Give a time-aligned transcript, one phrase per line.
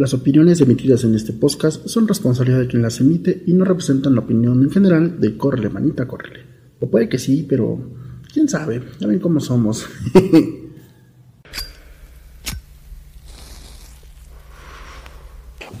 [0.00, 4.14] Las opiniones emitidas en este podcast son responsabilidad de quien las emite y no representan
[4.14, 6.40] la opinión en general de córrele manita, córrele.
[6.80, 7.78] O puede que sí, pero
[8.32, 9.84] quién sabe, ya ven cómo somos.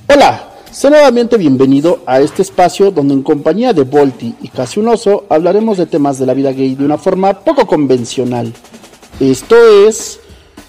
[0.06, 4.88] Hola, sé nuevamente bienvenido a este espacio donde en compañía de Volti y Casi un
[4.88, 8.52] Oso hablaremos de temas de la vida gay de una forma poco convencional.
[9.18, 9.56] Esto
[9.86, 10.20] es...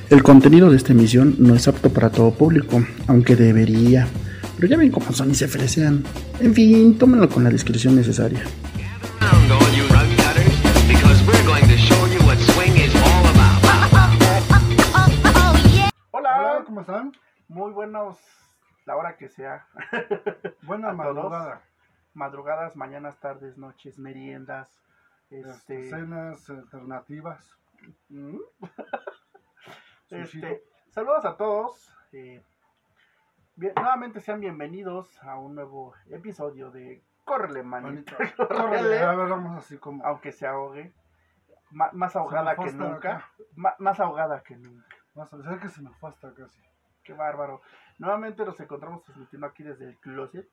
[0.09, 4.07] El contenido de esta emisión no es apto para todo público, aunque debería.
[4.57, 6.03] Pero ya ven cómo son y se fresean.
[6.39, 8.43] En fin, tómenlo con la discreción necesaria.
[16.11, 17.13] Hola, ¿cómo están?
[17.47, 18.17] Muy buenos,
[18.85, 19.65] la hora que sea.
[20.61, 21.61] Buena madrugada.
[22.13, 24.81] Madrugadas, mañanas, tardes, noches, meriendas,
[25.29, 27.57] este, Cenas alternativas.
[28.09, 28.37] ¿Mm?
[30.09, 31.95] Este, saludos a todos.
[32.11, 32.43] eh,
[33.55, 37.01] bien- nuevamente sean bienvenidos a un nuevo episodio de
[38.49, 40.05] A ver, vamos así como.
[40.05, 40.93] aunque se ahogue.
[41.71, 43.25] Más ahogada que nunca.
[43.55, 44.85] más ahogada que nunca.
[45.15, 46.61] Vas a decir que se me fue hasta casi.
[47.03, 47.61] Qué bárbaro.
[47.97, 50.49] Nuevamente nos encontramos transmitiendo aquí desde el closet.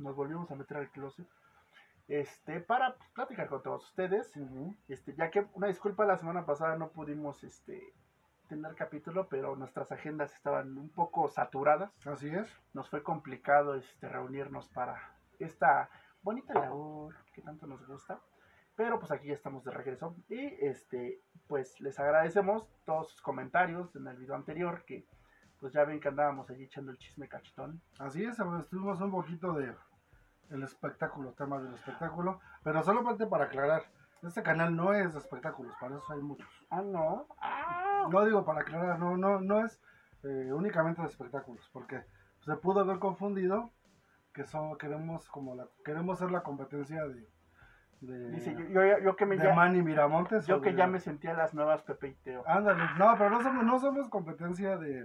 [0.00, 1.26] Nos volvimos a meter al closet.
[2.08, 4.32] Este, para platicar con todos ustedes.
[4.88, 7.92] Este, ya que una disculpa la semana pasada no pudimos este
[8.48, 11.92] tener capítulo, pero nuestras agendas estaban un poco saturadas.
[12.06, 12.48] Así es.
[12.72, 14.96] Nos fue complicado este reunirnos para
[15.38, 15.90] esta
[16.22, 18.18] bonita labor que tanto nos gusta.
[18.76, 20.16] Pero pues aquí ya estamos de regreso.
[20.30, 25.06] Y este, pues les agradecemos todos sus comentarios en el video anterior, que
[25.60, 27.82] pues ya ven que andábamos allí echando el chisme cachetón.
[27.98, 29.76] Así es, estuvimos un poquito de
[30.50, 32.40] el espectáculo, tema del espectáculo.
[32.64, 33.82] Pero solamente para aclarar,
[34.22, 36.48] este canal no es de espectáculos, para eso hay muchos.
[36.70, 37.26] Ah, no.
[37.40, 39.80] Ah, No digo para aclarar, no, no, no es
[40.24, 42.02] eh, únicamente de espectáculos, porque
[42.40, 43.70] se pudo haber confundido
[44.34, 47.28] que son, queremos como la, queremos ser la competencia de,
[48.00, 50.46] de, Dice, yo, yo, yo que me de ya, Manny Miramontes.
[50.46, 52.42] yo que de- ya me sentía las nuevas Pepe y Teo.
[52.46, 55.02] Ándale, no, pero no somos, no somos competencia de,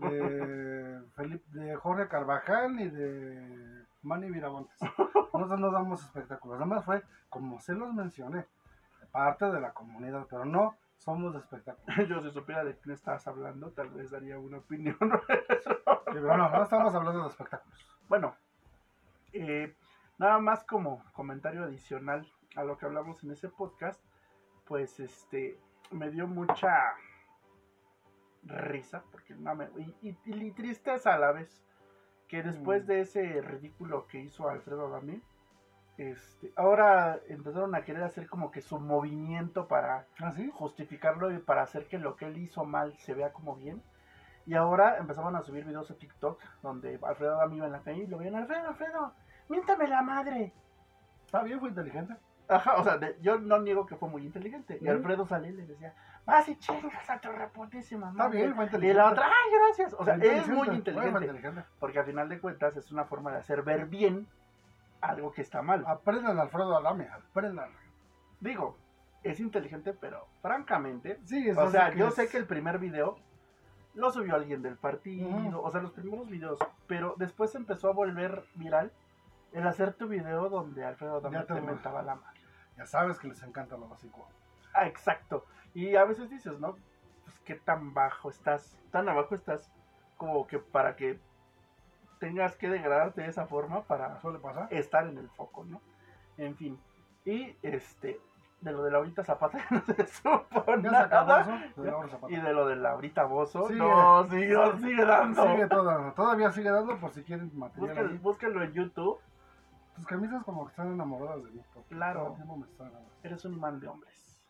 [0.00, 3.75] de, Felipe, de Jorge Carvajal ni de
[4.06, 4.78] Manny Miramontes.
[5.32, 8.46] Nosotros no damos espectáculos, nada más fue, como se los mencioné,
[9.10, 11.86] parte de la comunidad, pero no somos de espectáculos.
[12.08, 14.96] yo si supiera de quién estabas hablando, tal vez daría una opinión.
[16.06, 17.78] Pero no, no estamos hablando de espectáculos.
[18.08, 18.34] Bueno,
[19.34, 19.76] eh,
[20.18, 24.00] nada más como comentario adicional a lo que hablamos en ese podcast,
[24.64, 26.94] pues este me dio mucha
[28.44, 31.62] risa, porque no me, y, y- y tristeza a la vez,
[32.28, 32.86] que después Mm.
[32.86, 35.20] de ese ridículo que hizo Alfredo Adame,
[35.98, 40.50] este, ahora empezaron a querer hacer como que su movimiento para ¿Ah, sí?
[40.52, 43.82] justificarlo y para hacer que lo que él hizo mal se vea como bien.
[44.44, 48.02] Y ahora empezaban a subir videos a TikTok donde Alfredo Adame iba en la calle
[48.04, 49.12] y lo veían, Alfredo, Alfredo,
[49.48, 50.52] miéntame la madre.
[51.24, 52.14] Está bien, fue inteligente.
[52.48, 54.78] Ajá, o sea, de- yo no niego que fue muy inteligente.
[54.80, 54.88] Y.
[54.88, 58.38] Alfredo salía y le decía, vas y chingas a tu reputísima Está madre".
[58.38, 58.98] bien, fue Y inteligente.
[59.02, 59.94] la otra, ay, gracias.
[59.98, 61.24] O sea, es muy inteligente.
[61.24, 61.64] inteligente.
[61.80, 64.28] Porque al final de cuentas es una forma de hacer ver bien
[65.00, 65.84] algo que está mal.
[65.86, 67.70] Aprendan Alfredo Adame, aprendan.
[68.40, 68.78] Digo,
[69.22, 73.18] es inteligente, pero francamente, Sí, es O sea, yo es- sé que el primer video
[73.94, 78.44] lo subió alguien del partido, o sea, los primeros videos, pero después empezó a volver
[78.54, 78.92] viral
[79.52, 82.35] el hacer tu video donde Alfredo Adame te mentaba la madre.
[82.76, 84.26] Ya sabes que les encanta lo básico.
[84.74, 85.44] Ah, exacto.
[85.74, 86.76] Y a veces dices, ¿no?
[87.24, 89.70] Pues qué tan bajo estás, tan abajo estás,
[90.16, 91.18] como que para que
[92.18, 94.68] tengas que degradarte de esa forma para ¿Suele pasar?
[94.72, 95.80] estar en el foco, ¿no?
[96.38, 96.78] En fin.
[97.24, 98.20] Y este,
[98.60, 101.40] de lo de Laurita Zapata no se supo Ya se nada.
[101.74, 101.82] eso.
[101.82, 102.32] de.
[102.34, 103.78] Y de lo de Laurita Bozo, Sigue.
[103.80, 105.42] no, sigue, sigue dando.
[105.46, 108.18] Sigue toda- todavía sigue dando por si quieren material.
[108.18, 109.18] Búsquenlo en YouTube.
[109.96, 111.62] Tus camisas como que están enamoradas de mí.
[111.88, 112.36] Claro.
[112.36, 112.66] me.
[113.22, 114.40] Eres un imán de hombres.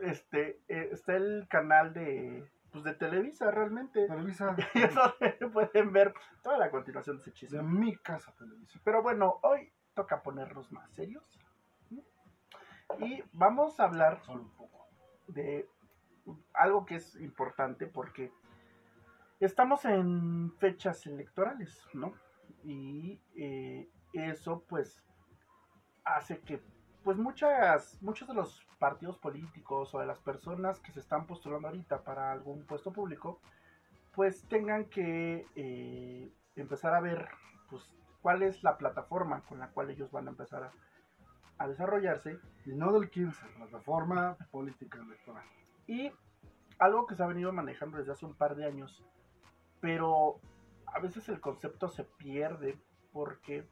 [0.00, 4.06] Este, eh, está el canal de, pues de Televisa realmente.
[4.06, 4.56] Televisa.
[4.72, 7.62] Y es donde pueden ver toda la continuación de ese de chisme.
[7.62, 8.80] mi casa Televisa.
[8.82, 11.38] Pero bueno, hoy toca ponernos más serios.
[13.00, 14.86] Y vamos a hablar Solo un poco.
[15.28, 15.68] de
[16.54, 18.32] algo que es importante porque
[19.40, 22.14] estamos en fechas electorales, ¿no?
[22.66, 25.00] Y eh, eso pues
[26.04, 26.60] hace que
[27.04, 31.68] pues muchas, muchos de los partidos políticos o de las personas que se están postulando
[31.68, 33.40] ahorita para algún puesto público,
[34.16, 37.28] pues tengan que eh, empezar a ver
[37.70, 37.88] pues
[38.22, 40.72] cuál es la plataforma con la cual ellos van a empezar a,
[41.58, 42.40] a desarrollarse.
[42.64, 45.44] Y no del 15, plataforma política electoral.
[45.86, 46.10] Y
[46.80, 49.04] algo que se ha venido manejando desde hace un par de años,
[49.80, 50.40] pero
[50.92, 52.78] a veces el concepto se pierde
[53.12, 53.68] porque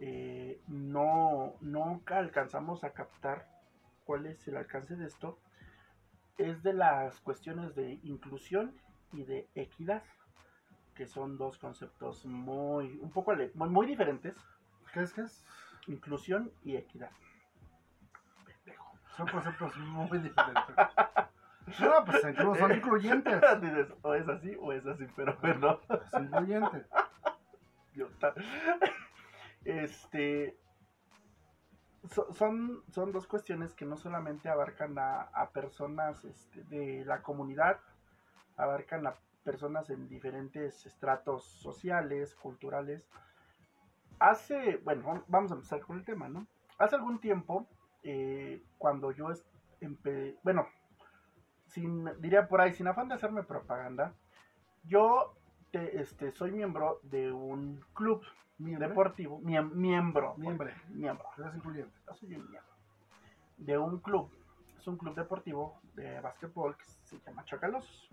[0.00, 3.48] eh, no, nunca alcanzamos a captar
[4.04, 5.38] cuál es el alcance de esto,
[6.36, 8.74] es de las cuestiones de inclusión
[9.12, 10.02] y de equidad,
[10.94, 14.36] que son dos conceptos muy, un poco muy, muy diferentes.
[14.92, 15.44] ¿Qué es que es?
[15.86, 17.10] Inclusión y equidad.
[19.16, 20.76] Son conceptos muy diferentes.
[21.80, 23.42] No, pues incluso son incluyentes.
[24.02, 25.80] o es así o es así, pero bueno.
[25.88, 26.84] Es incluyente.
[29.64, 30.58] Este.
[32.32, 37.78] son, son dos cuestiones que no solamente abarcan a, personas este, de la comunidad,
[38.58, 43.08] abarcan a personas en diferentes estratos sociales, culturales.
[44.18, 46.46] Hace, bueno, vamos a empezar con el tema, ¿no?
[46.78, 47.66] Hace algún tiempo,
[48.02, 49.28] eh, cuando yo,
[49.80, 50.68] empecé, bueno,
[51.74, 54.14] sin, diría por ahí, sin afán de hacerme propaganda,
[54.84, 55.34] yo
[55.72, 58.22] este, soy miembro de un club
[58.58, 61.26] deportivo, miembro, miembro, miembro, miembro.
[63.56, 64.30] De un club,
[64.78, 68.08] es un club deportivo de básquetbol que se llama Chacalosos.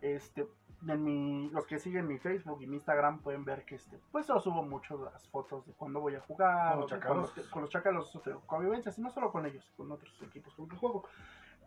[0.00, 0.48] Este,
[0.88, 4.26] en mi, los que siguen mi Facebook y mi Instagram pueden ver que este, pues
[4.26, 8.20] yo subo mucho las fotos de cuando voy a jugar, con los con los, chacalosos
[8.46, 11.04] convivencias, y no solo con ellos, con otros equipos con los que juego.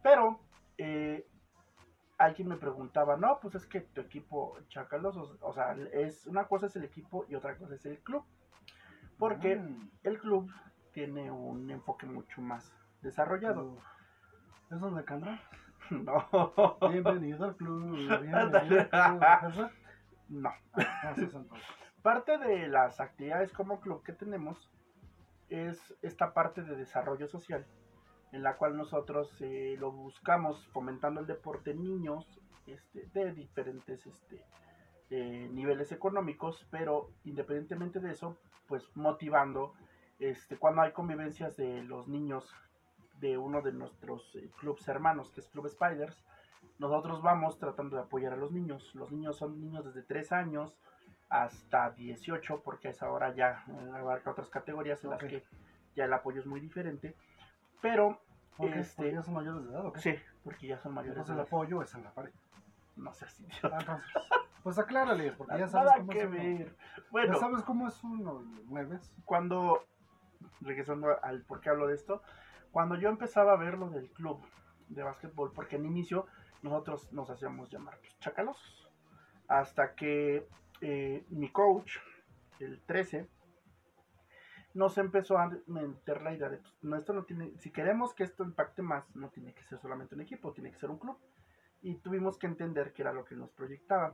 [0.03, 0.39] Pero
[0.77, 1.27] eh,
[2.17, 6.67] alguien me preguntaba, no, pues es que tu equipo Chacalos, o, sea, es una cosa
[6.67, 8.23] es el equipo y otra cosa es el club.
[9.17, 9.89] Porque mm.
[10.03, 10.51] el club
[10.91, 13.77] tiene un enfoque mucho más desarrollado.
[14.71, 15.41] ¿Es donde canta?
[15.91, 16.79] No.
[16.89, 17.95] Bienvenido al club.
[17.95, 18.37] Bienvenido
[18.91, 19.69] al club.
[20.29, 20.49] No.
[22.01, 24.71] parte de las actividades como club que tenemos
[25.47, 27.67] es esta parte de desarrollo social
[28.35, 32.27] en la cual nosotros eh, lo buscamos fomentando el deporte en niños
[32.67, 34.41] este, de diferentes este,
[35.09, 38.37] eh, niveles económicos, pero independientemente de eso,
[38.67, 39.73] pues motivando
[40.19, 42.53] este, cuando hay convivencias de los niños
[43.21, 46.21] de uno de nuestros eh, clubes hermanos, que es Club Spiders,
[46.77, 48.93] nosotros vamos tratando de apoyar a los niños.
[48.95, 50.75] Los niños son niños desde 3 años
[51.29, 55.45] hasta 18, porque a esa hora ya abarca otras categorías en las que
[55.95, 57.15] ya el apoyo es muy diferente.
[57.81, 58.19] Pero
[58.59, 59.99] este, ya son mayores de edad, ¿o qué?
[59.99, 61.47] Sí, porque ya son mayores Entonces de edad.
[61.47, 62.33] el apoyo es en la pared.
[62.95, 64.05] No sé si ah, Entonces,
[64.63, 66.71] pues aclárales, porque ya sabes cómo es uno.
[67.11, 69.13] Bueno, ya sabes cómo es uno, mueves.
[69.25, 69.85] Cuando,
[70.61, 72.21] regresando al por qué hablo de esto,
[72.71, 74.41] cuando yo empezaba a ver lo del club
[74.89, 76.25] de básquetbol, porque en inicio
[76.61, 78.89] nosotros nos hacíamos llamar pues, chacalosos,
[79.47, 80.47] hasta que
[80.81, 81.97] eh, mi coach,
[82.59, 83.27] el 13,
[84.75, 88.23] nos empezó a meter la idea de, pues, no, esto no tiene, si queremos que
[88.23, 91.17] esto impacte más, no tiene que ser solamente un equipo, tiene que ser un club.
[91.81, 94.13] Y tuvimos que entender que era lo que nos proyectaba.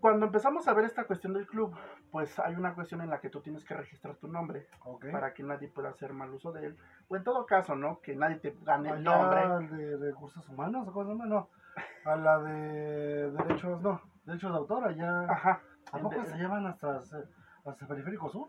[0.00, 1.74] Cuando empezamos a ver esta cuestión del club,
[2.10, 4.66] pues hay una cuestión en la que tú tienes que registrar tu nombre
[5.10, 6.76] para que nadie pueda hacer mal uso de él.
[7.08, 8.00] O en todo caso, ¿no?
[8.00, 9.68] Que nadie te gane el nombre.
[9.68, 11.48] de recursos humanos o cosas No.
[12.04, 14.00] A la de derechos, no.
[14.24, 15.22] Derechos de autor, allá.
[15.30, 15.60] Ajá.
[15.92, 16.98] ¿A poco se llevan hasta,
[17.64, 18.48] hasta Periférico Sur?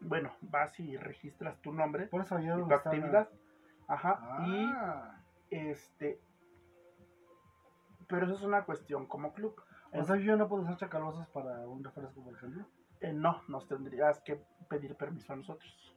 [0.00, 3.28] Bueno, vas y registras tu nombre Por eso y tu actividad.
[3.86, 4.44] Ajá.
[4.46, 5.22] Y ah.
[5.50, 6.20] este.
[8.06, 9.60] Pero eso es una cuestión como club.
[9.92, 12.66] O sea, yo no puedo usar chacalosas para un refresco, por ejemplo.
[13.00, 15.94] Eh, no, nos tendrías que pedir permiso a nosotros.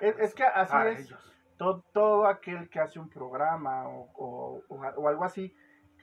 [0.00, 1.14] Es, que así es.
[1.56, 5.54] Todo, todo, aquel que hace un programa o, o, algo así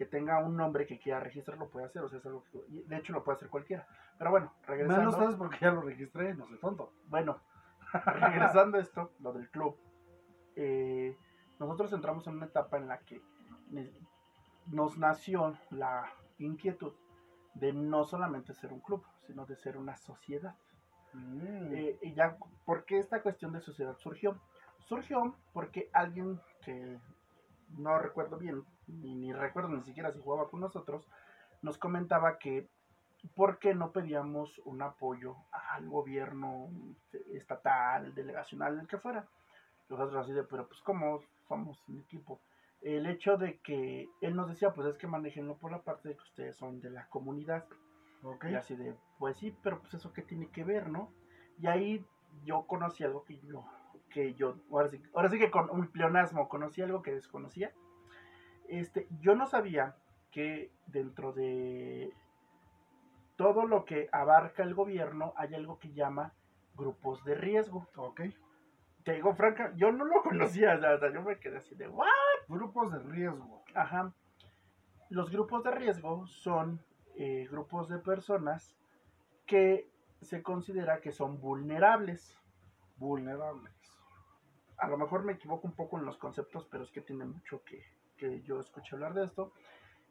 [0.01, 2.01] que tenga un nombre que quiera registrarlo puede hacer.
[2.01, 3.86] O sea, es algo que, de hecho, lo puede hacer cualquiera.
[4.17, 4.98] Pero bueno, regresando.
[4.98, 6.91] Menos sabes porque ya lo registré, no sé, tonto.
[7.05, 7.39] Bueno,
[7.93, 9.77] regresando a esto, lo del club.
[10.55, 11.15] Eh,
[11.60, 13.22] nosotros entramos en una etapa en la que
[14.65, 16.93] nos nació la inquietud
[17.53, 20.55] de no solamente ser un club, sino de ser una sociedad.
[21.13, 21.74] Mm.
[21.75, 24.36] Eh, y ya, ¿por qué esta cuestión de sociedad surgió?
[24.79, 27.00] Surgió porque alguien que
[27.77, 31.07] no recuerdo bien, ni, ni recuerdo ni siquiera si jugaba con nosotros,
[31.62, 32.67] nos comentaba que
[33.36, 36.69] ¿por qué no pedíamos un apoyo al gobierno
[37.33, 39.27] estatal, delegacional, el que fuera?
[39.89, 42.39] Nosotros así de, pero pues como somos un equipo.
[42.81, 46.15] El hecho de que él nos decía, pues es que manejenlo por la parte de
[46.15, 47.65] que ustedes son de la comunidad.
[48.24, 48.53] Okay.
[48.53, 51.12] Y así de, pues sí, pero pues eso qué tiene que ver, ¿no?
[51.60, 52.05] Y ahí
[52.43, 53.65] yo conocí algo que yo,
[54.10, 57.71] que yo, ahora sí, ahora sí que con un pleonasmo conocí algo que desconocía.
[58.71, 59.97] Este, yo no sabía
[60.31, 62.13] que dentro de
[63.35, 66.33] todo lo que abarca el gobierno, hay algo que llama
[66.75, 67.89] grupos de riesgo.
[67.97, 68.21] Ok.
[69.03, 72.07] Te digo, Franca, yo no lo conocía, sea, yo me quedé así de, ¿what?
[72.47, 73.61] Grupos de riesgo.
[73.75, 74.13] Ajá.
[75.09, 76.81] Los grupos de riesgo son
[77.15, 78.77] eh, grupos de personas
[79.45, 82.39] que se considera que son vulnerables.
[82.95, 83.73] Vulnerables.
[84.77, 87.61] A lo mejor me equivoco un poco en los conceptos, pero es que tiene mucho
[87.65, 87.83] que,
[88.21, 89.51] que yo escuché hablar de esto.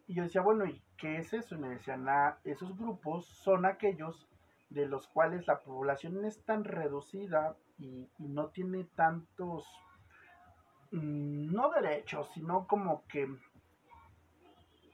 [0.09, 1.55] Y yo decía, bueno, ¿y qué es eso?
[1.55, 4.29] Y me decían, ah, esos grupos son aquellos
[4.69, 9.65] de los cuales la población es tan reducida y, y no tiene tantos,
[10.91, 13.29] mm, no derechos, sino como que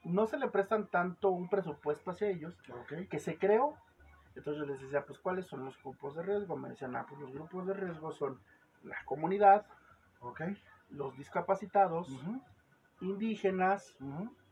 [0.03, 2.55] no se le prestan tanto un presupuesto hacia ellos
[3.09, 3.75] que se creó.
[4.35, 6.55] Entonces yo les decía, pues, ¿cuáles son los grupos de riesgo?
[6.55, 8.39] Me decían, ah, pues los grupos de riesgo son
[8.83, 9.65] la comunidad,
[10.89, 12.07] los discapacitados,
[13.01, 13.97] indígenas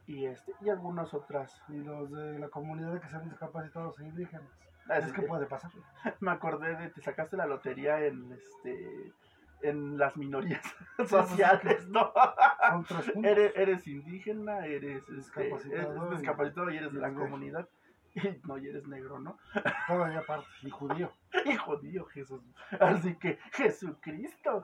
[0.07, 1.61] y este y algunas otras.
[1.69, 4.49] Y los de la comunidad que sean discapacitados e indígenas.
[4.87, 5.71] Ah, Es que puede pasar.
[6.19, 9.13] Me acordé de te sacaste la lotería en este
[9.61, 10.61] en las minorías
[11.07, 12.11] sociales, ¿no?
[13.23, 17.67] Eres, eres indígena, eres este, Discapacitado eres discapacitado y eres de la comunidad.
[18.47, 19.37] No, y eres negro, ¿no?
[19.87, 20.47] Todavía aparte.
[20.63, 21.11] Y judío.
[21.45, 22.41] Y jodido Jesús.
[22.79, 24.63] Así que Jesucristo.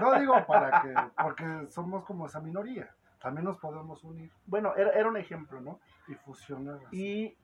[0.00, 2.94] No digo para que, porque somos como esa minoría.
[3.20, 5.80] También nos podemos unir Bueno, era, era un ejemplo, ¿no?
[6.08, 6.78] y fusionar.
[6.86, 6.96] así.
[6.96, 7.38] Y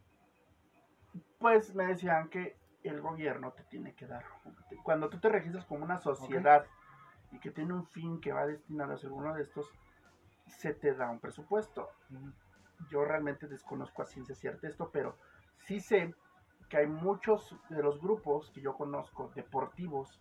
[1.38, 4.24] pues me decían que el gobierno te tiene que dar.
[4.82, 6.66] Cuando tú te registras como una sociedad
[7.32, 9.70] y que tiene un fin que va destinado a ser uno de estos,
[10.46, 11.88] se te da un presupuesto.
[12.88, 15.16] Yo realmente desconozco a ciencia cierta esto, pero
[15.66, 16.14] sí sé
[16.68, 20.20] que hay muchos de los grupos que yo conozco, deportivos,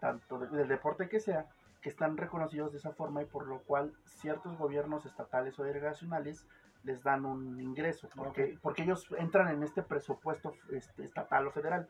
[0.00, 1.46] tanto de- del deporte que sea,
[1.80, 6.46] que están reconocidos de esa forma y por lo cual ciertos gobiernos estatales o delegacionales
[6.84, 11.88] les dan un ingreso, porque, porque ellos entran en este presupuesto este, estatal o federal.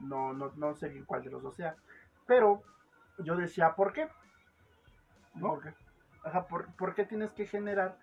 [0.00, 1.74] No, no, no sé bien cuál de los dos sea.
[2.26, 2.62] Pero
[3.18, 4.08] yo decía, ¿por qué?
[5.34, 5.54] ¿No?
[5.54, 5.74] ¿Por qué?
[6.24, 7.98] Ajá, ¿por, por qué tienes que generar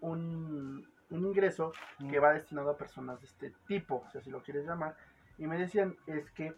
[0.00, 2.10] un, un ingreso Mm.
[2.10, 4.96] que va destinado a personas de este tipo, o sea, si lo quieres llamar?
[5.38, 6.54] Y me decían, es que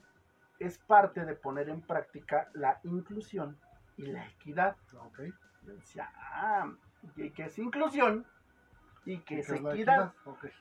[0.58, 3.58] es parte de poner en práctica la inclusión
[3.96, 4.76] y la equidad.
[5.00, 5.20] Ok.
[5.62, 6.72] Yo decía, ah,
[7.16, 8.26] ¿y qué es inclusión?
[9.04, 10.12] ¿Y qué ¿Y es equidad?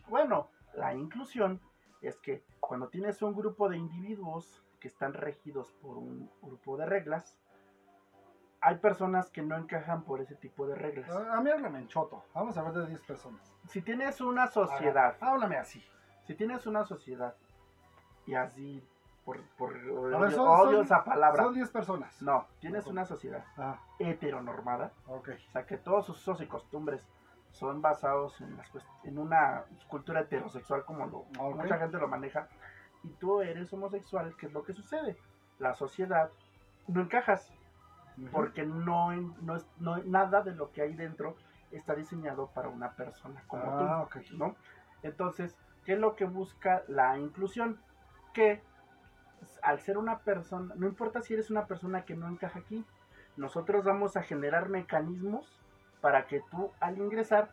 [0.07, 1.59] Bueno, la inclusión
[2.01, 6.85] es que cuando tienes un grupo de individuos que están regidos por un grupo de
[6.85, 7.39] reglas,
[8.67, 11.09] hay personas que no encajan por ese tipo de reglas.
[11.09, 12.25] A a mí háblame en choto.
[12.33, 13.55] Vamos a ver de 10 personas.
[13.69, 15.81] Si tienes una sociedad, Ajá, Háblame así.
[16.25, 17.33] si tienes una sociedad
[18.25, 18.85] y así,
[19.23, 22.21] por, por A odio, ver, son- odio son- esa palabra, Son 10 personas.
[22.21, 25.29] no, tienes una sociedad Ah, heteronormada, ok.
[25.47, 27.07] o sea que todos sus usos y costumbres
[27.51, 28.69] son basados en, las
[29.05, 31.55] en una cultura heterosexual como lo, Ok.
[31.55, 32.49] mucha gente lo maneja,
[33.03, 35.15] y tú eres homosexual, ¿qué es lo que sucede?
[35.57, 36.29] La sociedad
[36.87, 37.53] no encajas.
[38.31, 41.35] Porque no, no, es, no nada de lo que hay dentro
[41.71, 44.55] está diseñado para una persona como Ah, tú, ¿no?
[45.03, 45.55] Entonces,
[45.85, 47.79] ¿qué es lo que busca la inclusión?
[48.33, 48.61] Que
[49.61, 52.85] al ser una persona, no importa si eres una persona que no encaja aquí,
[53.35, 55.61] nosotros vamos a generar mecanismos
[56.01, 57.51] para que tú al ingresar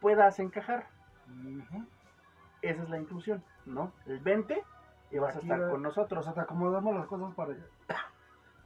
[0.00, 0.86] puedas encajar.
[2.62, 3.92] Esa es la inclusión, ¿no?
[4.06, 4.62] El 20
[5.10, 6.24] y vas a estar con O nosotros.
[6.24, 7.64] sea, te acomodamos las cosas para allá.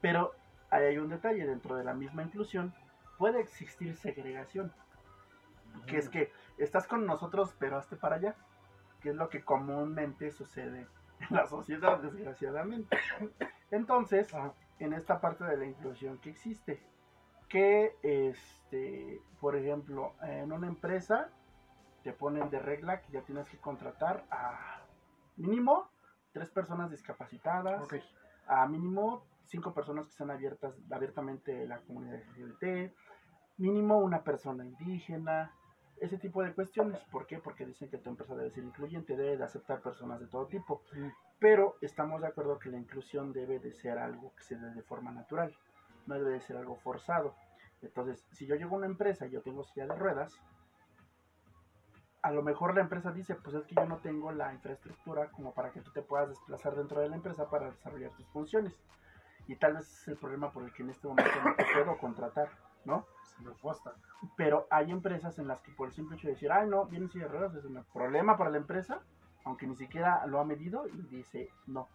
[0.01, 0.33] Pero
[0.71, 2.73] ahí hay un detalle, dentro de la misma inclusión
[3.19, 4.73] puede existir segregación,
[5.87, 8.35] que es que estás con nosotros pero hazte para allá,
[9.01, 10.87] que es lo que comúnmente sucede
[11.31, 12.97] en la sociedad, desgraciadamente.
[13.71, 14.55] Entonces, Ajá.
[14.79, 16.83] en esta parte de la inclusión que existe,
[17.49, 21.31] que este, por ejemplo, en una empresa
[22.03, 24.81] te ponen de regla que ya tienes que contratar a
[25.37, 25.91] mínimo
[26.33, 27.83] tres personas discapacitadas,
[28.47, 32.95] a mínimo cinco personas que sean abiertas, abiertamente la comunidad LGBT,
[33.59, 35.53] mínimo una persona indígena,
[36.01, 37.01] ese tipo de cuestiones.
[37.11, 37.39] ¿Por qué?
[37.39, 40.83] Porque dicen que tu empresa debe ser incluyente, debe de aceptar personas de todo tipo.
[41.39, 44.83] Pero estamos de acuerdo que la inclusión debe de ser algo que se dé de
[44.83, 45.55] forma natural,
[46.07, 47.35] no debe de ser algo forzado.
[47.83, 50.41] Entonces, si yo llego a una empresa y yo tengo silla de ruedas,
[52.23, 55.55] a lo mejor la empresa dice, pues es que yo no tengo la infraestructura como
[55.55, 58.79] para que tú te puedas desplazar dentro de la empresa para desarrollar tus funciones.
[59.51, 61.99] Y tal vez es el problema por el que en este momento no te puedo
[61.99, 62.51] contratar,
[62.85, 63.05] ¿no?
[63.25, 63.95] Se me fue hasta.
[64.37, 67.09] Pero hay empresas en las que por el simple hecho de decir, ay, no, vienen
[67.09, 69.01] de ruedas, es un problema para la empresa,
[69.43, 71.89] aunque ni siquiera lo ha medido y dice, no.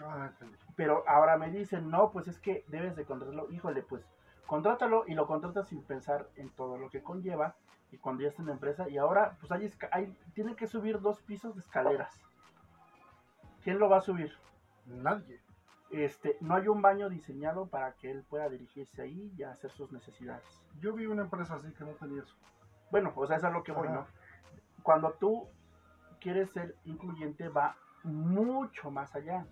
[0.00, 0.30] Ah.
[0.76, 3.50] Pero ahora me dicen, no, pues es que debes de contratarlo.
[3.50, 4.02] Híjole, pues
[4.46, 7.54] contrátalo y lo contratas sin pensar en todo lo que conlleva.
[7.92, 11.02] Y cuando ya está en la empresa, y ahora, pues hay, hay tiene que subir
[11.02, 12.18] dos pisos de escaleras.
[13.62, 14.32] ¿Quién lo va a subir?
[14.86, 15.43] Nadie.
[15.94, 19.92] Este, no hay un baño diseñado para que él pueda dirigirse ahí y hacer sus
[19.92, 20.44] necesidades.
[20.80, 22.34] Yo vi una empresa así que no tenía eso.
[22.90, 23.96] Bueno, o sea, eso es a lo que voy, Ajá.
[23.98, 24.06] ¿no?
[24.82, 25.48] Cuando tú
[26.20, 29.46] quieres ser incluyente va mucho más allá,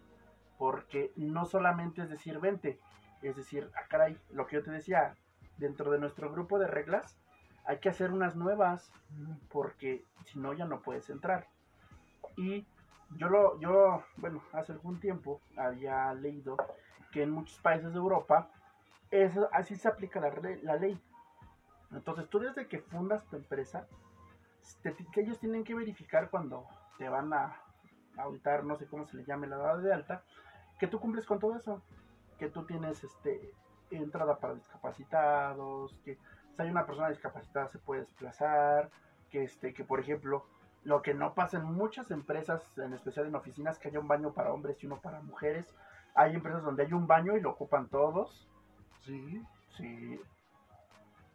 [0.59, 2.81] porque no solamente es decir vente,
[3.23, 5.15] es decir, ah, caray, lo que yo te decía,
[5.59, 7.17] dentro de nuestro grupo de reglas
[7.65, 8.93] hay que hacer unas nuevas,
[9.49, 11.47] porque si no ya no puedes entrar.
[12.37, 12.67] Y
[13.17, 16.57] yo lo, yo, bueno, hace algún tiempo había leído
[17.11, 18.51] que en muchos países de Europa
[19.11, 21.01] eso, así se aplica la, la ley.
[21.93, 23.87] Entonces tú desde que fundas tu empresa,
[24.83, 26.67] te- que ellos tienen que verificar cuando
[26.99, 27.57] te van a
[28.17, 30.23] auditar, no sé cómo se le llame la dada de alta,
[30.79, 31.83] que tú cumples con todo eso,
[32.39, 33.53] que tú tienes este
[33.91, 36.15] entrada para discapacitados, que
[36.57, 38.91] si hay una persona discapacitada se puede desplazar,
[39.31, 40.47] que este, que por ejemplo,
[40.85, 44.33] lo que no pasa en muchas empresas, en especial en oficinas, que haya un baño
[44.33, 45.75] para hombres y uno para mujeres.
[46.15, 48.49] Hay empresas donde hay un baño y lo ocupan todos.
[49.01, 49.43] Sí,
[49.77, 50.21] Sí.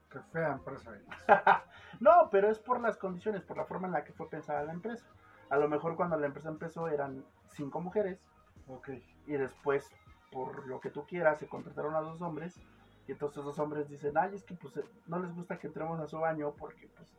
[0.09, 1.05] qué fea empresa es.
[1.99, 4.73] No, pero es por las condiciones, por la forma en la que fue pensada la
[4.73, 5.05] empresa.
[5.49, 8.19] A lo mejor cuando la empresa empezó eran cinco mujeres
[8.67, 8.89] Ok.
[9.25, 9.89] y después,
[10.31, 12.59] por lo que tú quieras, se contrataron a dos hombres
[13.07, 16.07] y entonces los hombres dicen, ay, es que pues no les gusta que entremos a
[16.07, 17.09] su baño porque pues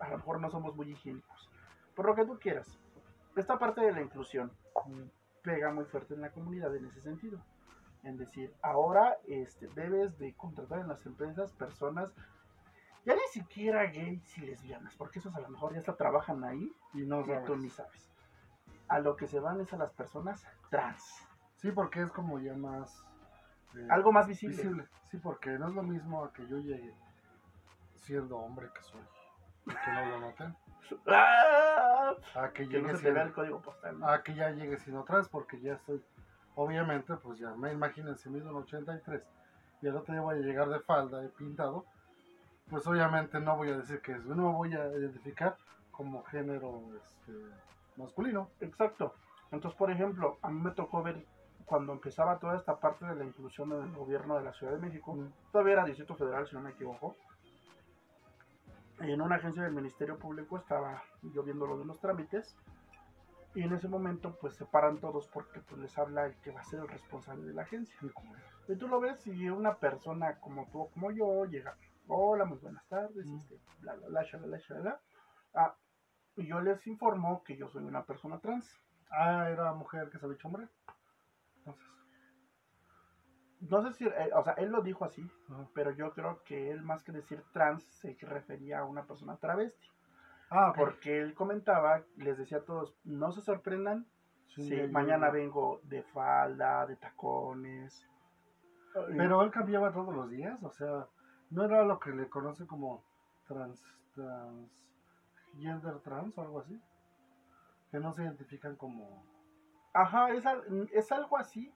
[0.00, 1.50] a lo mejor no somos muy higiénicos.
[1.94, 2.78] Por lo que tú quieras.
[3.36, 4.50] Esta parte de la inclusión
[5.42, 7.38] pega muy fuerte en la comunidad en ese sentido.
[8.02, 12.10] En decir, ahora este, debes de contratar en las empresas personas,
[13.04, 16.72] ya ni siquiera gays y lesbianas, porque esos a lo mejor ya hasta trabajan ahí
[16.94, 18.10] Y no y tú ni sabes.
[18.88, 21.04] A lo que se van es a las personas trans.
[21.56, 23.04] Sí, porque es como ya más...
[23.74, 24.56] eh, Algo más visible.
[24.56, 24.88] visible.
[25.10, 26.94] Sí, porque no es lo mismo a que yo llegue
[27.96, 29.02] siendo hombre que soy.
[29.68, 30.56] Que no lo noten.
[31.06, 32.14] ¡Ah!
[32.34, 33.22] A que Que no se te vea siendo...
[33.22, 33.98] el código postal.
[33.98, 34.08] ¿no?
[34.08, 36.02] A que ya llegue sin trans porque ya estoy...
[36.54, 39.22] Obviamente, pues ya, me imagínense, mido un 83
[39.80, 41.84] y el otro día voy a llegar de falda y pintado,
[42.68, 45.56] pues obviamente no voy a decir que es, no me voy a identificar
[45.92, 47.32] como género este,
[47.96, 48.50] masculino.
[48.60, 49.14] Exacto.
[49.52, 51.24] Entonces, por ejemplo, a mí me tocó ver
[51.64, 54.78] cuando empezaba toda esta parte de la inclusión en el gobierno de la Ciudad de
[54.80, 55.28] México, Mm.
[55.52, 57.14] todavía era Distrito Federal, si no me equivoco.
[59.00, 62.56] En una agencia del Ministerio Público estaba yo viendo lo de los trámites
[63.54, 66.60] y en ese momento pues se paran todos porque pues les habla el que va
[66.60, 67.96] a ser el responsable de la agencia.
[68.68, 71.76] Y tú lo ves y una persona como tú o como yo llega,
[72.08, 73.36] hola, muy buenas tardes, Mm.
[73.36, 75.00] este, bla, bla, bla, shalala, shalala.
[75.54, 75.74] Ah,
[76.36, 78.68] y yo les informo que yo soy una persona trans.
[79.10, 80.68] Ah, era mujer que se había hecho hombre.
[81.58, 81.84] Entonces,
[83.60, 85.68] No sé si, eh, o sea, él lo dijo así, ajá.
[85.74, 89.88] pero yo creo que él más que decir trans se refería a una persona travesti.
[90.50, 90.72] ah.
[90.76, 94.06] Porque él comentaba, les decía a todos, no se sorprendan
[94.46, 98.06] Sí, si yo- mañana vengo de falda, de tacones.
[99.16, 101.06] Pero él cambiaba todos los días, o sea,
[101.50, 103.04] no era lo que le conoce como
[103.46, 103.80] trans,
[104.14, 104.86] trans,
[105.58, 106.80] gender trans o algo así,
[107.90, 109.24] que no se identifican como...
[109.92, 110.44] Ajá, es,
[110.92, 111.72] es algo así,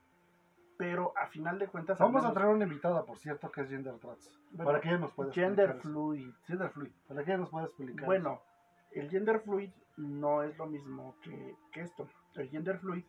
[0.77, 1.99] pero a final de cuentas...
[1.99, 4.99] Vamos a traer una invitada, por cierto, que es gender trans, bueno, para que ella
[4.99, 5.81] nos pueda Gender eso.
[5.81, 6.31] fluid.
[6.47, 8.05] Gender fluid, para que ella nos pueda explicar.
[8.07, 8.41] Bueno,
[8.93, 12.09] el gender fluid no es lo mismo que, que esto.
[12.35, 13.05] El gender fluid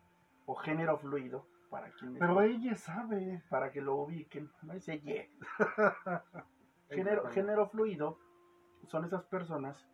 [0.46, 3.42] o género fluido, para quienes Pero ella sabe.
[3.50, 5.26] para que lo ubiquen, no dice "Yeah".
[6.90, 8.20] Género, género fluido
[8.88, 9.88] son esas personas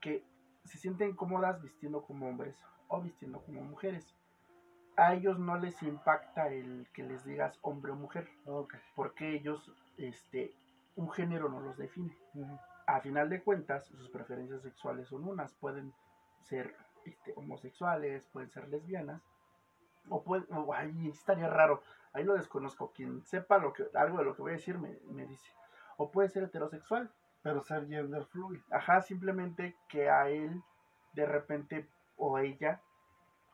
[0.00, 0.24] que
[0.64, 2.56] se sienten cómodas vistiendo como hombres
[2.88, 4.16] o vistiendo como mujeres.
[5.00, 8.28] A ellos no les impacta el que les digas hombre o mujer,
[8.94, 10.54] porque ellos, este,
[10.94, 12.14] un género no los define.
[12.86, 15.94] A final de cuentas, sus preferencias sexuales son unas, pueden
[16.42, 19.22] ser este, homosexuales, pueden ser lesbianas,
[20.10, 21.82] o pueden, o ahí estaría raro,
[22.12, 24.98] ahí lo desconozco, quien sepa lo que, algo de lo que voy a decir me,
[25.08, 25.50] me dice,
[25.96, 27.10] o puede ser heterosexual,
[27.42, 30.62] Pero ser gender fluid, ajá, simplemente que a él
[31.14, 32.82] de repente o ella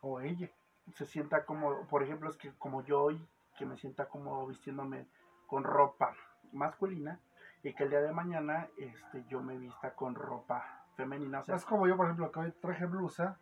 [0.00, 0.50] o ella.
[0.94, 5.08] Se sienta como, por ejemplo, es que como yo hoy, que me sienta como vistiéndome
[5.46, 6.14] con ropa
[6.52, 7.20] masculina,
[7.62, 11.56] y que el día de mañana este, yo me vista con ropa femenina, o sea,
[11.56, 13.38] Es como yo, por ejemplo, que hoy traje blusa,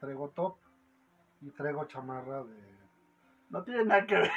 [0.00, 0.58] traigo top
[1.40, 2.78] y traigo chamarra de...
[3.50, 4.30] no tiene nada que ver.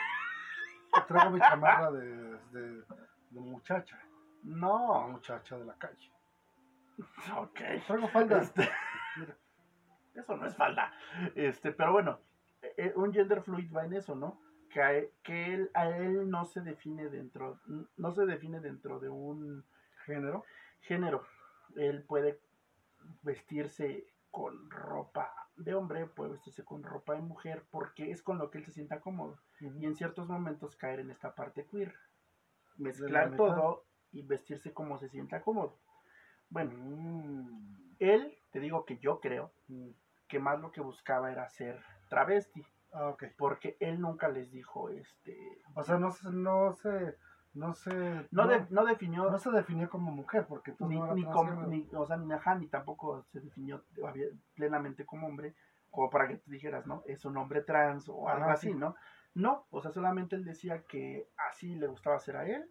[1.07, 2.83] traigo mi chamarra de, de,
[3.29, 3.97] de muchacha,
[4.43, 6.11] No, muchacha de la calle.
[7.37, 7.59] ok.
[7.87, 8.41] Traigo falda.
[8.41, 8.69] Este,
[10.15, 10.91] eso no es falda.
[11.35, 12.19] Este, pero bueno,
[12.77, 14.39] eh, un gender fluid va en eso, ¿no?
[14.69, 17.59] Que, a él, que él, a él no se define dentro,
[17.97, 19.63] no se define dentro de un
[20.05, 20.43] Género.
[20.81, 21.23] género.
[21.75, 22.39] Él puede
[23.21, 28.49] vestirse con ropa de hombre, puede vestirse con ropa de mujer, porque es con lo
[28.49, 29.37] que él se sienta cómodo.
[29.59, 31.93] Y en ciertos momentos caer en esta parte queer.
[32.77, 35.77] Mezclar todo y vestirse como se sienta cómodo.
[36.49, 37.95] Bueno, Mm.
[37.99, 39.89] él, te digo que yo creo Mm.
[40.27, 43.23] que más lo que buscaba era ser travesti, Ah, ok.
[43.37, 47.17] porque él nunca les dijo, este, O sea, no se, no se,
[47.53, 51.13] no se, no, de- no definió no se definió como mujer, porque tú ni, no
[51.15, 51.61] ni, transgénero.
[51.61, 53.83] com- ni- o sea, ni, ajá, ni tampoco se definió
[54.55, 55.55] plenamente como hombre,
[55.89, 57.01] como para que tú dijeras, ¿no?
[57.05, 58.73] Es un hombre trans o algo así, sí.
[58.75, 58.95] ¿no?
[59.33, 62.69] No, o sea, solamente él decía que así le gustaba hacer a él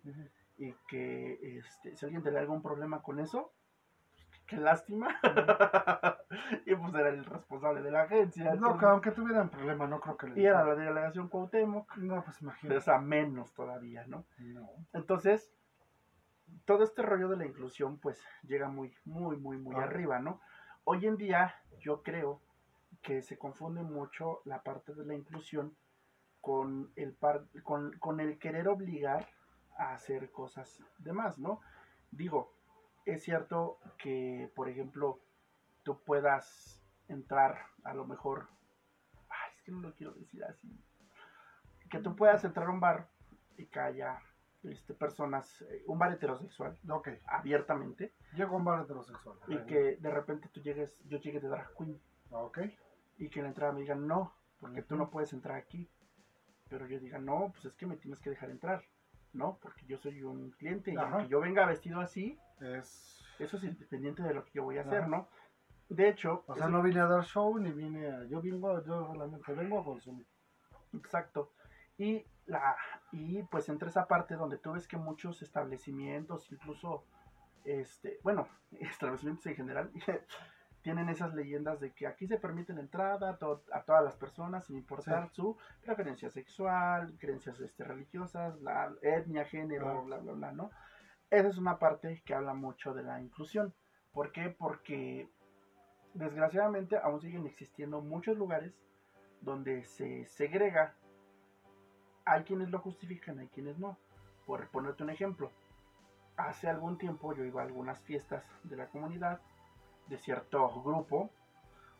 [0.58, 3.52] y que este, si alguien tenía algún problema con eso,
[4.50, 5.08] qué lástima.
[6.66, 8.44] y pues era el responsable de la agencia.
[8.44, 12.22] No, entonces- aunque tuvieran problema, no creo que le y era la delegación Cuauhtémoc, No,
[12.24, 12.78] pues pero imagínate.
[12.78, 14.24] es a menos todavía, ¿no?
[14.38, 14.68] No.
[14.92, 15.52] Entonces,
[16.64, 19.84] todo este rollo de la inclusión, pues, llega muy, muy, muy, muy Ah.
[19.84, 20.40] arriba, ¿no?
[20.84, 22.40] Hoy en día, yo creo
[23.02, 25.74] que se confunde mucho la parte de la inclusión
[26.40, 29.26] con el, par- con, con el querer obligar
[29.78, 31.60] a hacer cosas demás, ¿no?
[32.10, 32.52] Digo,
[33.04, 35.20] es cierto que, por ejemplo,
[35.82, 38.48] tú puedas entrar a lo mejor,
[39.28, 40.68] ay, es que no lo quiero decir así,
[41.90, 43.08] que tú puedas entrar a un bar
[43.56, 44.20] y que haya
[44.62, 47.08] este, personas, eh, un bar heterosexual, Ok.
[47.26, 49.36] abiertamente, Llego a un bar heterosexual.
[49.48, 51.98] y que de repente tú llegues, yo llegue de drag queen,
[52.30, 52.58] Ok.
[53.18, 55.88] y que en la entrada me digan no, porque tú no puedes entrar aquí.
[56.68, 58.84] Pero yo diga, no, pues es que me tienes que dejar entrar,
[59.32, 59.58] ¿no?
[59.60, 61.16] Porque yo soy un cliente y Ajá.
[61.16, 63.24] aunque yo venga vestido así, Es...
[63.38, 65.08] eso es independiente de lo que yo voy a hacer.
[65.08, 65.28] ¿no?
[65.88, 68.24] De hecho, O sea, no vine a dar show ni vine a...
[68.24, 70.26] Yo vengo, yo solamente vengo a consumir.
[70.94, 71.52] exacto.
[71.98, 72.76] Y, la,
[73.12, 77.04] y pues entre esa parte donde tú ves que muchos establecimientos, incluso,
[77.64, 79.90] este, bueno, establecimientos en general,
[80.82, 84.16] tienen esas leyendas de que aquí se permite la entrada a, to- a todas las
[84.16, 90.52] personas sin importar su preferencia sexual, creencias este, religiosas, la etnia, género, bla, bla, bla,
[90.52, 90.70] ¿no?
[91.30, 93.72] Esa es una parte que habla mucho de la inclusión.
[94.12, 94.50] ¿Por qué?
[94.50, 95.28] Porque
[96.14, 98.72] desgraciadamente aún siguen existiendo muchos lugares
[99.40, 100.94] donde se segrega.
[102.24, 103.96] Hay quienes lo justifican, hay quienes no.
[104.44, 105.52] Por ponerte un ejemplo,
[106.36, 109.40] hace algún tiempo yo iba a algunas fiestas de la comunidad,
[110.08, 111.30] de cierto grupo,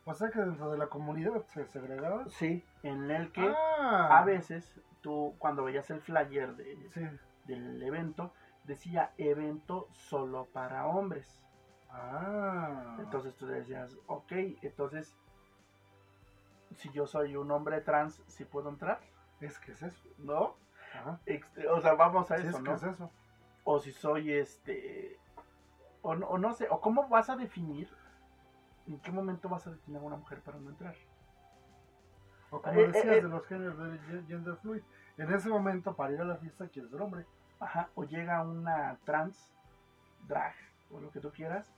[0.03, 2.27] O sea que dentro de la comunidad se segregaba.
[2.27, 7.01] sí, en el que Ah, a veces tú cuando veías el flyer de- Sí.
[7.45, 8.33] del evento,
[8.63, 11.39] decía evento solo para hombres.
[11.89, 12.95] Ah.
[12.99, 15.15] Entonces tú decías, ok, entonces
[16.75, 18.99] si yo soy un hombre trans, ¿sí puedo entrar?
[19.39, 20.09] Es que es eso.
[20.17, 20.55] ¿No?
[20.93, 21.19] Ajá.
[21.69, 22.75] O sea, vamos a Sí, eso, es que ¿no?
[22.75, 23.11] es eso.
[23.63, 25.19] O si soy este,
[26.01, 27.89] o no, o no sé, o cómo vas a definir,
[28.87, 30.95] en qué momento vas a definir a una mujer para no entrar.
[32.51, 34.81] O como Eh, decías eh, de los géneros de gen- gender fluid.
[35.17, 37.25] En ese momento, para ir a la fiesta, quieres ser hombre.
[37.61, 39.53] Ajá, o llega una trans,
[40.27, 40.53] drag,
[40.89, 41.71] o lo que tú quieras,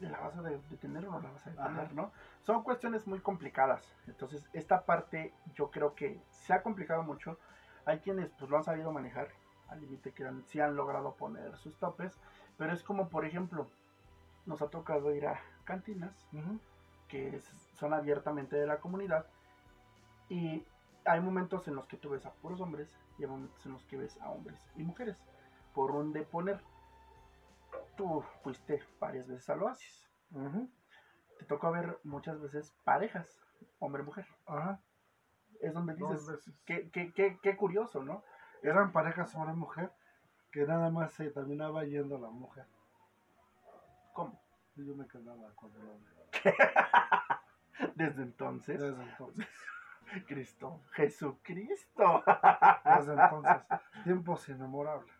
[0.00, 1.94] ¿la vas a de- detener o no la vas a detener, Ajá.
[1.94, 2.10] no?
[2.42, 3.94] Son cuestiones muy complicadas.
[4.08, 7.38] Entonces, esta parte yo creo que se ha complicado mucho.
[7.84, 9.28] Hay quienes pues lo han sabido manejar
[9.68, 12.18] al límite que han, sí han logrado poner sus topes,
[12.58, 13.68] pero es como, por ejemplo,
[14.46, 16.28] nos ha tocado ir a cantinas
[17.06, 17.44] que es-
[17.78, 19.24] son abiertamente de la comunidad
[20.28, 20.64] y
[21.04, 23.84] hay momentos en los que tú ves a puros hombres y hay momentos en los
[23.84, 25.22] que ves a hombres y mujeres
[25.74, 26.58] por un de poner
[27.96, 30.68] tú fuiste varias veces al oasis Ujú.
[31.38, 33.38] te tocó ver muchas veces parejas
[33.78, 34.80] hombre mujer Ajá.
[35.60, 38.22] es donde dices qué, qué, qué, qué curioso no
[38.62, 39.92] Eran parejas hombre-mujer
[40.50, 42.64] que nada más se terminaba yendo la mujer.
[44.14, 44.40] cómo
[44.76, 46.14] yo me quedaba con el hombre.
[47.96, 49.46] desde entonces Desde entonces.
[50.26, 52.22] Cristo Jesucristo
[52.96, 53.62] Desde entonces.
[54.04, 55.12] Tiempos inmemorables.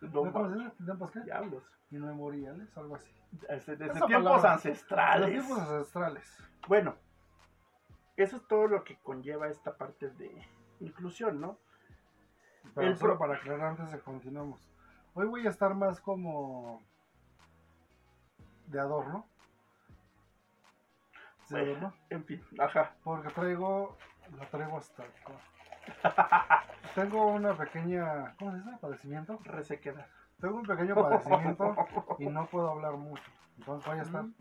[0.00, 0.70] no ¿No?
[0.84, 1.20] ¿Tiempos qué?
[1.20, 3.10] diablos Inmemoriales, algo así.
[3.30, 4.08] desde, desde tiempos
[4.42, 4.52] palabra.
[4.52, 6.44] ancestrales Los tiempos ancestrales.
[6.66, 6.94] Bueno,
[8.16, 10.30] eso es todo lo que conlleva esta parte de
[10.80, 11.58] inclusión, ¿no?
[12.74, 14.60] Pero El solo pro- para aclarar antes de continuamos.
[15.14, 16.82] Hoy voy a estar más como
[18.66, 19.26] de adorno.
[21.44, 21.94] ¿Sí, Bueno, adorno?
[22.10, 22.94] En fin, ajá.
[23.02, 23.96] Porque traigo,
[24.36, 26.64] la traigo hasta acá.
[26.94, 28.70] Tengo una pequeña, ¿cómo se dice?
[28.80, 29.38] Padecimiento.
[29.44, 30.06] Resequedad.
[30.40, 31.74] Tengo un pequeño padecimiento
[32.18, 33.30] y no puedo hablar mucho.
[33.58, 34.34] Entonces voy a estar Mm.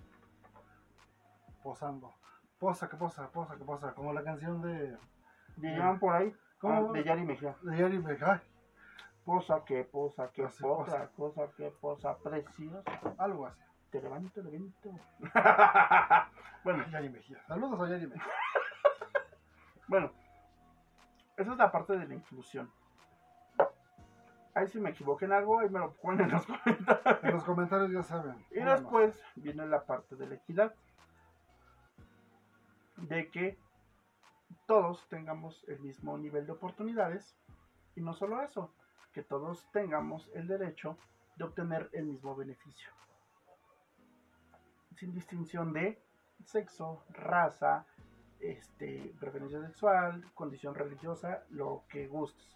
[1.63, 2.13] posando.
[2.59, 3.93] Posa, que posa, posa, que posa.
[3.93, 4.97] Como la canción de,
[5.57, 6.89] Llegaban por ahí, ¿Cómo?
[6.89, 7.55] ah, de Yari Mejía.
[7.61, 8.41] de Yari Mejía,
[9.25, 12.81] Posa que posa, que posa, cosa que posa, preciosa.
[13.17, 13.59] algo así.
[13.91, 14.91] Te levanto el evento.
[16.63, 17.41] bueno, Yari Mejía.
[17.47, 18.23] Saludos a Yari Mejía.
[19.87, 20.11] bueno.
[21.37, 22.71] Esa es la parte de la inclusión.
[24.55, 27.23] Ahí si me equivoqué en algo, ahí me lo ponen en los comentarios.
[27.23, 28.43] En los comentarios ya saben.
[28.49, 30.73] Y después viene la parte de la equidad.
[32.95, 33.59] De que
[34.65, 37.37] todos tengamos el mismo nivel de oportunidades.
[37.95, 38.73] Y no solo eso,
[39.13, 40.97] que todos tengamos el derecho
[41.35, 42.89] de obtener el mismo beneficio.
[44.95, 46.01] Sin distinción de
[46.45, 47.85] sexo, raza,
[48.39, 52.55] este, preferencia sexual, condición religiosa, lo que gustes.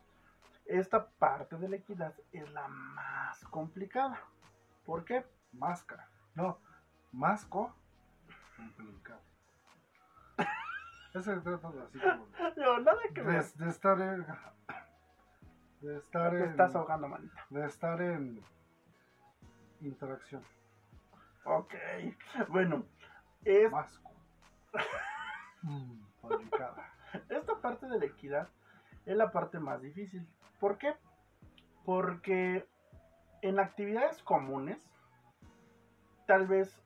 [0.65, 4.19] Esta parte de la equidad es la más complicada.
[4.85, 5.25] ¿Por qué?
[5.53, 6.07] Máscara.
[6.35, 6.59] No,
[7.11, 7.75] masco.
[8.55, 9.21] Complicado.
[11.13, 12.27] Ese trata de así como.
[12.57, 14.25] No, nada que De, de estar en.
[15.81, 16.49] De estar Te en.
[16.51, 17.45] estás ahogando, manita.
[17.49, 18.41] De estar en.
[19.81, 20.43] Interacción.
[21.43, 21.73] Ok.
[22.49, 22.85] Bueno,
[23.43, 24.11] es, Masco.
[25.63, 26.01] Mm,
[27.29, 28.49] esta parte de la equidad
[29.05, 30.27] es la parte más difícil.
[30.59, 30.95] ¿Por qué?
[31.85, 32.67] Porque
[33.41, 34.79] en actividades comunes
[36.27, 36.81] tal vez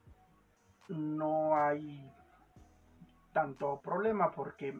[0.88, 2.10] no hay
[3.34, 4.80] tanto problema porque,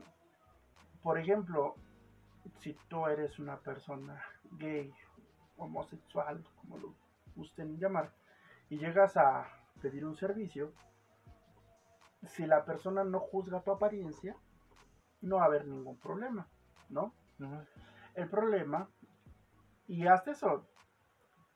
[1.04, 1.76] por ejemplo,
[2.60, 4.94] si tú eres una persona gay,
[5.58, 6.94] homosexual, como lo
[7.36, 8.12] gusten llamar,
[8.70, 9.48] y llegas a
[9.82, 10.72] pedir un servicio,
[12.28, 14.36] si la persona no juzga tu apariencia,
[15.22, 16.48] no va a haber ningún problema,
[16.90, 17.14] ¿no?
[18.14, 18.90] El problema,
[19.88, 20.68] y hasta eso,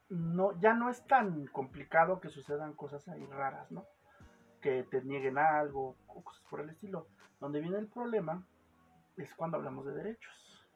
[0.09, 3.85] no, ya no es tan complicado que sucedan cosas ahí raras, ¿no?
[4.61, 7.07] Que te nieguen algo o cosas por el estilo.
[7.39, 8.45] Donde viene el problema
[9.15, 10.67] es cuando hablamos de derechos.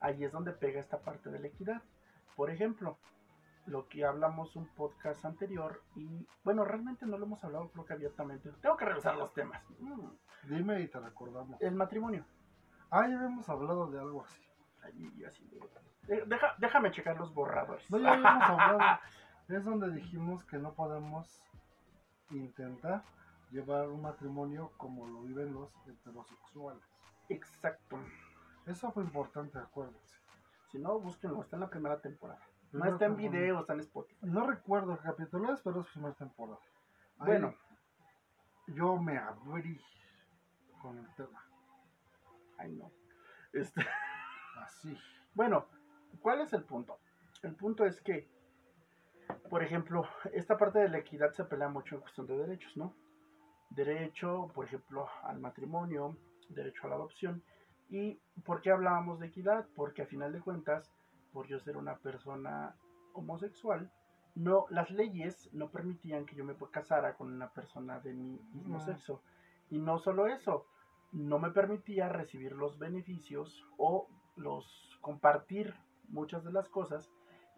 [0.00, 1.82] Ahí es donde pega esta parte de la equidad.
[2.34, 2.98] Por ejemplo,
[3.66, 7.92] lo que hablamos un podcast anterior y bueno, realmente no lo hemos hablado creo que
[7.92, 8.50] abiertamente.
[8.60, 9.62] Tengo que revisar los temas.
[9.78, 10.08] Mm,
[10.48, 11.60] Dime y te recordamos.
[11.62, 12.24] El matrimonio.
[12.90, 14.42] Ah, ya habíamos hablado de algo así.
[16.08, 17.88] De- deja- déjame checar los borradores.
[17.90, 19.00] No, ya habíamos hablado.
[19.48, 21.42] Es donde dijimos que no podemos
[22.30, 23.02] intentar
[23.50, 26.82] llevar un matrimonio como lo viven los heterosexuales.
[27.28, 27.98] Exacto.
[28.66, 30.16] Eso fue importante, acuérdense.
[30.70, 31.42] Si no, búsquenlo.
[31.42, 32.40] Está en la primera temporada.
[32.72, 34.18] No está en video, está en Spotify.
[34.22, 36.58] No recuerdo qué capítulo es, pero es primera temporada.
[37.18, 37.54] Ahí Bueno,
[38.68, 39.80] yo me abrí
[40.80, 41.44] con el tema.
[42.58, 42.90] ay no.
[43.52, 43.80] Este,
[44.56, 44.96] Así.
[45.34, 45.66] bueno,
[46.20, 46.98] ¿cuál es el punto?
[47.42, 48.28] El punto es que,
[49.50, 52.94] por ejemplo, esta parte de la equidad se pelea mucho en cuestión de derechos, ¿no?
[53.70, 56.16] Derecho, por ejemplo, al matrimonio,
[56.48, 57.42] derecho a la adopción.
[57.88, 59.66] ¿Y por qué hablábamos de equidad?
[59.74, 60.90] Porque a final de cuentas,
[61.32, 62.76] por yo ser una persona
[63.14, 63.90] homosexual,
[64.34, 68.78] no, las leyes no permitían que yo me casara con una persona de mi mismo
[68.78, 68.80] No.
[68.84, 69.22] sexo.
[69.70, 70.66] Y no solo eso,
[71.12, 75.74] no me permitía recibir los beneficios o los compartir
[76.08, 77.10] muchas de las cosas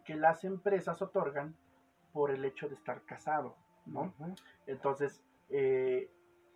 [0.03, 1.55] que las empresas otorgan
[2.11, 4.13] por el hecho de estar casado, ¿no?
[4.67, 6.09] Entonces, eh,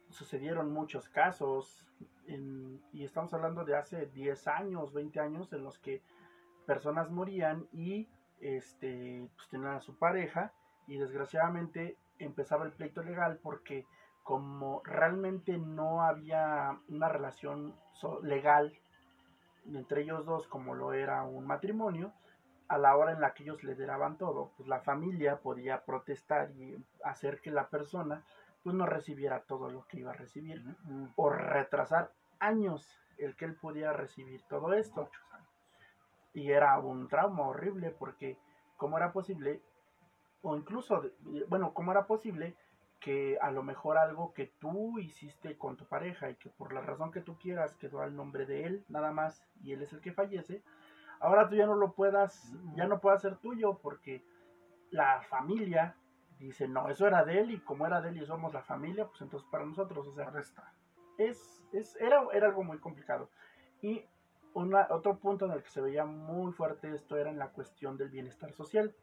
[0.09, 1.85] sucedieron muchos casos,
[2.27, 6.01] en- y estamos hablando de hace 10 años, 20 años, en los que
[6.69, 8.07] personas morían y
[8.41, 10.53] este, pues, tenían a su pareja,
[10.85, 13.87] y desgraciadamente empezaba el pleito legal porque
[14.21, 17.73] como realmente no había una relación
[18.21, 18.77] legal
[19.65, 22.13] entre ellos dos como lo era un matrimonio,
[22.67, 26.51] a la hora en la que ellos le daban todo, pues la familia podía protestar
[26.51, 28.23] y hacer que la persona
[28.63, 30.63] pues no recibiera todo lo que iba a recibir
[31.15, 35.09] o retrasar años el que él pudiera recibir todo esto.
[36.39, 38.37] Y era un trauma horrible porque
[38.77, 39.61] cómo era posible,
[40.41, 41.03] o incluso,
[41.49, 42.55] bueno, cómo era posible
[43.01, 46.79] que a lo mejor algo que tú hiciste con tu pareja y que por la
[46.79, 49.99] razón que tú quieras quedó al nombre de él nada más y él es el
[49.99, 50.63] que fallece,
[51.19, 54.23] ahora tú ya no lo puedas, ya no pueda ser tuyo porque
[54.91, 55.97] la familia
[56.39, 59.07] dice, no, eso era de él y como era de él y somos la familia,
[59.07, 60.73] pues entonces para nosotros, o sea, está.
[61.17, 63.29] es, es, era, era algo muy complicado.
[63.81, 64.05] Y
[64.53, 67.97] una, otro punto en el que se veía muy fuerte esto era en la cuestión
[67.97, 68.93] del bienestar social,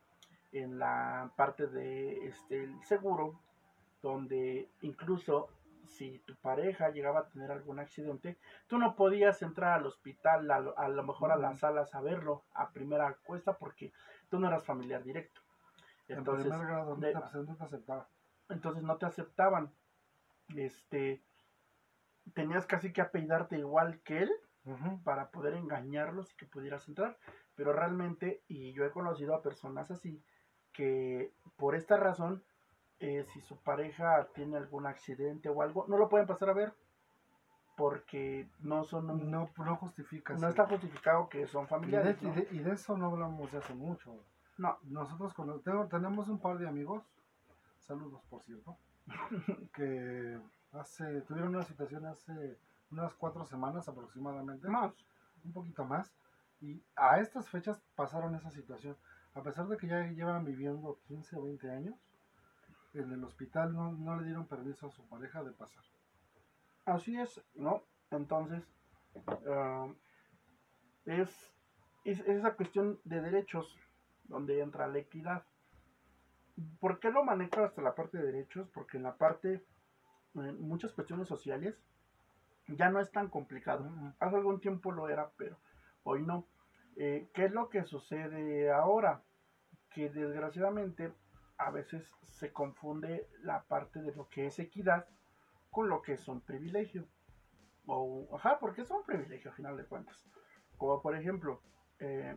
[0.52, 3.40] en la parte de este, el seguro,
[4.02, 5.48] donde incluso
[5.87, 10.59] si tu pareja llegaba a tener algún accidente, tú no podías entrar al hospital, a
[10.59, 13.92] lo, a lo mejor a las salas a verlo a primera cuesta porque
[14.28, 15.40] tú no eras familiar directo.
[16.09, 18.09] Entonces, en primer grado, no de- te, no te aceptaba.
[18.48, 19.72] entonces no te aceptaban.
[20.56, 21.22] Este,
[22.35, 24.32] tenías casi que apellidarte igual que él
[24.66, 25.00] Ujú.
[25.05, 27.16] para poder engañarlos y que pudieras entrar.
[27.55, 30.20] Pero realmente, y yo he conocido a personas así,
[30.72, 32.42] que por esta razón
[32.98, 36.72] eh, si su pareja tiene algún accidente o algo, no lo pueden pasar a ver
[37.76, 40.35] porque no son un- No, no justifica.
[40.35, 42.16] no está justificado que son y, de, familiares.
[42.22, 44.14] y de- y de eso no hablamos hace mucho.
[44.57, 44.79] No.
[44.85, 47.05] Nosotros tengo- tenemos un par de amigos,
[47.81, 48.79] saludos por cierto,
[49.74, 50.38] que
[50.72, 52.57] hace tuvieron una situación hace
[52.90, 54.94] unas cuatro semanas aproximadamente, Más.
[55.44, 56.12] un poquito más,
[56.61, 58.96] y a estas fechas pasaron esa situación.
[59.35, 61.94] A pesar de que ya llevan viviendo 15 o 20 años,
[62.94, 65.85] en el hospital no, no le dieron permiso a su pareja de pasar.
[66.87, 67.83] Así es, ¿no?
[68.11, 68.64] Entonces,
[69.49, 69.88] ah,
[71.05, 71.29] es,
[72.05, 73.77] es esa cuestión de derechos
[74.25, 75.44] donde entra la equidad.
[76.81, 78.68] ¿Por qué lo manejo hasta la parte de derechos?
[78.72, 79.64] Porque en la parte,
[80.35, 81.79] en muchas cuestiones sociales,
[82.68, 83.90] ya no es tan complicado.
[84.18, 85.57] Hace algún tiempo lo era, pero
[86.02, 86.46] hoy no.
[86.96, 89.22] Eh, ¿Qué es lo que sucede ahora?
[89.90, 91.12] Que desgraciadamente
[91.59, 95.07] a veces se confunde la parte de lo que es equidad
[95.70, 97.07] con lo que es un privilegio.
[97.87, 100.26] O, ajá, porque es un privilegio a final de cuentas.
[100.76, 101.62] Como por ejemplo,
[102.00, 102.37] eh,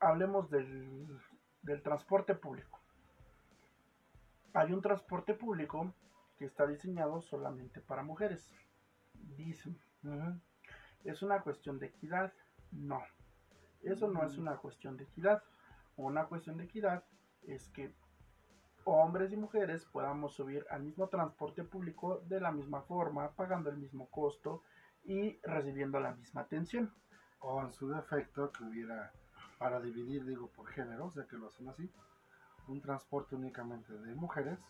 [0.00, 1.06] hablemos del,
[1.62, 2.80] del transporte público.
[4.54, 5.94] Hay un transporte público
[6.38, 8.52] que está diseñado solamente para mujeres.
[9.36, 9.78] Dicen.
[11.04, 12.32] ¿Es una cuestión de equidad?
[12.70, 13.02] No.
[13.82, 15.42] Eso no es una cuestión de equidad.
[15.96, 17.04] Una cuestión de equidad
[17.42, 17.94] es que
[18.84, 23.76] hombres y mujeres podamos subir al mismo transporte público de la misma forma, pagando el
[23.76, 24.62] mismo costo
[25.04, 26.92] y recibiendo la misma atención.
[27.40, 29.12] O en su defecto que hubiera,
[29.58, 31.90] para dividir, digo, por géneros, ya que lo hacen así,
[32.68, 34.60] un transporte únicamente de mujeres.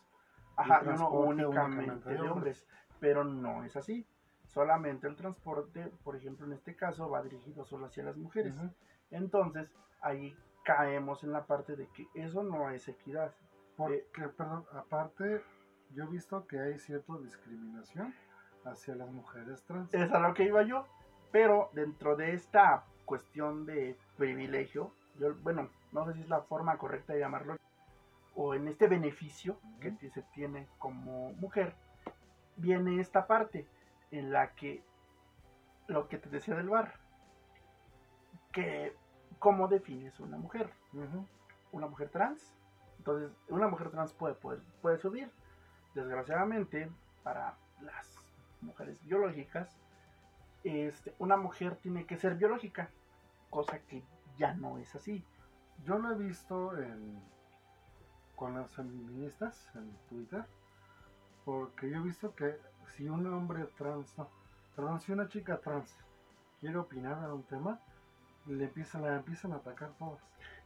[0.57, 2.67] Ajá, uno transporte únicamente de hombres,
[2.99, 4.07] pero no es así.
[4.53, 8.55] Solamente el transporte, por ejemplo, en este caso, va dirigido solo hacia las mujeres.
[9.11, 9.71] Entonces,
[10.03, 13.35] ahí caemos en la parte de que eso no es equidad.
[13.77, 15.43] Porque, perdón, aparte,
[15.95, 18.15] yo he visto que hay cierta discriminación
[18.65, 19.93] hacia las mujeres trans.
[19.95, 20.87] Es a lo que iba yo.
[21.31, 26.77] Pero dentro de esta cuestión de privilegio, yo, bueno, no sé si es la forma
[26.77, 27.57] correcta de llamarlo,
[28.35, 31.75] o en este beneficio que se tiene como mujer,
[32.57, 33.67] viene esta parte
[34.13, 34.85] en la que
[35.89, 36.95] lo que te decía del bar,
[38.53, 38.97] que
[39.39, 40.71] cómo defines una mujer,
[41.73, 42.55] una mujer trans.
[42.99, 45.33] Entonces, una mujer trans puede, puede, puede subir.
[45.95, 46.91] Desgraciadamente,
[47.25, 48.09] para las
[48.61, 49.77] mujeres biológicas,
[50.63, 52.91] este, una mujer tiene que ser biológica,
[53.51, 54.05] cosa que
[54.37, 55.25] ya no es así.
[55.85, 57.21] Yo lo he visto en,
[58.37, 60.45] con las feministas en Twitter,
[61.45, 62.61] porque yo he visto que
[62.97, 64.29] si un hombre trans, no,
[64.77, 65.97] perdón, si una chica trans
[66.61, 67.81] quiere opinar en un tema,
[68.47, 70.21] le empiezan, la empiezan a atacar todas.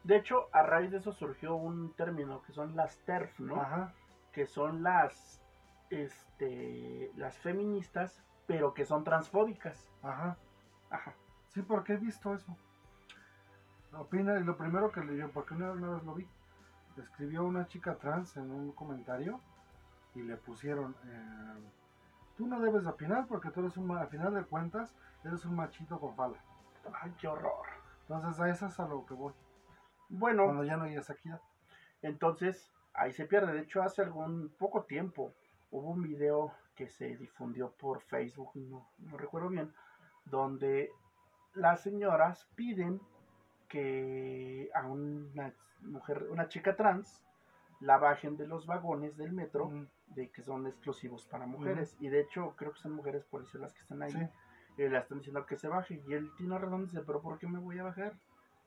[0.05, 3.61] De hecho, a raíz de eso surgió un término que son las TERF, ¿no?
[3.61, 3.92] Ajá,
[4.33, 5.42] Que son las,
[5.90, 9.90] este, las feministas, pero que son transfóbicas.
[10.02, 10.37] ajá.
[10.90, 11.14] Ajá.
[11.48, 12.57] Sí, porque he visto eso.
[13.92, 16.29] Opina, y lo primero que leyó, porque una, una vez lo vi,
[16.98, 19.40] escribió una chica trans en un comentario
[20.14, 21.70] y le pusieron, eh,
[22.37, 24.94] tú no debes de opinar porque tú eres un, al final de cuentas,
[25.25, 26.38] eres un machito con falda.
[27.03, 27.66] Ay, qué horror.
[28.03, 29.33] Entonces a eso es a lo que voy,
[30.09, 31.40] Bueno, cuando ya no hay esa equidad.
[32.03, 33.53] Entonces, ahí se pierde.
[33.53, 35.33] De hecho, hace algún poco tiempo
[35.70, 39.72] hubo un video que se difundió por Facebook, no, no recuerdo bien,
[40.27, 40.92] donde
[41.55, 43.01] las señoras piden
[43.68, 47.25] que a una mujer, una chica trans,
[47.81, 51.94] la bajen de los vagones del metro, Mm, de que son exclusivos para mujeres.
[52.00, 54.12] Y de hecho, creo que son mujeres policías las que están ahí.
[54.12, 54.18] Sí,
[54.79, 56.02] Y le están diciendo que se baje.
[56.09, 58.14] Y él tiene razón, dice, pero ¿por qué me voy a bajar?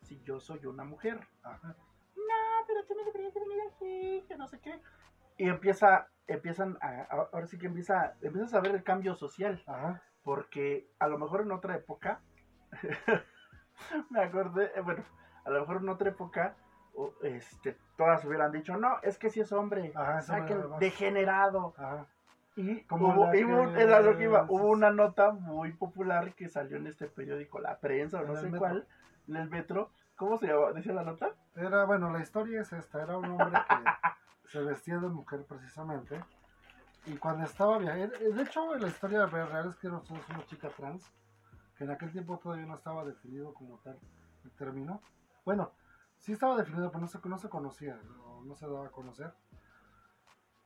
[0.04, 1.76] Si yo soy una mujer ajá.
[2.16, 4.80] no, pero tú no deberías de venir aquí, que no sé qué.
[5.38, 9.62] Y empieza, empiezan a, a- ahora sí que empieza, empiezas a ver el cambio social,
[9.66, 12.22] Ajá, porque a lo mejor en otra época,
[14.10, 15.04] me acordé, eh, bueno,
[15.46, 16.56] a lo mejor en otra época,
[17.24, 20.22] este, todas hubieran dicho, no, es que si es hombre, Ajá,
[20.80, 21.74] degenerado.
[21.78, 22.06] ajá.
[22.56, 25.74] Y Como hubo, la y hubo- que- era lo que iba, hubo una nota muy
[25.74, 28.60] popular que salió en este periódico, La Prensa, o no sé metro.
[28.60, 28.88] cuál,
[29.28, 29.92] en el metro.
[30.16, 30.72] ¿Cómo se llama?
[30.72, 31.32] ¿Decía la nota?
[31.56, 33.76] Era, bueno, la historia es esta, era un hombre que
[34.48, 36.24] se vestía de mujer precisamente.
[37.06, 41.04] Y cuando estaba viajando, de hecho la historia real es que era una chica trans,
[41.78, 43.98] que en aquel tiempo todavía no estaba definido como tal
[44.46, 45.02] el término.
[45.44, 45.72] Bueno,
[46.20, 49.34] sí estaba definido, pero no se, no se conocía, no, no se daba a conocer.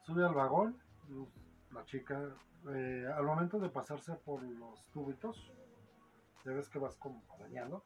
[0.01, 0.77] Sube al vagón,
[1.71, 2.19] la chica,
[2.69, 5.51] eh, al momento de pasarse por los túbitos,
[6.45, 7.85] ya ves que vas como arañando.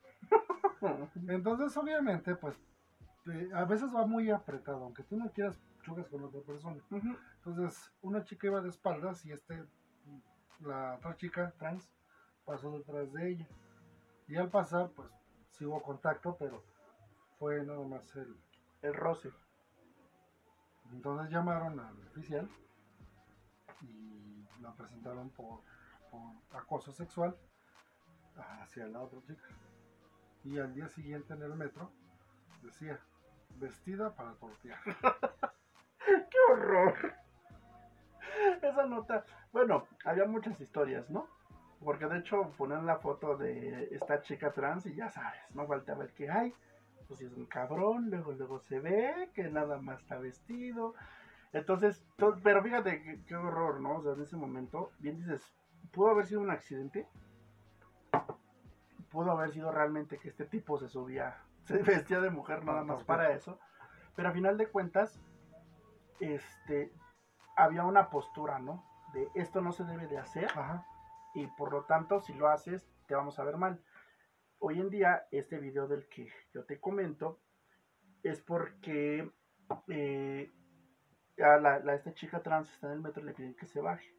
[1.27, 2.55] Entonces, obviamente, pues
[3.27, 6.81] eh, a veces va muy apretado, aunque tú no quieras pechugas con otra persona.
[6.89, 9.63] Entonces, una chica iba de espaldas y este,
[10.61, 11.87] la otra chica trans,
[12.45, 13.47] pasó detrás de ella.
[14.27, 15.09] Y al pasar, pues,
[15.51, 16.63] sí hubo contacto, pero
[17.39, 18.35] fue nada más el...
[18.83, 19.31] El roce.
[20.91, 22.47] Entonces llamaron al oficial
[23.81, 25.61] y la presentaron por,
[26.11, 27.35] por acoso sexual
[28.35, 29.47] hacia la otra chica.
[30.43, 31.91] Y al día siguiente en el metro
[32.61, 32.99] decía,
[33.55, 34.79] vestida para tortear.
[36.05, 37.13] ¡Qué horror!
[38.61, 39.25] Esa nota.
[39.51, 41.27] Bueno, había muchas historias, ¿no?
[41.83, 45.95] Porque de hecho ponen la foto de esta chica trans y ya sabes, no falta
[45.95, 46.53] ver que hay.
[47.07, 50.93] Pues es un cabrón, luego luego se ve que nada más está vestido.
[51.53, 53.97] Entonces, to- pero fíjate qué, qué horror, ¿no?
[53.97, 55.41] O sea, en ese momento, bien dices,
[55.91, 57.07] pudo haber sido un accidente.
[59.09, 63.03] Pudo haber sido realmente que este tipo se subía, se vestía de mujer nada más
[63.03, 63.57] para eso.
[64.15, 65.17] Pero a final de cuentas,
[66.19, 66.91] este,
[67.55, 68.83] había una postura, ¿no?
[69.13, 70.85] De esto no se debe de hacer Ajá.
[71.33, 73.81] y por lo tanto si lo haces te vamos a ver mal.
[74.59, 77.39] Hoy en día este video del que yo te comento
[78.23, 79.29] es porque
[79.87, 80.51] eh,
[81.37, 83.79] a la, la- esta chica trans está en el metro y le piden que se
[83.81, 84.13] baje.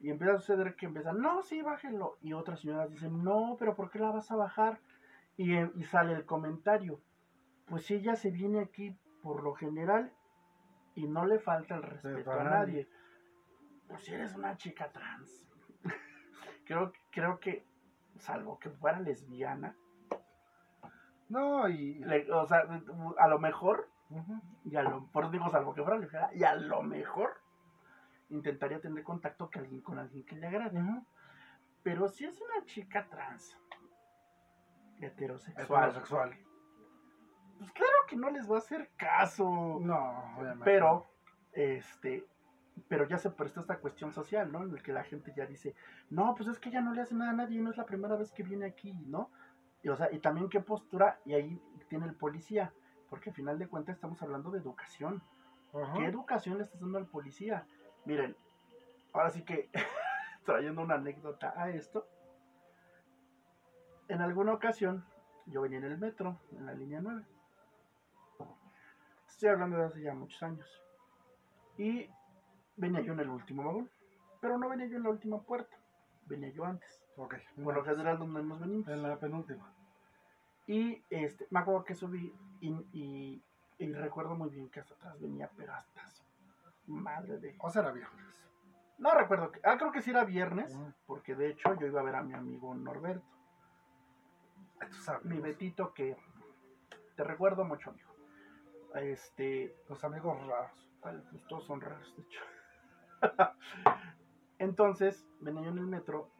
[0.00, 2.18] Y empieza a suceder que empiezan, no, sí, bájenlo.
[2.20, 4.80] Y otras señoras dicen, no, pero ¿por qué la vas a bajar?
[5.36, 7.00] Y, eh, y sale el comentario,
[7.66, 10.12] pues si ella se viene aquí por lo general
[10.94, 12.88] y no le falta el respeto a nadie.
[13.88, 15.48] Pues si eres una chica trans.
[16.66, 17.64] creo, creo que,
[18.16, 19.76] salvo que fuera lesbiana,
[21.28, 21.94] No, y...
[22.00, 22.64] le- o sea,
[23.18, 23.88] a lo mejor,
[24.64, 27.40] y a lo, por eso digo salvo que fuera lesbiana, y a lo mejor
[28.30, 30.80] intentaría tener contacto que alguien, con alguien que le agrade.
[30.80, 31.04] Ujú.
[31.82, 33.58] Pero si es una chica trans,
[35.00, 36.38] heterosexual, Heterosexual.
[37.58, 39.78] pues claro que no les va a hacer caso.
[39.80, 40.64] No, obviamente.
[40.64, 41.06] Pero,
[41.52, 42.26] este,
[42.88, 44.62] pero ya se prestó esta cuestión social, ¿no?
[44.62, 45.74] En el que la gente ya dice,
[46.10, 48.16] no, pues es que ya no le hace nada a nadie, no es la primera
[48.16, 49.30] vez que viene aquí, ¿no?
[49.84, 52.72] Y, o sea, y también qué postura, y ahí tiene el policía,
[53.10, 55.22] porque al final de cuentas estamos hablando de educación.
[55.96, 57.66] ¿Qué educación le estás dando al policía?
[58.04, 58.36] Miren,
[59.12, 59.70] ahora sí que
[60.44, 62.08] trayendo una anécdota a esto.
[64.08, 65.04] En alguna ocasión,
[65.46, 67.24] yo venía en el metro, en la línea 9.
[69.28, 70.82] Estoy hablando de hace ya muchos años.
[71.76, 72.08] Y
[72.76, 73.90] venía yo en el último vagón.
[74.40, 75.76] Pero no venía yo en la última puerta.
[76.26, 77.04] Venía yo antes.
[77.16, 77.34] Ok.
[77.62, 78.88] Por lo general donde nos venimos.
[78.88, 79.73] En la penúltima.
[80.66, 83.42] Y este, me acuerdo que subí y, y-
[83.78, 86.02] y recuerdo muy bien que hasta atrás venía, pero hasta
[86.86, 87.56] madre de...
[87.60, 88.40] O sea, era viernes.
[88.98, 90.92] No recuerdo, que, ah, creo que sí era viernes, Ujú.
[91.06, 93.26] porque de hecho yo iba a ver a mi amigo Norberto,
[95.24, 96.16] mi Betito que
[97.16, 98.14] te recuerdo mucho, amigo.
[98.94, 100.90] Este, Los amigos raros.
[101.00, 102.40] Pues todos son raros, de hecho.
[104.58, 106.30] Entonces, venía yo en el metro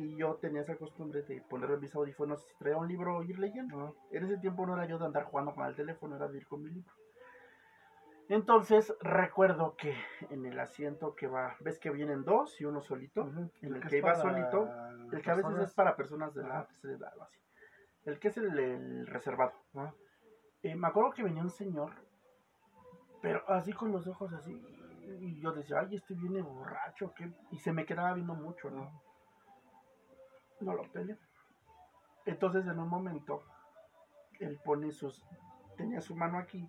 [0.00, 3.76] y yo tenía esa costumbre de ponerme mis audífonos, traía un libro o ir leyendo.
[3.76, 3.94] ¿no?
[4.10, 6.46] En ese tiempo no era yo de andar jugando con el teléfono, era de ir
[6.46, 6.94] con mi libro.
[8.28, 9.94] Entonces, recuerdo que
[10.30, 13.50] en el asiento que va, ves que vienen dos y uno solito, Ujú.
[13.60, 14.70] en el que que iba para solito,
[15.12, 16.66] el que a veces personas- es para personas de la Ajá.
[16.68, 17.38] tercera edad o así.
[18.04, 19.52] El que es el, el reservado.
[19.74, 19.94] Ajá.
[20.62, 21.90] Eh, me acuerdo que venía un señor,
[23.20, 24.52] pero así con los ojos así.
[25.20, 27.30] Y yo decía, ay, este viene borracho, ¿qué?
[27.50, 29.02] Y se me quedaba viendo mucho, ¿no?
[30.60, 31.18] No lo peleé.
[32.26, 33.42] Entonces, en un momento,
[34.38, 35.24] él pone sus.
[35.76, 36.68] Tenía su mano aquí,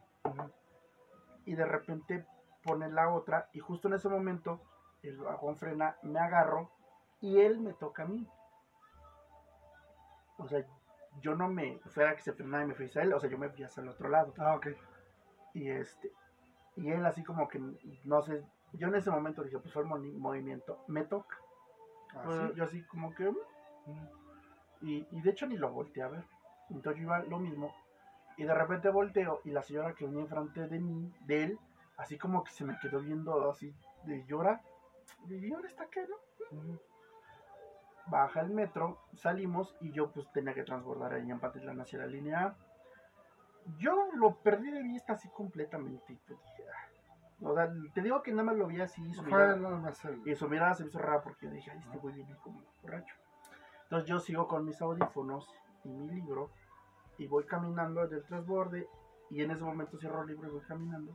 [1.45, 2.25] y de repente
[2.63, 4.61] pone la otra, y justo en ese momento,
[5.03, 6.71] el vagón frena, me agarro,
[7.19, 8.27] y él me toca a mí.
[10.37, 10.65] O sea,
[11.19, 11.79] yo no me.
[11.87, 13.81] Fuera que se frenara y me fui hacia él, o sea, yo me fui hacia
[13.81, 14.33] el otro lado.
[14.37, 14.67] Ah, ok.
[15.53, 16.11] Y este,
[16.77, 17.59] y él así como que,
[18.05, 21.37] no sé, yo en ese momento dije, pues fue el movimiento, me toca.
[22.15, 22.55] Ah, Pues.
[22.55, 23.37] Yo así como que, mm.
[24.81, 26.23] Y, y de hecho ni lo volteé a ver.
[26.69, 27.73] Entonces yo iba lo mismo,
[28.37, 31.59] y de repente volteo, y la señora que venía enfrente de mí, de él,
[31.97, 33.73] así como que se me quedó viendo así,
[34.05, 34.61] de llora,
[35.27, 36.15] y ahora está qué, no?
[38.07, 42.07] Baja el metro, salimos, y yo pues tenía que transbordar ahí en Patitlán hacia la
[42.07, 42.55] línea A.
[43.77, 46.39] Yo lo perdí de vista así completamente, pues
[46.73, 46.87] "Ah".
[47.43, 50.03] o sea, te digo que nada más lo vi así, y su mirada- nada más
[50.05, 50.27] el...
[50.27, 52.61] y su mirada se me hizo rara porque yo dije, ay, este güey viene como
[52.81, 53.15] borracho.
[53.91, 56.49] Entonces yo sigo con mis audífonos y mi libro
[57.17, 58.87] y voy caminando del transborde
[59.29, 61.13] y en ese momento cierro el libro y voy caminando.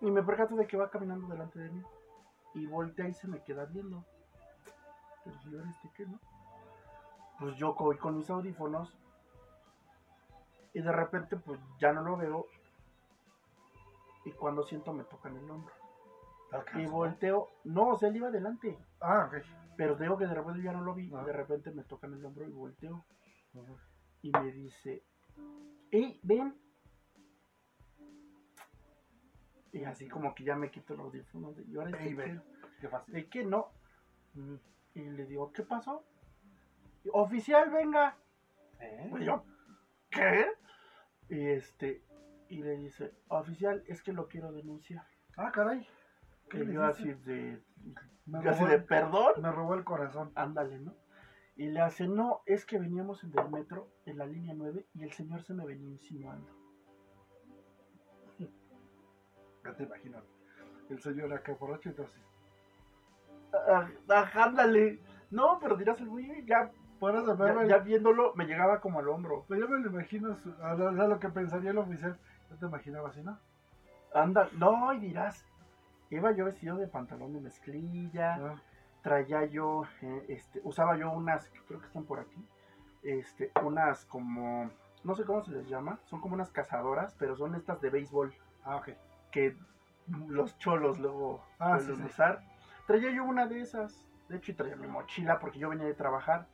[0.00, 1.82] Y me percato de que va caminando delante de mí
[2.54, 4.02] y voltea y se me queda viendo.
[5.22, 6.18] Pero si este qué, ¿no?
[7.38, 8.98] Pues yo voy con mis audífonos
[10.72, 12.46] y de repente pues ya no lo veo
[14.24, 15.74] y cuando siento me tocan el hombro.
[16.76, 18.78] Y volteo, no, o sea, él iba adelante.
[19.02, 19.44] Ah, ok.
[19.80, 21.24] Pero digo que de repente ya no lo vi, Ah.
[21.24, 23.06] de repente me tocan el hombro y volteo.
[24.20, 25.02] Y me dice,
[25.90, 26.54] ¡Ey, ven!
[29.72, 31.56] Y así como que ya me quito los audífonos.
[31.66, 32.42] Y ahora Ey, ¿de ven.
[32.78, 33.14] Qué fácil.
[33.14, 33.72] ¿De qué no?
[34.92, 36.04] Y le digo, ¿qué pasó?
[37.14, 38.18] Oficial, venga.
[38.80, 39.10] ¿Eh?
[39.18, 39.46] Y yo,
[40.10, 40.46] ¿qué?
[41.30, 42.04] Y este,
[42.50, 45.06] y le dice, oficial, es que lo quiero denunciar.
[45.38, 45.88] Ah, caray.
[46.50, 47.62] ¿Qué Y le yo así de,
[48.26, 49.32] Me robó de, perdón.
[49.42, 50.30] Me robó el corazón.
[50.34, 50.94] Ándale, ¿no?
[51.56, 55.02] Y le hace, no, es que veníamos en el metro, en la línea 9, y
[55.02, 56.50] el señor se me venía insinuando.
[59.64, 60.24] Ya te imaginas.
[60.88, 62.20] El señor acá borracho y todo así.
[64.34, 65.00] Ándale.
[65.30, 69.44] No, pero dirás el güey, ya, me, ya, ya viéndolo, me llegaba como al hombro.
[69.46, 72.18] pues yo me lo imagino, a lo, a lo que pensaría el oficial.
[72.50, 73.38] Yo te imaginaba así, ¿no?
[74.12, 75.44] Anda, no, y dirás,
[76.16, 78.54] iba yo vestido de pantalón de mezclilla, Ah,
[79.02, 82.44] traía yo, eh, este, usaba yo unas, creo que están por aquí,
[83.02, 84.70] este, unas como,
[85.04, 88.34] no sé cómo se les llama, son como unas cazadoras, pero son estas de béisbol,
[88.64, 88.90] ah, ok.
[89.30, 89.56] que
[90.28, 91.92] los cholos luego Ah, sí.
[91.92, 92.42] usar.
[92.86, 95.94] Traía yo una de esas, de hecho, y traía mi mochila porque yo venía de
[95.94, 96.46] trabajar,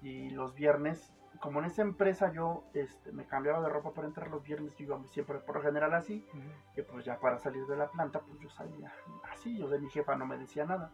[0.00, 1.12] y los viernes,
[1.42, 4.84] como en esa empresa yo este, me cambiaba de ropa para entrar los viernes, yo
[4.86, 6.40] iba siempre por lo general así, Ujú.
[6.74, 8.92] que pues ya para salir de la planta, pues yo salía
[9.30, 10.92] así, yo de mi jefa no me decía nada.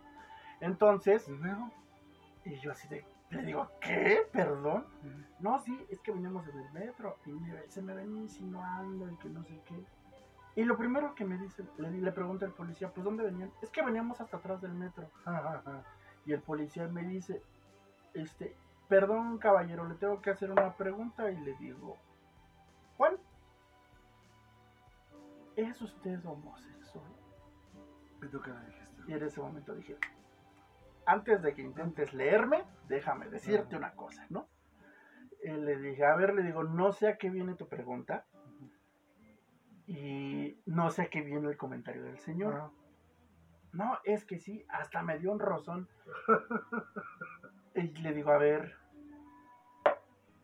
[0.60, 4.22] Entonces, ¿Y y yo así de, le digo, ¿qué?
[4.32, 4.86] ¿Perdón?
[5.38, 9.16] No, sí, es que veníamos en el metro y me- se me venía insinuando y
[9.18, 9.84] que no sé qué.
[10.56, 13.52] Y lo primero que me dice, le, le pregunta al policía, pues ¿dónde venían?
[13.60, 15.10] Es que veníamos hasta atrás del metro.
[15.26, 15.82] Ah, ah, ah.
[16.24, 17.42] Y el policía me dice,
[18.14, 18.56] este,
[18.88, 21.96] perdón caballero, le tengo que hacer una pregunta y le digo,
[22.96, 23.16] Juan,
[25.56, 27.06] ¿es usted homosexual?
[28.22, 29.02] ¿Y tú qué le dijiste?
[29.06, 29.96] Y en ese momento dije,
[31.06, 34.48] antes de que intentes leerme, déjame decirte una cosa, ¿no?
[35.42, 38.26] Y le dije, a ver, le digo, no sé a qué viene tu pregunta
[39.86, 42.54] y no sé a qué viene el comentario del señor.
[42.54, 42.70] Ah,
[43.72, 45.88] No, es que sí, hasta me dio un rozón.
[47.78, 48.74] y le digo, a ver,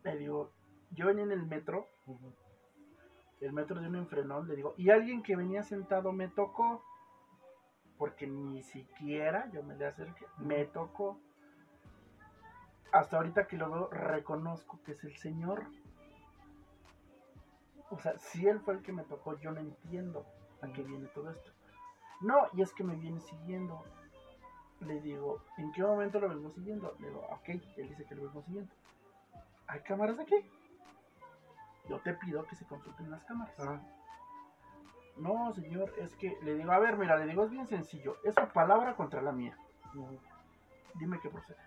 [0.03, 0.51] le digo,
[0.91, 1.87] yo venía en el metro,
[3.41, 6.83] el metro dio un enfrenón, le digo, y alguien que venía sentado me tocó,
[7.97, 11.19] porque ni siquiera yo me le acerqué, me tocó.
[12.91, 15.65] Hasta ahorita que lo veo, reconozco que es el señor.
[17.89, 20.25] O sea, si él fue el que me tocó, yo no entiendo
[20.61, 21.51] a qué viene todo esto.
[22.21, 23.83] No, y es que me viene siguiendo.
[24.85, 26.95] Le digo, ¿en qué momento lo vengo siguiendo?
[26.99, 28.71] Le digo, ok, él dice que lo vengo siguiendo.
[29.67, 30.35] ¿Hay cámaras aquí?
[31.89, 33.55] Yo te pido que se consulten las cámaras.
[33.59, 33.79] Ah,
[35.17, 38.17] No, señor, es que le digo, a ver, mira, le digo, es bien sencillo.
[38.23, 39.57] Es su palabra contra la mía.
[40.95, 41.57] Dime qué procede.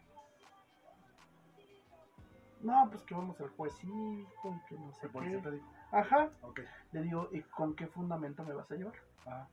[2.60, 5.62] No, pues que vamos al juez cívico y que no sé ¿El policía te qué.
[5.92, 6.30] Ajá.
[6.42, 6.60] Ok.
[6.92, 8.94] Le digo, ¿y con qué fundamento me vas a llevar?
[9.26, 9.46] Ah,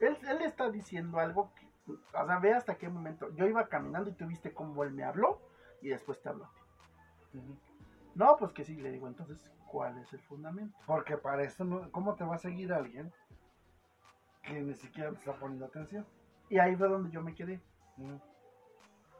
[0.00, 3.30] Él, él está diciendo algo que, o sea, ve hasta qué momento.
[3.34, 5.40] Yo iba caminando y tú viste cómo él me habló
[5.80, 6.50] y después te habló.
[7.32, 7.38] ti.
[7.38, 7.56] ujú.
[8.14, 10.76] No, pues que sí, le digo, entonces, ¿cuál es el fundamento?
[10.86, 13.12] Porque para esto, no, ¿cómo te va a seguir alguien
[14.42, 16.04] que ni siquiera te está poniendo atención?
[16.48, 17.60] Y ahí fue donde yo me quedé.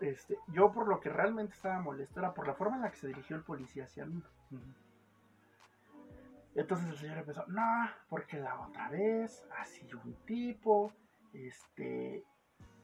[0.00, 2.96] Este, yo por lo que realmente estaba molesto era por la forma en la que
[2.96, 4.22] se dirigió el policía hacia mí.
[6.54, 10.92] Entonces el señor empezó, no, porque la otra vez, así un tipo,
[11.32, 12.24] este,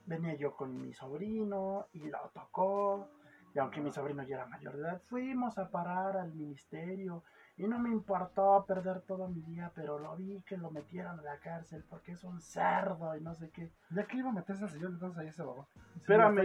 [0.06, 3.08] venía yo con mi sobrino y lo tocó,
[3.54, 7.22] y aunque mi sobrino ya era mayor de edad, fuimos a parar al ministerio
[7.56, 11.22] y no me importó perder todo mi día, pero lo vi que lo metieron a
[11.22, 13.72] la cárcel porque es un cerdo y no sé qué.
[13.90, 15.66] Ya que iba a meterse el señor, entonces ahí se bajó.
[15.96, 16.38] Espérame.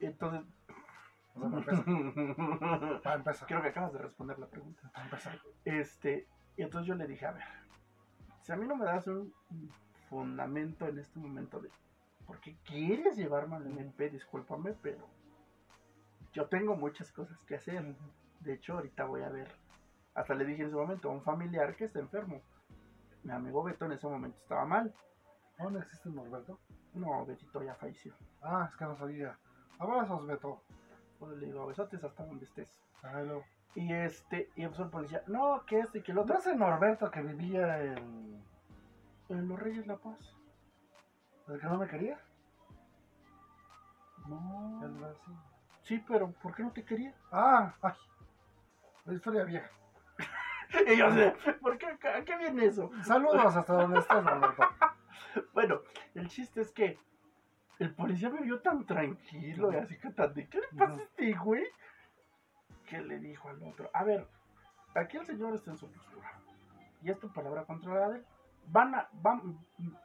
[0.00, 0.42] Entonces,
[1.34, 1.84] O sea, para empezar.
[3.02, 3.48] Para empezar.
[3.48, 4.90] creo que acabas de responder la pregunta.
[4.92, 5.38] Para empezar.
[5.64, 6.26] Este,
[6.56, 7.44] y entonces yo le dije, a ver,
[8.40, 9.32] si a mí no me das un
[10.08, 11.70] fundamento en este momento de
[12.30, 15.04] por qué quieres llevarme al MP, discúlpame, pero
[16.32, 17.96] yo tengo muchas cosas que hacer.
[18.38, 19.48] De hecho, ahorita voy a ver,
[20.14, 22.40] hasta le dije en ese momento a un familiar que está enfermo.
[23.24, 24.94] Mi amigo Beto en ese momento estaba mal.
[25.58, 26.60] ¿No, no existe Norberto?
[26.94, 28.14] No, Betito ya falleció.
[28.42, 29.36] Ah, es que no sabía.
[29.80, 30.62] Abrazos, Beto.
[31.18, 32.72] Pues le digo, besotes hasta donde estés.
[33.02, 33.42] Lo-
[33.74, 36.34] Y este, y empezó el policía, no, que este y que el otro.
[36.34, 38.40] ¿No es el Norberto que vivía en.
[39.30, 40.36] En los Reyes La Paz.
[41.48, 42.20] El que no me quería?
[44.26, 44.80] No.
[44.84, 45.34] El Brasil.
[45.82, 47.14] Sí, pero ¿por qué no te quería?
[47.32, 47.94] Ah, ay.
[49.06, 49.70] La historia vieja.
[50.86, 51.86] Y yo sé, ¿por qué?
[51.86, 52.90] ¿A qué viene eso?
[53.02, 54.62] Saludos hasta donde estés, Roberto.
[55.52, 55.80] Bueno,
[56.14, 56.98] el chiste es que
[57.78, 61.02] el policía me vio tan tranquilo y así que tan de, ¿qué le pasa a
[61.02, 61.64] este güey?
[62.86, 64.26] Que le dijo al otro, a ver,
[64.94, 66.32] aquí el señor está en su postura.
[67.02, 68.26] Y es tu palabra contra la de él.
[68.72, 69.58] Van a, van,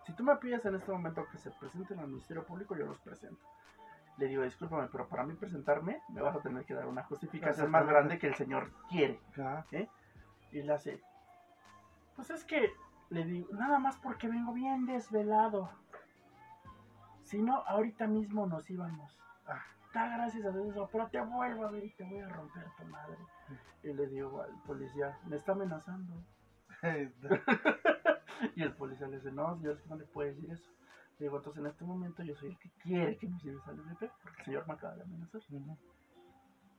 [0.06, 3.00] si tú me pides en este momento que se presenten al Ministerio Público, yo los
[3.00, 3.46] presento.
[4.18, 7.70] Le digo, discúlpame, pero para mí presentarme me vas a tener que dar una justificación
[7.70, 9.20] más grande que el señor quiere.
[9.36, 9.66] Ya.
[10.52, 11.02] Y le hace,
[12.16, 12.74] pues es que,
[13.10, 15.70] le digo, nada más porque vengo bien desvelado.
[17.24, 19.20] Si no, ahorita mismo nos íbamos.
[19.46, 19.62] Ah.
[19.94, 22.86] Da gracias a Dios, pero te vuelvo a ver y te voy a romper tu
[22.86, 23.18] madre.
[23.84, 26.14] Y le digo al policía, me está amenazando.
[28.56, 30.70] Y el policía le dice, no, señor, es que no le puede decir eso.
[31.20, 33.80] Le digo, entonces en este momento yo soy el que quiere que nos lleves al
[33.80, 35.42] MP, porque el señor me acaba de amenazar.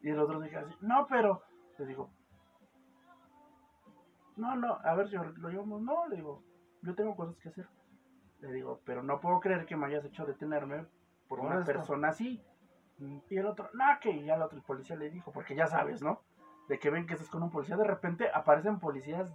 [0.02, 1.42] Y el otro queda así, no, pero,
[1.78, 2.10] le digo,
[4.36, 6.42] no, no, a ver, señor, lo llevamos, no, le digo,
[6.82, 7.66] yo tengo cosas que hacer.
[8.40, 10.86] Le digo, pero no puedo creer que me hayas hecho detenerme
[11.28, 11.72] por una esto.
[11.72, 12.44] persona así.
[12.98, 15.66] Y el otro, no, que y ya el otro, el policía le dijo, porque ya
[15.66, 16.20] sabes, ¿no?
[16.68, 19.30] De que ven que estás con un policía, de repente aparecen policías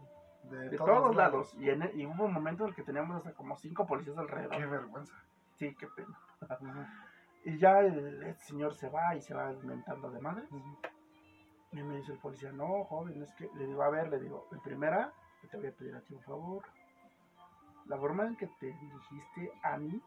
[0.50, 1.54] de todos, lados.
[1.56, 4.58] Y, en, y hubo un momento en el que teníamos hasta como cinco policías alrededor.
[4.58, 5.16] Qué vergüenza.
[5.58, 6.18] Sí, qué pena.
[7.44, 10.44] Y ya el, el señor se va y se va inventando de madre.
[11.72, 14.48] Y me dice el policía, no, joven, es que le digo, a ver, le digo,
[14.52, 15.14] en primera,
[15.50, 16.64] te voy a pedir a ti un favor.
[17.86, 20.02] La forma en que te dirigiste a mí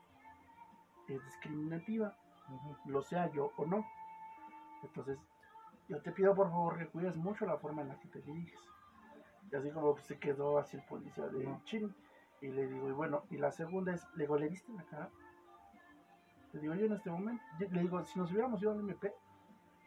[1.08, 2.14] es discriminativa,
[2.86, 3.84] lo sea yo o no.
[4.82, 5.18] Entonces,
[5.88, 8.60] yo te pido por favor que cuides mucho la forma en la que te diriges.
[9.54, 11.60] Y así como se quedó así el policía de No.
[11.64, 11.94] chin.
[12.40, 15.08] Y le digo, y bueno, y la segunda es, le digo, ¿le viste la cara?
[16.52, 19.14] Le digo, yo en este momento, yo- le digo, si nos hubiéramos ido al MP,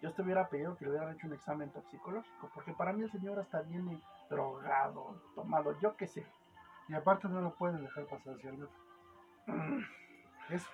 [0.02, 3.12] yo te hubiera pedido que le hubieran hecho un examen toxicológico, porque para mí el
[3.12, 4.00] señor hasta viene
[4.30, 6.26] drogado, tomado, yo qué sé.
[6.88, 9.98] Y aparte no lo pueden dejar pasar hacia el metro.
[10.50, 10.70] Eso.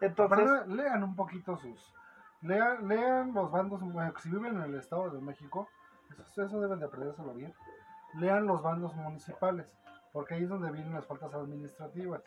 [0.00, 1.92] Entonces, lean un poquito sus.
[2.42, 3.80] Lean, lean los bandos.
[4.22, 5.68] Si viven en el Estado de México,
[6.10, 7.52] eso, eso deben de aprendérselo bien.
[8.14, 9.66] Lean los bandos municipales,
[10.12, 12.22] porque ahí es donde vienen las faltas administrativas.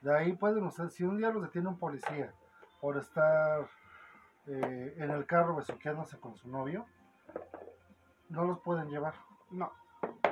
[0.00, 2.32] De ahí pueden ustedes, si un día los detiene un policía
[2.80, 3.66] por estar
[4.46, 6.86] eh, en el carro besuqueándose con su novio,
[8.30, 9.14] no los pueden llevar.
[9.50, 9.70] no,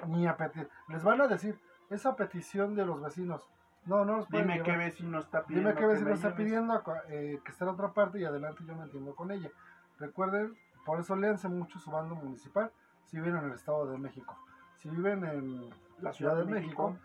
[0.08, 1.60] Ni a peti- Les van a decir,
[1.90, 3.48] esa petición de los vecinos.
[3.86, 5.70] No, no los pueden dime qué vecino está pidiendo.
[5.70, 8.74] Dime qué que vecino está pidiendo eh, que está en otra parte y adelante yo
[8.74, 9.50] me entiendo con ella.
[9.98, 12.70] Recuerden, por eso léanse mucho su bando municipal
[13.04, 14.36] si viven en el Estado de México.
[14.80, 15.70] Si viven en
[16.00, 16.96] La Ciudad de México,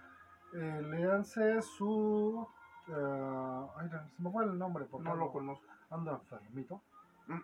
[0.53, 2.47] eh, léanse su...
[2.88, 5.65] eh, ay, no, se me fue el nombre porque no lo conozco.
[5.89, 6.82] ando enfermito.
[7.28, 7.41] Mm.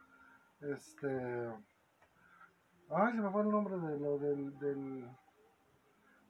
[0.74, 1.48] Este...
[2.90, 5.10] Ay, se me fue el nombre de lo del, del,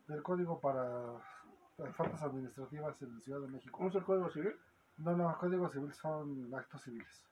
[0.08, 1.14] del código para
[1.94, 3.78] faltas administrativas en la Ciudad de México.
[3.78, 4.56] ¿Cómo es el Código Civil?
[4.98, 7.26] No, no, código civil son actos civiles.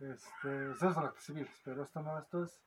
[0.00, 2.60] Este, esos son actos civiles, pero esto no, esto es...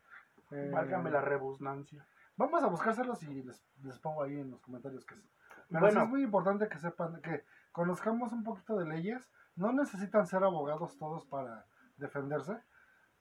[0.52, 2.06] eh, Válgame la rebusnancia.
[2.38, 5.30] Vamos a buscárselos y les, les pongo ahí en los comentarios que sí.
[5.70, 6.00] Pero Bueno.
[6.00, 9.30] sí es muy importante que sepan, que conozcamos un poquito de leyes.
[9.56, 11.66] No necesitan ser abogados todos para
[11.98, 12.58] defenderse.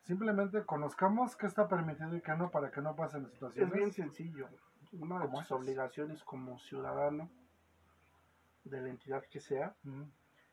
[0.03, 3.73] Simplemente conozcamos qué está permitido y qué no para que no pasen Es situaciones.
[3.75, 4.49] bien sencillo.
[4.93, 7.29] Una de ¿Cómo tus obligaciones como ciudadano
[8.64, 9.75] de la entidad que sea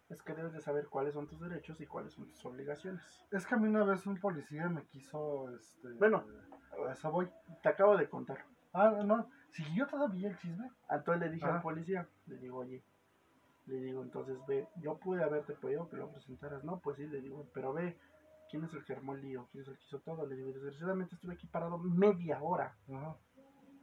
[0.09, 3.03] es que debes de saber cuáles son tus derechos y cuáles son tus obligaciones.
[3.31, 5.49] Es que a mí una vez un policía me quiso...
[5.55, 6.23] Este, Bueno.
[6.87, 7.29] a eso voy.
[7.61, 8.43] Te acabo de contar.
[8.73, 10.69] Ah, no, siguió todavía el chisme.
[10.89, 12.83] Entonces le dije al policía, le digo, oye,
[13.67, 17.21] le digo, entonces ve, yo pude haberte pedido que lo presentaras, no, pues sí, le
[17.21, 17.97] digo, pero ve,
[18.49, 19.47] ¿quién es el que armó el lío?
[19.51, 20.25] ¿Quién es el que hizo todo?
[20.25, 23.15] Le digo, desgraciadamente estuve aquí parado media hora, Ajá.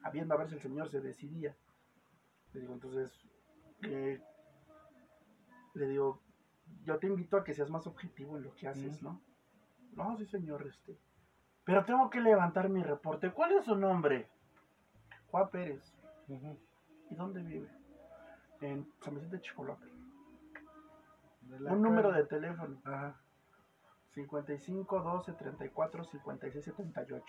[0.03, 1.57] habiendo a ver si el señor se decidía.
[2.53, 3.11] Le digo, entonces,
[3.83, 4.21] eh,
[5.75, 6.21] le digo,
[6.85, 9.05] yo te invito a que seas más objetivo en lo que haces, Mm.
[9.05, 9.21] ¿no?
[9.93, 10.99] No, sí, señor, este.
[11.65, 13.31] Pero tengo que levantar mi reporte.
[13.33, 14.29] ¿Cuál es su nombre?
[15.31, 15.95] Juan Pérez.
[17.11, 17.69] ¿Y dónde vive?
[18.61, 19.41] En San Vicente
[21.43, 22.81] de la Un número de teléfono.
[22.85, 23.17] Ajá.
[24.11, 27.25] 55 12 34 56 78.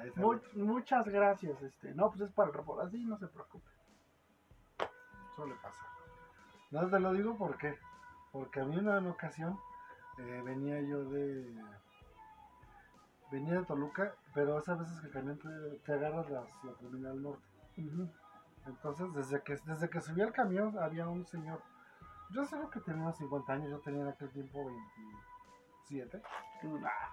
[0.00, 0.20] Ahí está.
[0.20, 1.62] Mu- muchas gracias.
[1.62, 1.94] Este.
[1.94, 2.86] No, pues es para el reporte.
[2.86, 3.66] Así no se preocupe.
[5.34, 5.86] Suele pasar.
[6.70, 7.78] No te lo digo porque
[8.32, 9.58] porque a mí una ocasión
[10.18, 11.54] eh, venía yo de
[13.30, 15.48] venía de Toluca, pero esas veces que el camión te,
[15.84, 17.44] te agarras las, la terminal norte.
[18.66, 21.60] Entonces, desde que desde que subí al camión había un señor.
[22.30, 24.66] Yo sé que tenía unos 50 años, yo tenía en aquel tiempo
[25.86, 26.20] 27.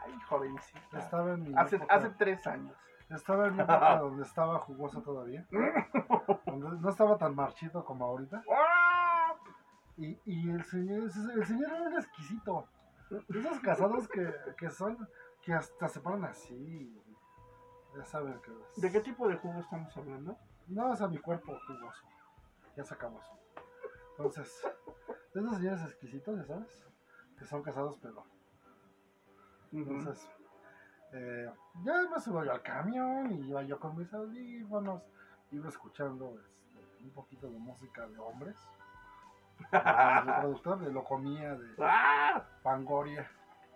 [0.04, 0.98] Ay, jovencita.
[0.98, 2.76] Estaba en mi Hace, época- hace tres años.
[3.10, 5.46] Estaba en la época donde estaba jugoso todavía.
[6.46, 8.42] Donde no estaba tan marchito como ahorita.
[8.52, 9.34] ¡Ah!
[9.98, 12.68] Y, y el señor, el señor era un exquisito.
[13.30, 14.98] Esos casados que, que son,
[15.44, 17.00] que hasta se ponen así.
[17.96, 18.82] Ya saben que es.
[18.82, 20.38] ¿De qué tipo de jugo estamos hablando?
[20.68, 22.08] No, es a mi cuerpo jugoso.
[22.76, 23.24] Ya sacamos.
[24.12, 24.64] Entonces,
[25.34, 26.86] de esos señores exquisitos, ya sabes,
[27.38, 28.26] que son casados, pero.
[29.72, 30.28] Entonces,
[31.12, 31.52] eh,
[31.84, 35.04] ya me subo yo al camión y iba yo con mis audífonos,
[35.52, 38.58] iba escuchando este, un poquito de música de hombres.
[39.72, 42.44] El productor de lo comía de ¡Ah!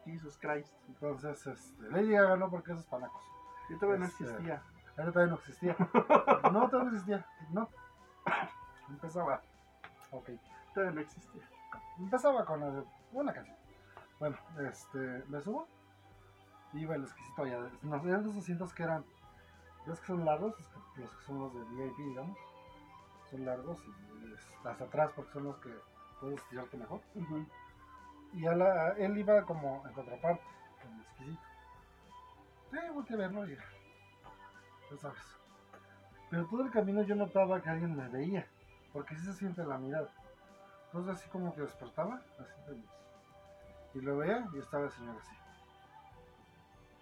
[0.07, 0.73] Jesus Christ.
[0.87, 3.21] Entonces, este, Lady Gaga no, porque esos panacos.
[3.69, 4.61] Yo todavía no existía.
[4.95, 5.75] Todavía no existía.
[6.51, 7.25] No, todavía no existía.
[7.51, 7.69] No.
[8.89, 9.41] Empezaba.
[10.11, 10.29] Ok.
[10.73, 11.41] Todavía no existía.
[11.99, 13.57] Empezaba con la de- una canción.
[14.19, 14.37] Bueno,
[14.69, 15.67] este, me subo.
[16.73, 17.69] Iba el exquisito allá.
[17.81, 19.05] Nos de esos asientos que eran.
[19.85, 20.53] Los que son largos,
[20.97, 22.37] los que, son los de VIP, digamos.
[23.29, 25.69] Son largos y es- hasta atrás porque son los que
[26.19, 27.01] puedes estirarte mejor.
[27.15, 27.45] Ujú.
[28.33, 30.43] Y a la- él iba como en contraparte,
[30.81, 31.41] con el exquisito.
[32.93, 33.57] Volteé a verlo ya
[35.01, 35.19] sabes.
[36.29, 38.45] Pero todo el camino yo notaba que alguien me veía,
[38.93, 40.09] porque sí se siente la mirada.
[40.85, 42.89] Entonces así como que despertaba, así feliz.
[43.93, 45.35] Y lo veía y estaba el señor así.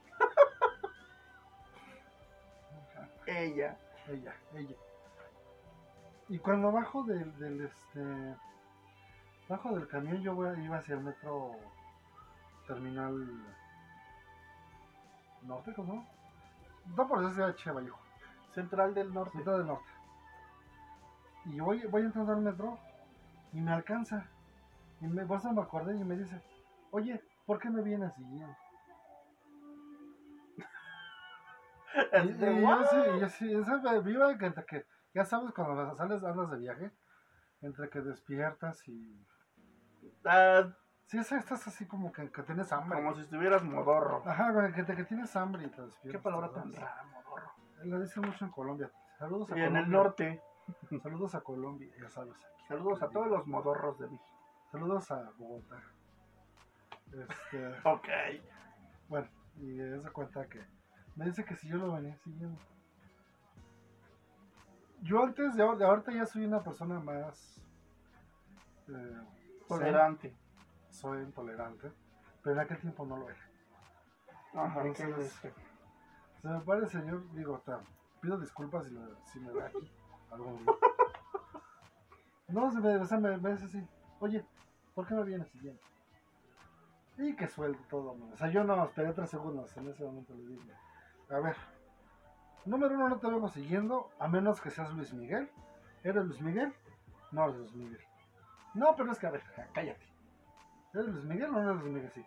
[3.27, 3.77] Ella.
[4.07, 4.75] Ella, ella.
[6.29, 8.35] Y cuando bajo del, del este
[9.47, 11.51] bajo del camión yo iba hacia el metro
[12.67, 13.27] terminal
[15.43, 16.07] norte, ¿cómo?
[16.95, 17.99] No por eso sea H Vallejo,
[18.53, 19.37] Central del Norte.
[19.37, 19.89] Centro del norte.
[21.45, 22.79] Y voy, voy entrando al metro
[23.53, 24.27] y me alcanza.
[25.01, 26.41] Y me, por eso me acordé y me dice,
[26.91, 28.55] oye, ¿por qué me vienes siguiendo?
[31.95, 35.95] Y, y yo sí, y yo sí, esa viva que entre que, ya sabes, cuando
[35.95, 36.91] sales, andas de viaje,
[37.61, 39.25] entre que despiertas y...
[40.25, 40.67] Ah,
[41.07, 42.97] Sí, estás así como que, que tienes hambre.
[42.97, 44.23] como si estuvieras modorro.
[44.27, 46.11] Ajá, güey, que, que tienes hambre y te despiertas.
[46.11, 47.51] Qué palabra tan rara, modorro.
[47.83, 48.91] La dicen mucho en Colombia.
[49.19, 49.85] Saludos a Y en Colombia.
[49.85, 50.41] el norte.
[51.03, 52.33] Saludos a Colombia, ya sabes.
[52.35, 52.65] aquí.
[52.67, 54.25] Saludos a todos los modorros de México.
[54.71, 55.79] Saludos a Bogotá.
[57.13, 58.07] Este, Ok.
[59.07, 60.65] bueno, y se da cuenta que
[61.15, 62.59] me dice que si yo lo venía siguiendo.
[65.03, 67.61] Yo antes de, ahor- de ahorita ya soy una persona más
[68.87, 69.21] eh,
[69.67, 70.35] Tolerante.
[70.89, 71.91] soy intolerante,
[72.43, 73.39] pero en aquel tiempo no lo era.
[74.53, 74.81] Ajá.
[74.85, 75.53] Entonces- ¿qué es?
[76.41, 77.81] Se me parece, señor, digo, ta-
[78.21, 78.85] pido disculpas
[79.25, 79.91] si, me ve aquí
[80.31, 80.73] algún día.
[82.49, 83.87] No, se me, o sea, me, me dice así,
[84.19, 84.45] oye,
[84.93, 85.81] ¿por qué me vienes siguiendo?
[87.17, 88.31] Y que suelto todo, man.
[88.33, 90.71] O sea, yo no esperé tres segundos, en ese momento le dije,
[91.29, 91.55] a ver,
[92.65, 95.49] número uno, no te vengo siguiendo, a menos que seas Luis Miguel.
[96.03, 96.73] ¿Eres Luis Miguel?
[97.31, 98.04] No eres Luis Miguel.
[98.75, 99.41] No, pero es que, a ver,
[99.73, 100.05] cállate.
[100.93, 102.11] ¿Eres Luis Miguel o no eres Luis Miguel?
[102.13, 102.25] Sí.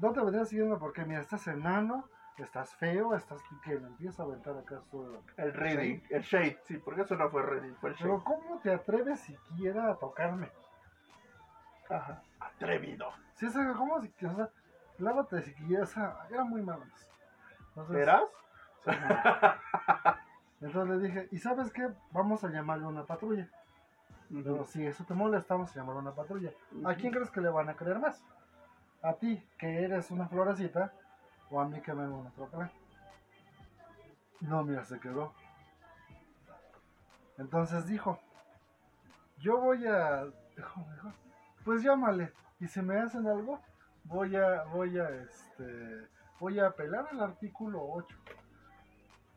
[0.00, 4.26] No te vendría siguiendo porque, mira, estás enano, estás feo, estás que me empieza a
[4.26, 5.22] aventar acá todo.
[5.36, 6.00] El reading.
[6.10, 6.58] El shade.
[6.64, 8.10] Sí, porque eso no fue reading, fue el shade.
[8.10, 10.50] Pero ¿cómo te atreves siquiera a tocarme?
[11.90, 12.22] Ajá.
[12.40, 13.10] Atrevido.
[13.34, 14.00] Si es algo, ¿cómo?
[14.00, 14.50] si- O sea,
[14.98, 16.84] lávate siquiera, o sea, era muy malo.
[17.70, 18.22] Entonces, ¿Verás?
[18.84, 18.90] sí,
[20.60, 21.88] Entonces le dije, ¿y sabes qué?
[22.10, 23.48] Vamos a llamarle a una patrulla.
[24.30, 26.52] Pero si eso te molesta, vamos a llamar a una patrulla.
[26.84, 28.22] ¿A quién crees que le van a creer más?
[29.02, 30.92] ¿A ti, que eres una florecita?
[31.50, 32.70] ¿O a mí que vengo una tropa?
[34.40, 35.32] No, mira, se quedó.
[37.38, 38.20] Entonces dijo,
[39.38, 40.26] yo voy a...
[41.64, 42.32] Pues llámale.
[42.60, 43.60] Y si me hacen algo,
[44.04, 46.08] voy a, voy a, este,
[46.40, 48.16] voy a apelar al artículo 8.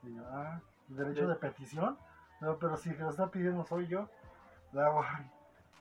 [0.03, 1.97] Y yo, ah, derecho de petición.
[2.41, 4.09] No, pero si lo está pidiendo soy yo,
[4.73, 5.29] la hago, "Ay,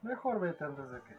[0.02, 1.16] mejor vete antes de que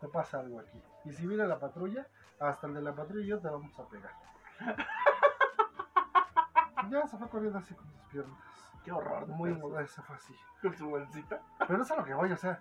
[0.00, 0.82] te pase algo aquí.
[1.04, 2.06] Y si viene la patrulla,
[2.40, 4.12] hasta el de la patrulla y yo te vamos a pegar.
[6.90, 8.38] ya se fue corriendo así con sus piernas.
[8.84, 9.28] Qué horror.
[9.28, 10.34] Muy modesto fue así.
[10.60, 11.40] Con su bolsita.
[11.58, 12.60] Pero eso es a lo que voy, o sea.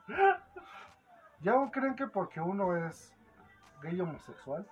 [1.39, 3.15] ¿Ya creen que porque uno es
[3.81, 4.67] gay homosexual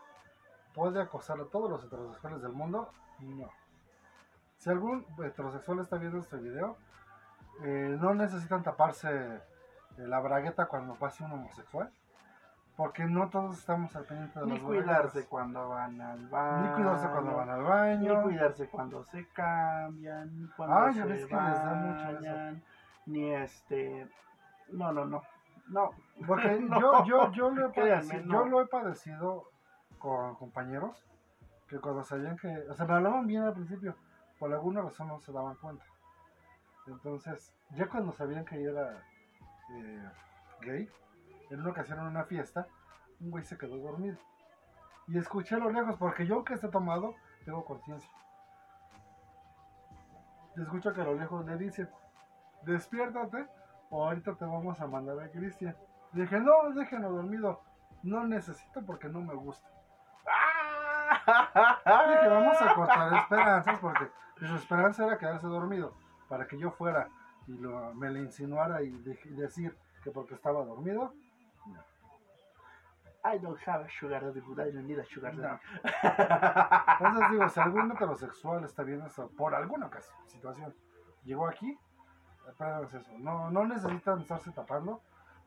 [0.76, 2.92] puede acosar a todos los heterosexuales del mundo?
[3.20, 3.50] No.
[4.58, 6.78] Si algún heterosexual está viendo este video,
[7.64, 9.42] eh, no necesitan taparse
[10.08, 11.92] la bragueta cuando pase un homosexual.
[12.76, 16.62] Porque no todos estamos al pendiente de Ni las cuidarse cuando van al baño.
[16.70, 17.60] Ni cuidarse cuando van al
[18.00, 18.24] Ni baño.
[18.24, 20.42] cuidarse cuando se cambian.
[20.42, 22.16] Ni cuando Ah, ya se ves que les da mucho eso.
[22.16, 22.64] bañan,
[23.06, 24.10] Ni este.
[24.70, 25.22] No, no, no.
[25.68, 25.92] No.
[26.26, 26.80] Porque No.
[26.80, 28.34] yo, yo, yo, lo he padecido, no.
[28.34, 29.50] yo lo he padecido
[29.98, 31.06] con compañeros
[31.68, 33.94] que cuando sabían que, o sea, me hablaban bien al principio,
[34.40, 35.84] por alguna razón no se daban cuenta.
[36.88, 39.04] Entonces, ya cuando sabían que yo era
[39.72, 40.12] eh,
[40.62, 40.90] gay,
[41.50, 42.68] en una ocasión en una fiesta,
[43.20, 44.18] un güey se quedó dormido.
[45.08, 47.16] Y escuché a lo lejos, porque yo que esté tomado,
[47.46, 48.10] tengo conciencia.
[50.56, 51.90] Escucho que a lo lejos le dice,
[52.64, 53.48] despiértate
[53.90, 55.76] o ahorita te vamos a mandar a Cristian.
[56.12, 57.62] Dije, no, déjenlo dormido.
[58.04, 59.68] No necesito porque no me gusta.
[61.26, 64.10] Dije, vamos a cortar esperanzas porque
[64.40, 65.94] su esperanza era quedarse dormido
[66.28, 67.10] para que yo fuera
[67.50, 71.14] y lo- me le insinuara y de- decir que porque estaba dormido.
[73.26, 75.42] I don't have a sugar daddy, I don't need a sugar No.
[75.42, 75.60] daddy.
[77.00, 80.74] Entonces digo, si algún heterosexual está viendo eso por alguna ocasión, situación,
[81.26, 81.78] llegó aquí,
[82.50, 83.12] apréndanse eso.
[83.20, 85.02] No, no necesitan estarse tapando,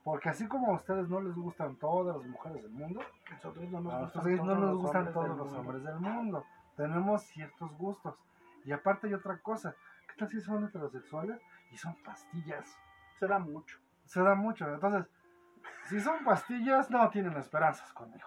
[0.04, 3.00] porque así como a ustedes no les gustan todas las mujeres del mundo,
[3.30, 5.58] Nosotros no nos a ustedes no todos nos los gustan todos los mundo.
[5.60, 6.44] hombres del mundo.
[6.76, 8.14] Tenemos ciertos gustos.
[8.66, 9.74] Y aparte hay otra cosa,
[10.08, 11.40] ¿qué tal si son heterosexuales
[11.72, 12.78] y son pastillas?
[13.18, 13.78] Será mucho.
[14.06, 14.68] Se da mucho.
[14.72, 15.06] Entonces,
[15.88, 18.26] si son pastillas, no tienen esperanzas conmigo.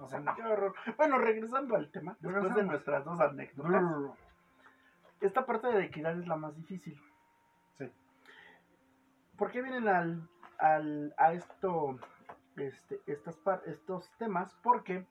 [0.00, 0.34] O sea, no.
[0.34, 0.74] Qué horror.
[0.96, 3.84] Bueno, regresando al tema, después de nuestras dos anécdotas,
[5.20, 7.00] esta parte de equidad es la más difícil.
[7.78, 7.90] Sí.
[9.38, 10.28] ¿Por qué vienen al,
[10.58, 11.98] al- a esto,
[12.56, 14.52] este, estas, par- estos temas?
[14.62, 15.06] Porque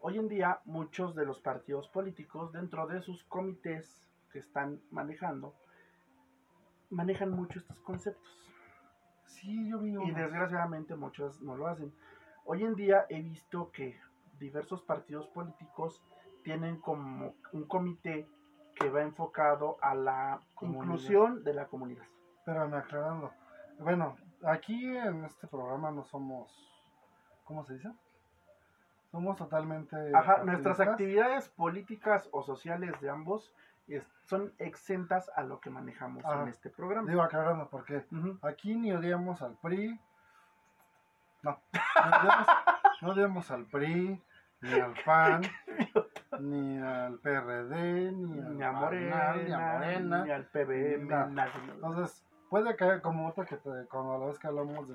[0.00, 5.54] hoy en día muchos de los partidos políticos, dentro de sus comités que están manejando,
[6.94, 8.38] manejan mucho estos conceptos.
[9.24, 11.92] Sí, yo vi Y desgraciadamente muchos no lo hacen.
[12.44, 13.98] Hoy en día he visto que
[14.38, 16.02] diversos partidos políticos
[16.42, 18.28] tienen como un comité
[18.74, 20.82] que va enfocado a la Comunidad.
[20.84, 22.04] inclusión de la comunidad.
[22.38, 23.32] Espérame, aclarando.
[23.78, 26.52] Bueno, aquí en este programa no somos.
[27.44, 27.90] ¿Cómo se dice?
[29.10, 29.96] Somos totalmente.
[30.14, 33.54] Ajá, nuestras actividades políticas o sociales de ambos
[33.88, 36.42] es- son exentas a lo que manejamos Ajá.
[36.42, 37.08] en este programa.
[37.08, 38.38] Digo aclarando, porque Ujú.
[38.42, 40.00] aquí ni odiamos al PRI.
[41.42, 42.48] No, no odiamos,
[43.02, 44.22] no odiamos al PRI,
[44.62, 45.42] ni al PAN,
[46.40, 50.24] ni al PRD, ni, al Ni a Morena, ni a Morena.
[50.24, 51.26] ni al PBM, nada.
[51.26, 51.52] nada.
[51.74, 54.94] Entonces, puede caer como otra que te, cuando a la vez que hablamos de,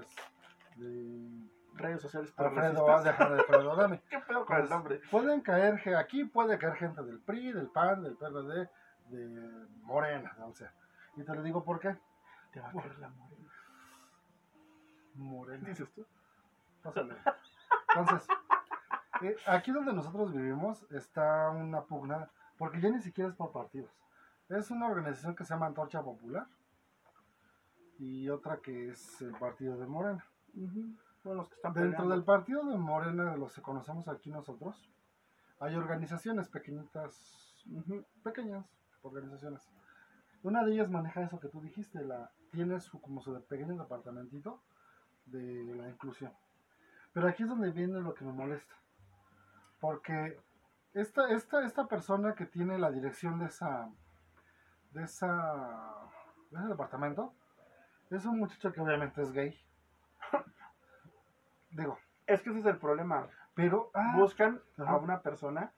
[0.78, 3.04] de redes sociales Alfredo, progresistas.
[3.04, 4.02] deja de Alfredo Adame.
[4.10, 5.02] ¿Qué pedo con el Pues, nombre?
[5.10, 8.70] Pueden caer, aquí puede caer gente del PRI, del PAN, del PRD,
[9.10, 10.72] de Morena, o sea.
[11.16, 11.98] Y te lo digo por qué.
[12.52, 13.52] Te va a caer la morena.
[15.16, 15.68] Morena.
[15.68, 16.06] Dices tú.
[16.82, 17.16] Pásale.
[17.96, 18.28] Entonces,
[19.22, 23.92] eh, aquí donde nosotros vivimos está una pugna, porque ya ni siquiera es por partidos.
[24.48, 26.48] Es una organización que se llama Antorcha Popular
[28.00, 30.26] y otra que es el partido de Morena.
[31.30, 32.16] Son los que están Dentro peleando.
[32.16, 34.90] del partido de Morena, de los que conocemos aquí nosotros,
[35.60, 37.64] hay organizaciones pequeñitas,
[38.24, 38.66] pequeñas
[39.04, 39.62] organizaciones.
[40.42, 44.64] Una de ellas maneja eso que tú dijiste, la tiene su, como su pequeño departamentito
[45.28, 46.34] de la inclusión.
[47.14, 48.74] Pero aquí es donde viene lo que me molesta.
[49.80, 50.36] Porque
[50.96, 53.88] esta, esta, esta persona que tiene la dirección de esa
[54.94, 55.94] de esa
[56.50, 57.36] de ese departamento
[58.10, 59.56] es un muchacho que obviamente es gay.
[61.72, 61.98] Digo,
[62.28, 63.28] Es que ese es el problema.
[63.54, 64.92] pero ah, Buscan Ajá.
[64.92, 65.74] a una persona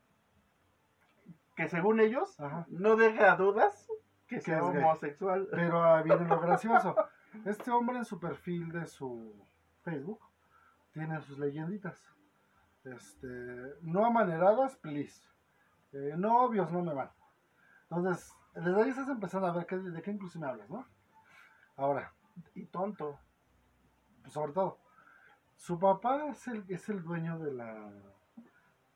[1.55, 2.65] que según ellos Ajá.
[2.69, 3.87] no deja dudas
[4.27, 4.77] que sea gay.
[4.77, 5.47] homosexual.
[5.51, 6.95] Pero ah, viene lo gracioso.
[7.45, 9.45] Este hombre en su perfil de su
[9.83, 10.19] Facebook
[10.93, 12.13] tiene sus leyenditas.
[12.83, 13.27] Este,
[13.81, 15.21] no amaneradas, please.
[15.93, 17.11] Eh, no obvios, no me van.
[17.89, 20.85] Entonces, desde ahí estás empezando a ver qué- de qué inclusión me hablas, ¿no?
[21.75, 22.13] Ahora,
[22.55, 23.19] Y tonto.
[24.21, 24.79] pues, sobre todo,
[25.61, 27.91] su papá es el, es el dueño de la...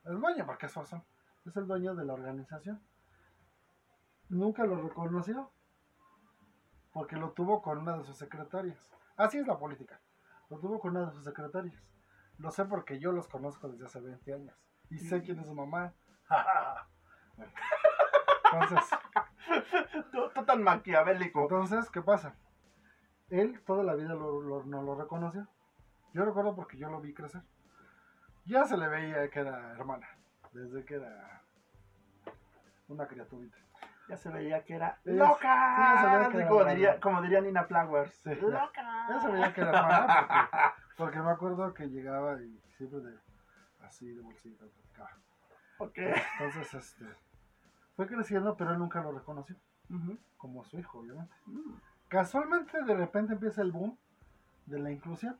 [0.03, 0.83] El dueño, porque son.
[1.45, 2.81] Es el dueño de la organización.
[4.29, 5.51] Nunca lo reconoció.
[6.91, 8.91] Porque lo tuvo con una de sus secretarias.
[9.15, 10.01] Así es la política.
[10.49, 11.79] Lo tuvo con una de sus secretarias.
[12.39, 14.55] Lo sé porque yo los conozco desde hace 20 años.
[14.89, 15.93] Y sé quién es su mamá.
[18.53, 18.89] Entonces,
[20.11, 21.41] Tú, tú tan maquiavélico.
[21.43, 22.35] entonces, ¿qué pasa?
[23.29, 25.47] Él toda la vida lo- lo- no lo reconoció.
[26.15, 27.41] Yo recuerdo porque yo lo vi crecer.
[28.45, 30.07] Ya se le veía que era hermana,
[30.53, 31.41] desde que era
[32.87, 33.57] una criaturita.
[34.07, 35.75] Ya se veía que era Es- loca.
[35.75, 38.13] sí, ya que era como, diría, como diría Nina Flowers.
[38.23, 39.07] Sí, loca.
[39.09, 43.19] Ya se veía que era hermana porque, porque me acuerdo que llegaba y siempre de
[43.81, 45.11] así de bolsita platicaba.
[45.79, 45.97] Ok.
[46.39, 47.05] Entonces, este
[47.97, 49.57] fue creciendo, pero él nunca lo reconoció
[50.37, 51.35] como su hijo, obviamente.
[51.45, 51.73] Mm.
[52.07, 53.97] Casualmente de repente empieza el boom
[54.65, 55.37] de la inclusión.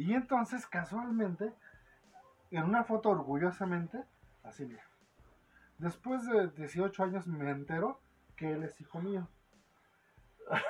[0.00, 1.52] Y entonces casualmente,
[2.50, 4.02] en una foto orgullosamente,
[4.42, 4.82] así mira,
[5.76, 8.00] Después de 18 años me entero
[8.34, 9.28] que él es hijo mío.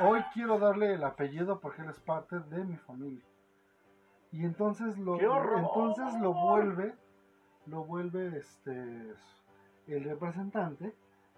[0.00, 3.24] Hoy quiero darle el apellido porque él es parte de mi familia.
[4.32, 6.96] Y entonces lo, entonces lo vuelve,
[7.66, 9.14] lo vuelve este
[9.86, 10.92] el representante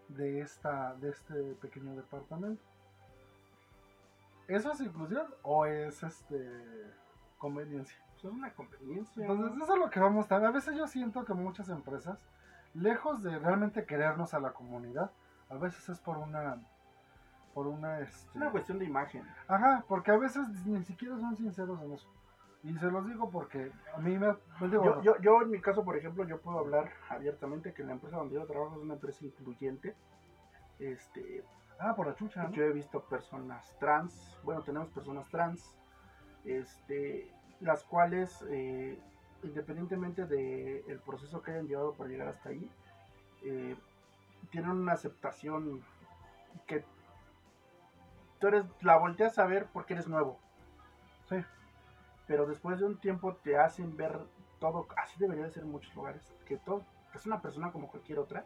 [0.09, 2.63] de esta, de este pequeño departamento.
[4.49, 7.02] ¿Eso es inclusión o es este
[7.43, 7.99] conveniencia?
[8.15, 9.27] Son una conveniencia.
[9.27, 12.17] Entonces, eso es lo que vamos a A veces yo siento que muchas empresas,
[12.73, 15.11] lejos de realmente querernos a la comunidad,
[15.51, 16.61] a veces es por una.
[17.53, 17.99] Por una.
[17.99, 18.39] es Este...
[18.39, 19.25] una cuestión de imagen.
[19.49, 22.09] Ajá, porque a veces ni siquiera son sinceros en eso.
[22.63, 24.29] Y se los digo porque a mí me.
[24.61, 27.83] me digo, Yo, yo, yo, en mi caso, por ejemplo, yo puedo hablar abiertamente que
[27.83, 29.97] la empresa donde yo trabajo es una empresa incluyente.
[30.79, 31.45] Este,
[31.81, 32.45] Ah, por la chucha.
[32.45, 32.51] ¿no?
[32.53, 35.77] Yo he visto personas trans, bueno, tenemos personas trans,
[36.45, 37.31] este,
[37.61, 38.99] las cuales, eh,
[39.43, 42.71] independientemente del proceso que hayan llevado para llegar hasta ahí,
[43.45, 43.77] eh,
[44.51, 45.83] tienen una aceptación
[46.67, 46.85] que
[48.39, 50.39] tú eres, la volteas a ver porque eres nuevo,
[51.29, 51.37] Sí.
[52.27, 54.19] pero después de un tiempo te hacen ver
[54.59, 57.89] todo, así debería de ser en muchos lugares, que todo, que es una persona como
[57.89, 58.45] cualquier otra,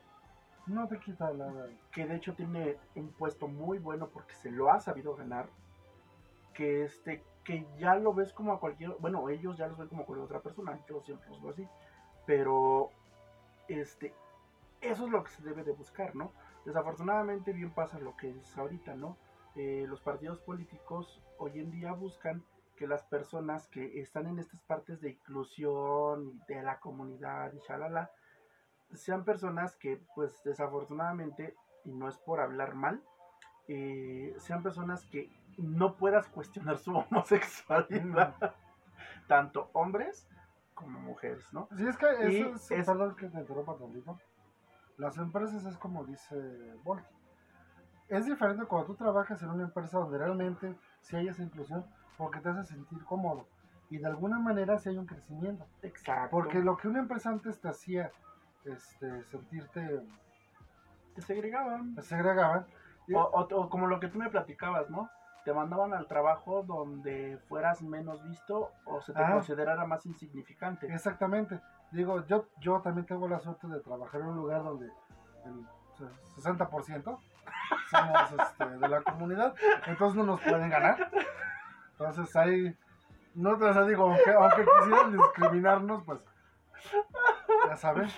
[0.66, 1.68] No te quita la.
[1.92, 5.49] que de hecho tiene un puesto muy bueno porque se lo ha sabido ganar,
[6.55, 10.05] que este que ya lo ves como a cualquier, bueno, ellos ya los ven como
[10.05, 11.68] cualquier otra persona, yo siempre los veo así,
[12.26, 12.90] pero
[13.68, 14.12] este
[14.80, 16.32] eso es lo que se debe de buscar, ¿no?
[16.64, 19.16] Desafortunadamente bien pasa lo que es ahorita, ¿no?
[19.55, 22.44] Eh, los partidos políticos hoy en día buscan
[22.76, 28.11] que las personas que están en estas partes de inclusión de la comunidad y shalala,
[28.92, 33.03] sean personas que pues desafortunadamente, y no es por hablar mal,
[33.68, 38.35] eh, sean personas que no puedas cuestionar su homosexualidad,
[39.27, 40.29] tanto hombres
[40.75, 41.69] como mujeres, ¿no?
[41.77, 44.19] Sí, es que eso es, es- Perdón que te interrumpa tantito.
[44.99, 46.37] Las empresas es como dice
[46.85, 47.05] Volky.
[48.09, 51.85] Es diferente cuando tú trabajas en una empresa donde realmente sí hay esa inclusión
[52.17, 53.47] porque te hace sentir cómodo.
[53.91, 55.65] Y de alguna manera sí hay un crecimiento.
[55.83, 56.31] Exacto.
[56.31, 58.11] Porque lo que una empresa antes te hacía
[58.65, 60.03] este, sentirte
[61.15, 61.95] te segregaban.
[61.95, 62.67] te segregaban.
[63.15, 65.09] o- o como lo que tú me platicabas, ¿no?
[65.47, 69.30] Te mandaban al trabajo donde fueras menos visto o se te Ah.
[69.34, 70.92] considerara más insignificante.
[70.92, 71.61] Exactamente.
[71.92, 74.86] Digo, yo, yo también tengo la suerte de trabajar en un lugar donde
[75.44, 75.64] el
[76.34, 77.16] 60%
[77.90, 79.55] somos este, de la comunidad,
[79.86, 81.09] entonces no nos pueden ganar.
[81.92, 82.76] Entonces ahí,
[83.36, 86.24] no te digo, aunque, aunque quisieran discriminarnos, pues
[87.68, 88.09] ya saben,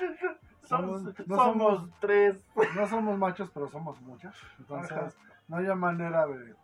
[0.63, 2.43] Somos, no somos somos- tres.
[2.75, 4.35] no somos machos, pero somos muchos.
[4.59, 5.09] Entonces Ajá.
[5.47, 6.55] no hay manera de,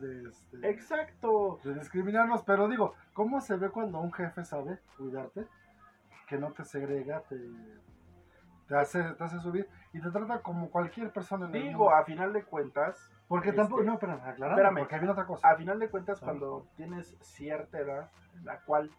[0.00, 1.58] de, este, Exacto.
[1.64, 5.46] de discriminarnos, pero digo, ¿cómo se ve cuando un jefe sabe cuidarte?
[6.28, 7.38] Que no te segrega, te,
[8.68, 11.94] te hace, te hace subir y te trata como cualquier persona en el Digo, mundo.
[11.94, 14.78] a final de cuentas, Porque este, tampoco, no, espérame, aclarando, espérame.
[14.78, 15.48] porque viene otra cosa.
[15.48, 16.24] a final de cuentas, Ah.
[16.24, 18.10] cuando tienes cierta edad,
[18.42, 18.90] la cual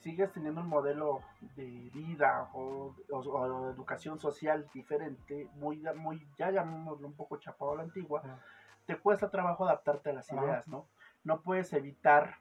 [0.00, 1.20] sigues teniendo un modelo
[1.56, 1.64] de
[1.94, 7.72] vida o, o- o de educación social diferente, muy, muy ya llamémoslo un poco chapado
[7.72, 8.38] a la antigua, Ah.
[8.86, 10.88] Te cuesta trabajo adaptarte a las ideas, ¿no?
[11.24, 12.38] No puedes evitar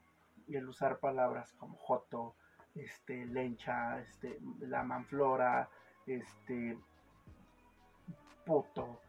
[0.48, 2.36] el usar palabras como joto,
[2.76, 5.70] este, lencha, este, la manflora,
[6.06, 6.78] este,
[8.46, 9.00] puto,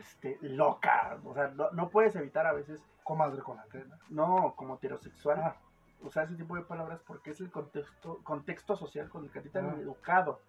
[0.00, 3.98] este, loca, o sea, no, no puedes evitar a veces, Comadre con la tela.
[4.10, 5.56] no, como heterosexual, Ah.
[6.02, 9.42] usar ese tipo de palabras porque es el contexto, contexto social con el que a
[9.42, 9.76] ti te han Ah.
[9.80, 10.40] educado.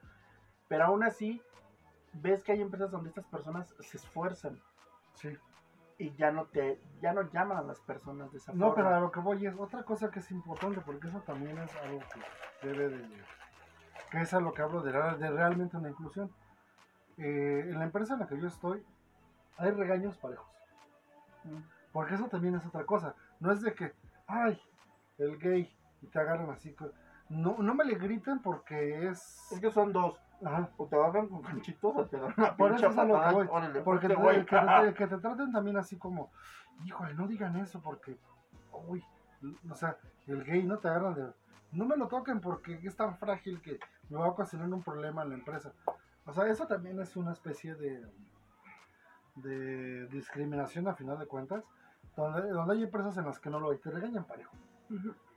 [0.67, 1.41] Pero aún así,
[2.13, 4.61] ves que hay empresas donde estas personas se esfuerzan
[5.13, 5.37] Sí.
[5.99, 8.97] Y ya no te, ya no llaman a las personas de esa No, pero forma.
[8.97, 11.99] a lo que voy es otra cosa que es importante, porque eso también es algo
[12.61, 13.23] que debe de...
[14.09, 16.31] que es a lo que hablo de, de realmente una inclusión.
[17.17, 18.81] Eh, en la empresa en la que yo estoy,
[19.57, 20.47] hay regaños parejos.
[21.43, 21.57] Mm.
[21.91, 23.13] Porque eso también es otra cosa.
[23.41, 23.93] No es de que,
[24.25, 24.57] ay,
[25.17, 26.73] el gay, y te agarran así.
[27.27, 29.51] No, no me le griten porque es...
[29.51, 30.69] Es que son dos, Ajá.
[30.77, 33.33] o te agarran con ganchitos o te dan una Por eso es a lo que
[33.33, 33.47] voy.
[33.49, 34.45] órale, Porque te- güey.
[34.45, 36.31] que, te, que te traten también así como,
[36.85, 38.17] híjole, no digan eso porque,
[38.71, 39.03] uy,
[39.69, 41.31] o sea, el gay no te agarran de,
[41.73, 43.79] no me lo toquen porque es tan frágil que
[44.09, 45.71] me va a ocasionar un problema en la empresa.
[46.25, 48.05] O sea, eso también es una especie de,
[49.35, 51.63] de discriminación a final de cuentas,
[52.15, 54.55] donde, donde hay empresas en las que no lo hay, te regañan parejo.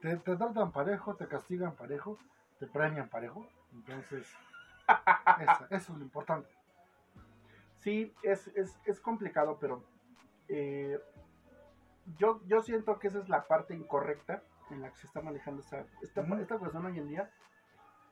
[0.00, 2.18] Te tratan parejo, te castigan parejo,
[2.58, 3.46] te premian parejo.
[3.72, 4.26] Entonces,
[5.40, 6.48] eso, eso es lo importante.
[7.76, 9.82] Sí, es, es, es complicado, pero
[10.48, 11.00] eh,
[12.16, 15.60] yo, yo siento que esa es la parte incorrecta en la que se está manejando
[15.60, 17.30] esta, esta, esta cuestión hoy en día.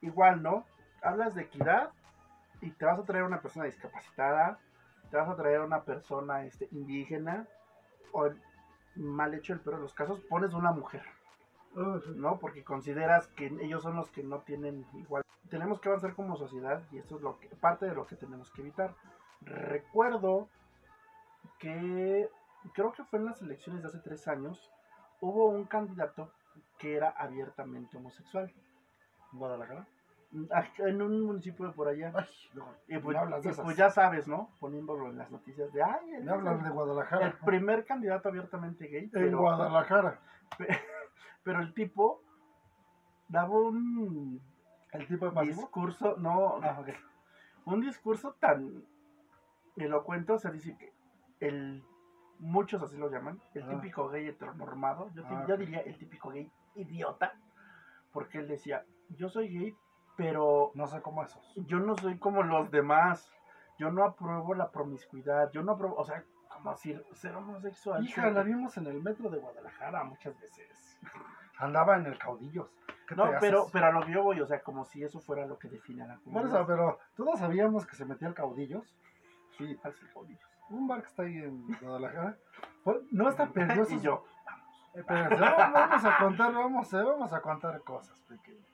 [0.00, 0.66] Igual, ¿no?
[1.02, 1.90] Hablas de equidad
[2.60, 4.58] y te vas a traer una persona discapacitada,
[5.10, 7.46] te vas a traer una persona este, indígena,
[8.12, 8.30] o
[8.96, 11.04] mal hecho el peor de los casos, pones una mujer,
[11.74, 12.38] ¿no?
[12.38, 15.22] Porque consideras que ellos son los que no tienen igual.
[15.48, 18.50] Tenemos que avanzar como sociedad y esto es lo que, parte de lo que tenemos
[18.50, 18.94] que evitar.
[19.42, 20.48] Recuerdo
[21.58, 22.28] que,
[22.74, 24.70] creo que fue en las elecciones de hace tres años,
[25.20, 26.30] hubo un candidato
[26.78, 28.52] que era abiertamente homosexual.
[29.32, 29.86] Guadalajara.
[30.78, 32.12] En un municipio de por allá.
[32.14, 34.48] Ay, no, Y pues, hablas de y pues ya sabes, ¿no?
[34.60, 37.36] Poniéndolo en las noticias de, ay, él Me el- de el Guadalajara.
[37.44, 40.20] primer candidato abiertamente gay, En Guadalajara.
[40.56, 40.72] pero
[41.46, 42.22] el tipo
[43.28, 44.40] daba un
[44.92, 45.54] El tipo de pasivo.
[45.62, 46.88] discurso, no, Ah, ok.
[47.66, 48.84] un discurso tan
[49.76, 50.92] elocuente, o sea, dice que
[51.40, 51.82] el,
[52.38, 53.68] muchos así lo llaman, el Ah.
[53.70, 57.32] típico gay heteronormado, yo, Ah, yo diría el típico gay idiota,
[58.12, 59.76] porque él decía, yo soy gay,
[60.16, 61.54] pero No sé cómo esos.
[61.66, 63.32] yo no soy como los demás,
[63.78, 66.24] yo no apruebo la promiscuidad, yo no apruebo, o sea,
[66.62, 68.04] como decir, ser homosexual.
[68.04, 70.98] Hija, la vimos en el metro de Guadalajara muchas veces.
[71.58, 72.68] Andaba en el caudillos.
[73.06, 73.72] ¿Qué No, pero, haces?
[73.72, 76.02] pero a lo que yo voy, o sea, como si eso fuera lo que define
[76.02, 76.46] a la comunidad.
[76.46, 78.94] eso, pero todos sabíamos que se metía el caudillos.
[79.58, 80.48] Sí, falso caudillos.
[80.70, 82.36] Un bar que está ahí en Guadalajara.
[83.10, 83.84] No está perdido.
[83.90, 84.24] y yo,
[85.08, 85.40] vamos,
[85.72, 88.64] vamos a contar, vamos, eh, vamos a contar cosas, pequeño.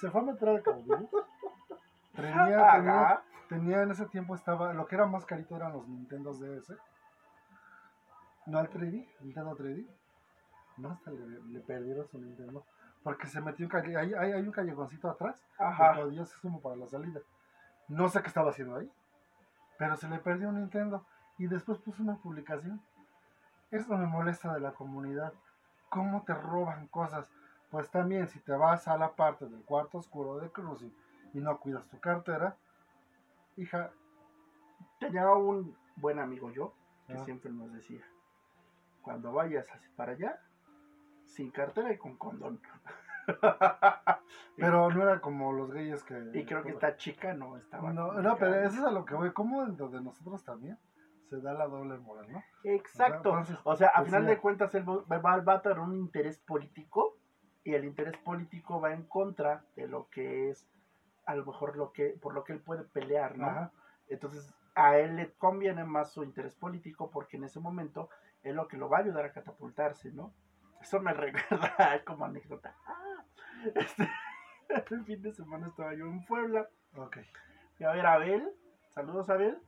[0.00, 1.10] Se fue a meter al caudillos.
[2.14, 3.22] Tenía.
[3.48, 6.74] Tenía en ese tiempo estaba, lo que era más carito eran los Nintendo DS.
[8.46, 9.86] No el 3D, Nintendo 3D.
[10.78, 12.64] No, hasta le, le perdieron su Nintendo.
[13.02, 15.42] Porque se metió un calle, hay, hay, hay un callejoncito atrás.
[15.58, 15.94] Ajá.
[15.94, 17.20] caudillos es como para la salida.
[17.88, 18.90] No sé qué estaba haciendo ahí.
[19.78, 21.04] Pero se le perdió un Nintendo.
[21.38, 22.80] Y después puso una publicación.
[23.70, 25.32] Esto me molesta de la comunidad.
[25.88, 27.26] ¿Cómo te roban cosas?
[27.70, 30.94] Pues también si te vas a la parte del cuarto oscuro de Cruising
[31.34, 32.56] y no cuidas tu cartera,
[33.58, 33.92] hija,
[35.00, 36.74] Tenía un buen amigo yo,
[37.06, 37.24] que Ah.
[37.24, 38.04] siempre nos decía,
[39.02, 40.40] cuando vayas así para allá,
[41.24, 42.60] sin cartera y con condón.
[44.56, 46.30] pero no era como los gayes que...
[46.34, 47.92] Y creo que esta chica no estaba.
[47.92, 49.32] No, no, pero eso es a lo que voy.
[49.32, 50.78] ¿Cómo dentro de nosotros también
[51.28, 52.42] se da la doble moral, no?
[52.64, 53.30] Exacto.
[53.30, 55.94] Entonces, O sea, a pues, final de cuentas, él va, va, va a tener un
[55.94, 57.18] interés político
[57.64, 60.66] y el interés político va en contra de lo que es,
[61.28, 63.46] a lo mejor, lo que por lo que él puede pelear, ¿no?
[63.46, 63.72] Ajá.
[64.08, 68.08] Entonces, a él le conviene más su interés político porque en ese momento
[68.42, 70.32] es lo que lo va a ayudar a catapultarse, ¿no?
[70.80, 72.74] Eso me recuerda como anécdota.
[72.86, 73.24] Ah,
[73.74, 74.08] este,
[74.94, 76.66] el fin de semana estaba yo en Puebla
[76.96, 77.18] Ok.
[77.76, 78.48] Fui a ver a Abel,
[78.88, 79.58] saludos a Abel,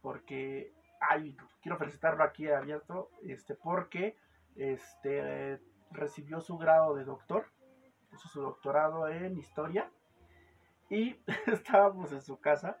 [0.00, 4.16] porque, ay, quiero felicitarlo aquí abierto, este, porque,
[4.54, 7.46] este, recibió su grado de doctor,
[8.12, 9.90] hizo su doctorado en historia,
[10.90, 11.16] y
[11.46, 12.76] estábamos en su casa,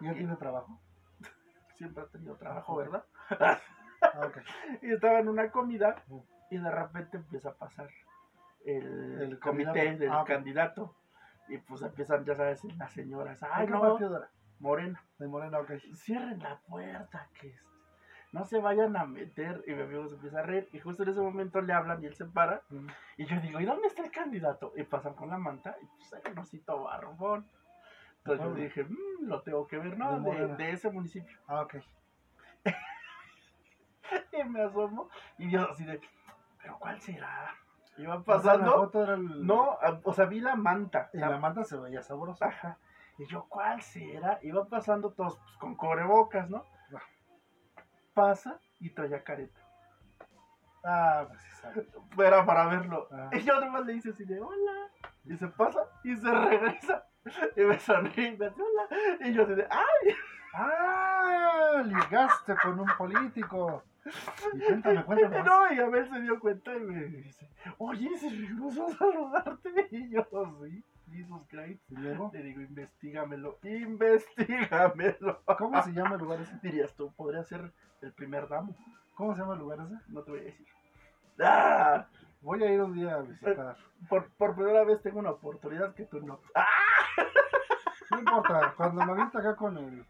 [0.00, 0.80] ¿Y él tiene trabajo?
[1.76, 3.04] siempre ha tenido trabajo, ¿verdad?
[3.30, 3.58] Ah.
[4.82, 6.02] Y estaba en una comida,
[6.50, 7.90] y de repente empieza a pasar
[8.64, 9.98] el, El comité candidato.
[9.98, 10.96] del Ah, candidato,
[11.48, 13.98] y pues empiezan, ya sabes, las señoras, ay, ¿De qué no?
[14.58, 15.04] Morena.
[15.18, 15.72] De Morena, ok.
[15.94, 17.69] cierren la puerta, que este,
[18.32, 19.62] no se vayan a meter.
[19.66, 20.68] Y mi amigo se empieza a reír.
[20.72, 22.62] Y justo en ese momento le hablan y él se para.
[23.16, 24.72] Y yo digo, ¿y dónde está el candidato?
[24.76, 27.46] Y pasan con la manta y pues hay un osito barbón.
[28.18, 30.20] Entonces yo dije, "Mm, lo tengo que ver, ¿no?
[30.20, 31.38] De, ese municipio.
[31.46, 31.76] Ah, ok.
[34.32, 36.00] Y me asomo y yo así de,
[36.60, 37.54] ¿pero cuál será?
[37.96, 38.72] Iba O sea, pasando.
[38.72, 39.46] foto era el...
[39.46, 41.10] No, a- o sea, vi la manta.
[41.12, 42.46] Y la- la manta se veía sabrosa.
[42.46, 42.78] Ajá.
[43.18, 44.38] Y yo, ¿cuál será?
[44.42, 46.64] Iba pasando todos pues, con cubrebocas, ¿no?
[48.20, 49.58] Pasa y traía careta.
[50.84, 51.88] Ah, pues sabe.
[52.18, 53.08] Era para verlo.
[53.10, 53.30] Ah.
[53.32, 54.90] Y yo nomás le hice así de hola.
[55.24, 57.06] Y se pasa y se regresa.
[57.56, 58.88] Y me sonríe y me hace hola.
[59.20, 60.14] Y yo así de ¡ay!
[60.52, 61.82] ¡Ah!
[61.82, 63.84] Ligaste con un político.
[64.52, 65.42] Y cuéntame, cuéntame.
[65.44, 67.48] No, y Abel se dio cuenta y me dice,
[67.78, 69.88] oye, se regresó a saludarte.
[69.92, 70.26] Y yo,
[70.62, 71.82] sí, Jesus Christ.
[71.90, 75.42] Y luego, Le digo, investigamelo, investigamelo.
[75.58, 76.58] ¿cómo se llama el lugar ese?
[76.62, 77.72] Dirías tú, podría ser
[78.02, 78.74] el primer damo.
[79.14, 79.94] ¿Cómo se llama el lugar ese?
[80.08, 80.66] No te voy a decir.
[81.42, 82.06] ¡Ah!
[82.42, 83.76] Voy a ir un día a visitar.
[84.08, 86.40] Por, por primera vez tengo una oportunidad que tú no.
[86.54, 86.64] ¡Ah!
[88.10, 90.04] No importa, cuando me avienta acá con el...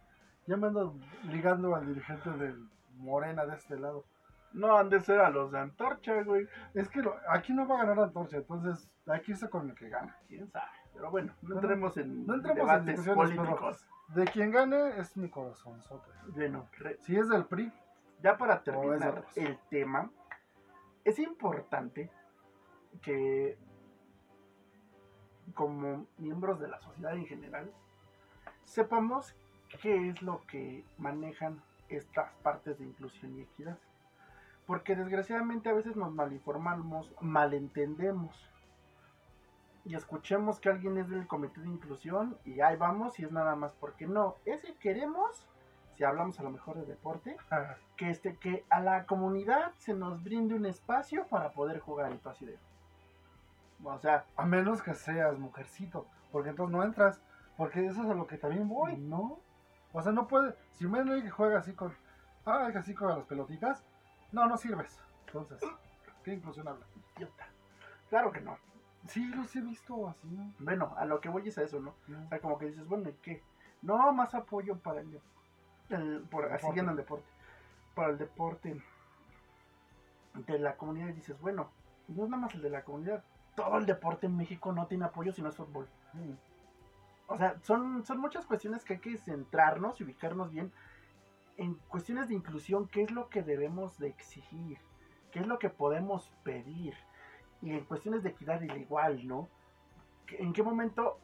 [0.47, 2.67] Ya me ando ligando al dirigente del
[2.97, 4.05] Morena de este lado.
[4.53, 6.49] No han de ser a los de Antorcha, güey.
[6.75, 9.77] Es que lo- aquí no va a ganar Antorcha, entonces hay que irse con el
[9.77, 10.17] que gana.
[10.29, 10.67] Quién sabe.
[11.01, 13.87] Pero bueno, no Bueno, entremos en no entremos en debates discusiones, políticos.
[14.09, 15.81] De quien gane es mi corazón,
[16.35, 17.73] Bueno, re- Si es del PRI,
[18.23, 20.11] ya para terminar el tema,
[21.05, 22.11] es importante
[23.01, 23.57] que
[25.55, 27.73] como miembros de la sociedad en general
[28.65, 29.35] sepamos
[29.81, 33.79] qué es lo que manejan estas partes de inclusión y equidad.
[34.67, 38.50] Porque desgraciadamente a veces nos malinformamos, malentendemos.
[39.91, 43.57] Y escuchemos que alguien es del comité de inclusión y ahí vamos y es nada
[43.57, 44.37] más porque no.
[44.45, 45.49] Es que queremos,
[45.97, 47.37] si hablamos a lo mejor de deporte,
[47.97, 52.19] que, este, que a la comunidad se nos brinde un espacio para poder jugar el
[52.19, 52.61] pasideo.
[53.83, 57.21] O sea, A menos que seas mujercito, porque entonces no entras.
[57.57, 58.97] Porque eso es a lo que también voy.
[58.97, 59.41] no,
[59.93, 60.55] O sea, no puede.
[60.71, 61.93] Si un güey que juega así con.
[62.47, 63.85] Ah, así con las pelotitas.
[64.31, 65.01] No, no sirves.
[65.27, 65.61] Entonces,
[66.23, 66.87] ¿qué inclusión habla?
[67.17, 67.49] idiota.
[68.09, 68.57] Claro que no.
[69.07, 70.29] Sí, los he visto así.
[70.29, 70.53] ¿no?
[70.59, 71.95] Bueno, a lo que voy es a eso, ¿no?
[72.25, 73.43] O sea, como que dices, bueno, ¿y qué?
[73.83, 75.21] No, más apoyo para el,
[75.89, 76.67] el- por, Deporte.
[76.67, 77.27] siguiendo el deporte.
[77.95, 78.83] Para el deporte
[80.35, 81.71] de la comunidad y dices, bueno,
[82.09, 83.25] no es nada más el de la comunidad.
[83.57, 85.89] Todo el deporte en México no tiene apoyo si no es fútbol.
[86.13, 86.33] Mm.
[87.29, 90.73] O sea, son, son muchas cuestiones que hay que centrarnos y ubicarnos bien
[91.57, 94.79] en cuestiones de inclusión, qué es lo que debemos de exigir,
[95.31, 96.95] qué es lo que podemos pedir,
[97.63, 99.49] y en cuestiones de equidad al igual, ¿no?
[100.39, 101.19] ¿En qué momento,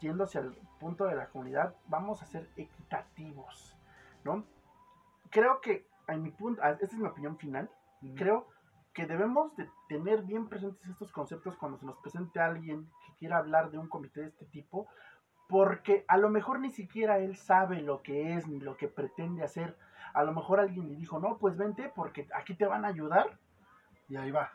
[0.00, 3.76] yendo hacia el punto de la comunidad, vamos a ser equitativos,
[4.24, 4.44] ¿no?
[5.30, 8.14] Creo que, en mi punto, esta es mi opinión final, Mm.
[8.14, 8.48] creo
[8.92, 13.38] que debemos de tener bien presentes estos conceptos cuando se nos presente alguien que quiera
[13.38, 14.88] hablar de un comité de este tipo,
[15.48, 19.42] porque a lo mejor ni siquiera él sabe lo que es ni lo que pretende
[19.44, 19.76] hacer.
[20.14, 23.38] A lo mejor alguien le dijo, no, pues vente porque aquí te van a ayudar,
[24.08, 24.50] Y ahí va.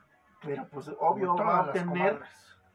[0.45, 2.21] Pero pues obvio va a obtener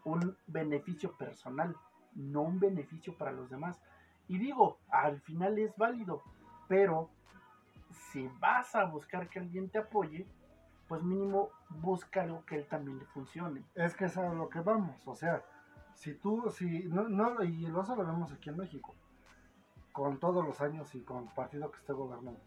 [0.05, 1.77] un beneficio personal,
[2.15, 3.81] no un beneficio para los demás.
[4.29, 6.23] Y digo, al final es válido,
[6.69, 7.11] pero
[7.91, 10.27] si vas a buscar que alguien te apoye,
[10.89, 13.65] pues mínimo busca algo que él también le funcione.
[13.75, 15.07] Es que es a lo que vamos.
[15.07, 15.43] O sea,
[15.95, 18.95] si tú, si, no, no, y lo vemos aquí en México,
[19.93, 22.41] con todos los años y con el partido que esté gobernando.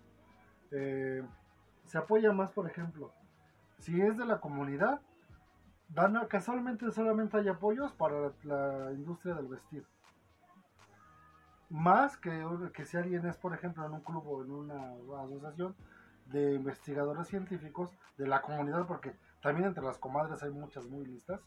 [0.72, 1.24] Eh,
[1.86, 3.12] se apoya más, por ejemplo,
[3.80, 5.02] si es de la comunidad,
[5.94, 9.86] dan, casualmente solamente hay apoyos para la, la industria del vestido.
[11.70, 14.92] Más que, que si alguien es, por ejemplo, en un club o en una
[15.24, 15.76] asociación
[16.28, 21.42] de investigadores científicos de la comunidad, porque también entre las comadres hay muchas muy listas,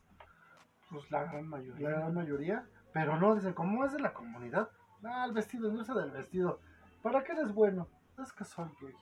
[0.91, 1.89] Pues la gran la mayoría.
[1.91, 4.69] gran mayoría, pero no dicen, ¿cómo es de la comunidad?
[5.05, 6.61] Ah, el vestido, industria del vestido.
[7.03, 7.87] ¿Para qué eres bueno?
[8.19, 8.95] Es que soy gay.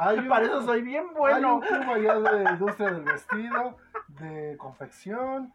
[0.00, 1.56] Hay un- Para eso soy bien Hay bueno.
[1.56, 3.76] un club allá de industria del vestido,
[4.20, 5.52] de confección.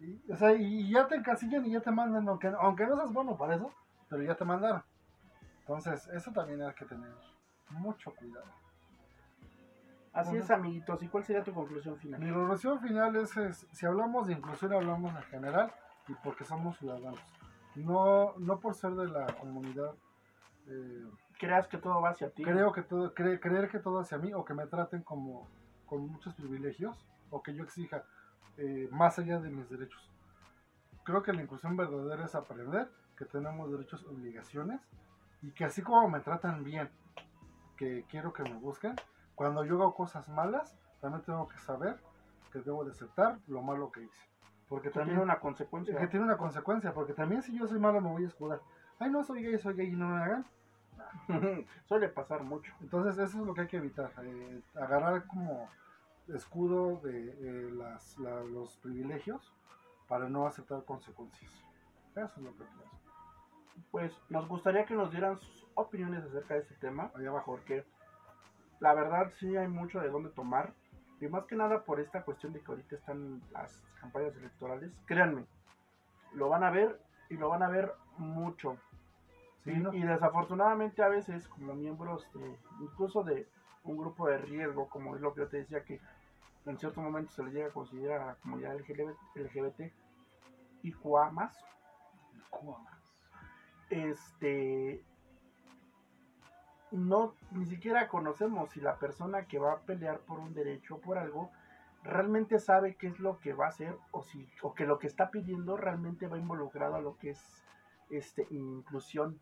[0.00, 3.12] Y, o sea, y ya te encasillan y ya te mandan, aunque, aunque no seas
[3.12, 3.72] bueno para eso,
[4.08, 4.82] pero ya te mandaron.
[5.60, 7.12] Entonces, eso también hay que tener
[7.70, 8.46] mucho cuidado.
[10.12, 11.02] Así es, amiguitos.
[11.02, 12.20] ¿Y cuál sería tu conclusión final?
[12.20, 15.72] Mi conclusión final es, es, si hablamos de inclusión, hablamos en general
[16.08, 17.20] y porque somos ciudadanos.
[17.74, 19.92] No, no por ser de la comunidad.
[20.68, 21.06] eh,
[21.38, 22.42] ¿Creas que todo va hacia ti?
[22.42, 25.48] creo que todo, cre- creer que todo hacia mí o que me traten como
[25.86, 26.96] con muchos privilegios
[27.30, 28.04] o que yo exija
[28.56, 30.10] eh, más allá de mis derechos.
[31.04, 34.80] Creo que la inclusión verdadera es aprender que tenemos derechos obligaciones
[35.42, 36.90] y que así como me tratan bien,
[37.76, 38.94] que quiero que me busquen,
[39.34, 42.00] cuando yo hago cosas malas, también tengo que saber
[42.50, 44.28] que debo de aceptar lo malo que hice.
[44.68, 45.96] Porque Que también tiene una consecuencia.
[45.98, 48.60] que tiene una consecuencia, porque también si yo soy malo me voy a escudar.
[48.98, 50.46] Ay, no soy gay, soy gay y no me hagan.
[51.86, 52.72] Suele pasar mucho.
[52.80, 55.68] Entonces eso es lo que hay que evitar, eh, agarrar como
[56.28, 59.52] escudo de eh, las, la- los privilegios
[60.08, 61.50] para no aceptar consecuencias.
[62.14, 63.00] Eso es lo que pienso.
[63.90, 67.10] Pues nos gustaría que nos dieran sus opiniones acerca de este tema.
[67.14, 67.52] Allá abajo.
[67.52, 67.84] Porque
[68.80, 70.72] la verdad sí hay mucho de dónde tomar.
[71.20, 74.92] Y más que nada por esta cuestión de que ahorita están las campañas electorales.
[75.06, 75.46] Créanme,
[76.34, 78.76] lo van a ver y lo van a ver mucho.
[79.66, 79.92] Sí, y, ¿no?
[79.92, 83.48] y desafortunadamente a veces como miembros de, incluso de
[83.82, 86.00] un grupo de riesgo, como es lo que yo te decía que
[86.66, 89.92] en cierto momento se le llega a considerar a la comunidad LGBT, LGBT
[90.82, 91.64] y QA más,
[93.90, 95.04] este
[96.92, 101.00] no ni siquiera conocemos si la persona que va a pelear por un derecho o
[101.00, 101.50] por algo
[102.04, 105.08] realmente sabe qué es lo que va a hacer o si o que lo que
[105.08, 107.64] está pidiendo realmente va involucrado a lo que es
[108.10, 109.38] este inclusión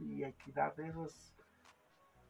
[0.00, 1.34] y equidad eso es,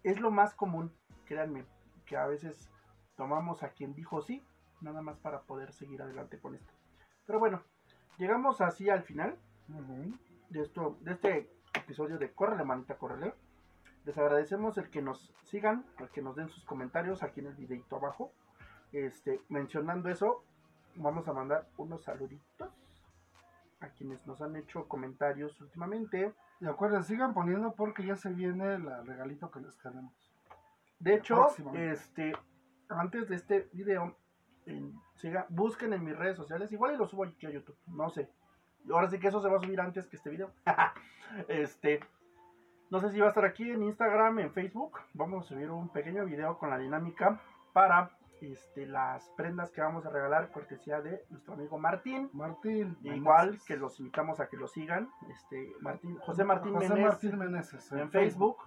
[0.02, 0.92] es lo más común
[1.24, 1.64] créanme
[2.06, 2.70] que a veces
[3.16, 4.42] tomamos a quien dijo sí
[4.80, 6.72] nada más para poder seguir adelante con esto
[7.26, 7.62] pero bueno
[8.18, 9.36] llegamos así al final
[10.50, 13.34] de, esto, de este episodio de Córrele Manita Córrele.
[14.04, 17.54] Les agradecemos el que nos sigan, el que nos den sus comentarios aquí en el
[17.54, 18.32] videito abajo.
[18.92, 20.44] Este, mencionando eso,
[20.96, 22.70] vamos a mandar unos saluditos
[23.80, 26.32] a quienes nos han hecho comentarios últimamente.
[26.60, 30.12] Y acuérdense, sigan poniendo porque ya se viene el regalito que les tenemos.
[30.98, 32.32] De hecho, este,
[32.88, 34.16] antes de este video,
[35.16, 38.30] siga, busquen en mis redes sociales, igual y lo subo aquí a YouTube, no sé.
[38.90, 40.52] Ahora sí que eso se va a subir antes que este video.
[41.48, 42.00] este,
[42.90, 44.98] no sé si va a estar aquí en Instagram, en Facebook.
[45.14, 47.40] Vamos a subir un pequeño video con la dinámica
[47.72, 48.10] para
[48.52, 52.30] este, las prendas que vamos a regalar, cortesía de nuestro amigo Martín.
[52.32, 52.96] Martín.
[53.02, 55.10] Igual que los invitamos a que lo sigan.
[55.30, 58.58] Este, Martín, José Martín José Martín Meneses en, Facebook.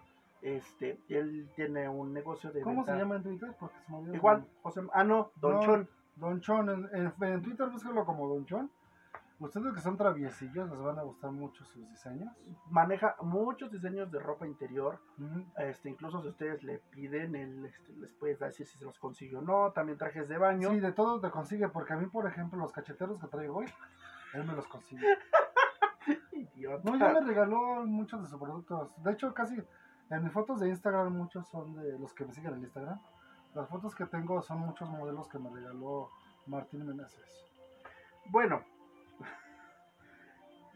[0.42, 2.62] Este, él tiene un negocio de.
[2.62, 3.56] ¿Cómo se llama en Twitter?
[3.60, 5.90] Porque se Igual, José, ah no, Don Chon.
[6.16, 8.72] Don Chon, en, en, Twitter búscalo como Don Chon.
[9.40, 12.34] Ustedes que son traviesillos les van a gustar mucho sus diseños.
[12.72, 15.00] Maneja muchos diseños de ropa interior.
[15.58, 19.38] este, incluso si ustedes le piden, él este, les puede decir si se los consigue
[19.38, 19.72] o no.
[19.74, 20.72] También trajes de baño.
[20.72, 23.68] Sí, de todo te consigue, porque a mí, por ejemplo, los cacheteros que traigo hoy,
[24.34, 25.06] él me los consigue.
[26.32, 26.90] Idiota.
[26.90, 28.92] No, ya me regaló muchos de sus productos.
[29.04, 29.62] De hecho, casi
[30.10, 33.00] en mis fotos de Instagram, muchos son de los que me siguen en Instagram.
[33.54, 36.10] Las fotos que tengo son muchos modelos que me regaló
[36.48, 37.46] Martín Meneses.
[38.30, 38.64] Bueno,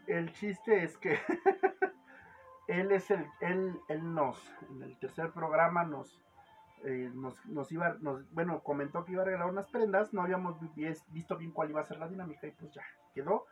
[0.06, 1.18] el chiste es que
[2.68, 4.38] él es el, él, él nos,
[4.70, 6.20] en el tercer programa nos,
[6.84, 10.56] eh, nos, nos, iba, nos, bueno, comentó que iba a regalar unas prendas, no habíamos
[11.08, 12.82] visto bien cuál iba a ser la dinámica y pues ya,
[13.14, 13.46] quedó.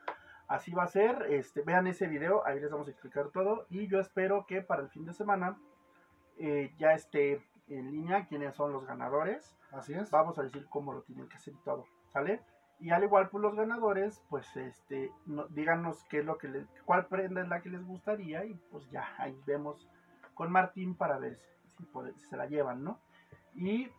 [0.48, 3.86] Así va a ser, este, vean ese video, ahí les vamos a explicar todo y
[3.86, 5.56] yo espero que para el fin de semana
[6.38, 9.56] eh, ya esté en línea quiénes son los ganadores.
[9.70, 10.10] Así es.
[10.10, 12.40] Vamos a decir cómo lo tienen que hacer y todo, ¿sale?
[12.80, 15.12] Y al igual pues los ganadores, pues este,
[15.50, 18.88] díganos qué es lo que les, cuál prenda es la que les gustaría y pues
[18.90, 19.88] ya ahí vemos
[20.34, 21.38] con Martín para ver
[21.76, 21.86] si,
[22.28, 22.98] se la llevan, ¿no?
[23.54, 23.90] Y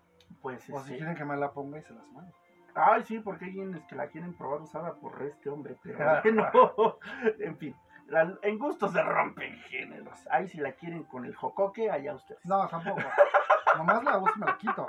[0.42, 0.68] pues...
[0.70, 2.34] O si este quieren que me la ponga y se las mando.
[2.74, 6.00] Ay, sí, porque hay quienes que la quieren probar usada por este hombre, pero
[6.34, 6.98] no.
[7.40, 7.76] en fin,
[8.42, 10.20] en gusto se rompen géneros.
[10.30, 12.44] Ahí si la quieren con el jocoque, allá ustedes.
[12.46, 13.02] No, tampoco.
[13.78, 14.86] Nomás la uso y me la quito.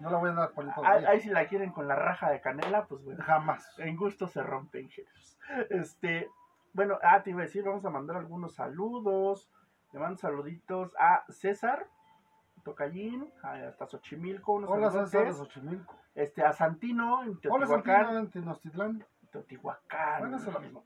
[0.00, 2.40] No la voy a andar poniendo ahí, ahí, si la quieren con la raja de
[2.40, 3.22] canela, pues bueno.
[3.22, 3.78] Jamás.
[3.78, 5.38] En gusto se rompen géneros.
[5.68, 6.30] Este,
[6.72, 9.50] bueno, ah, te iba a decir, vamos a mandar algunos saludos.
[9.92, 11.86] Le mando saluditos a César,
[12.62, 14.54] Tocallín, hasta Xochimilco.
[14.54, 15.94] Hola César Xochimilco.
[16.14, 17.52] Este, a Santino, en Teotihuacán.
[17.52, 19.06] Hola Santino, en Tenochtitlán.
[19.30, 20.20] Teotihuacán.
[20.20, 20.84] Bueno, es lo mismo.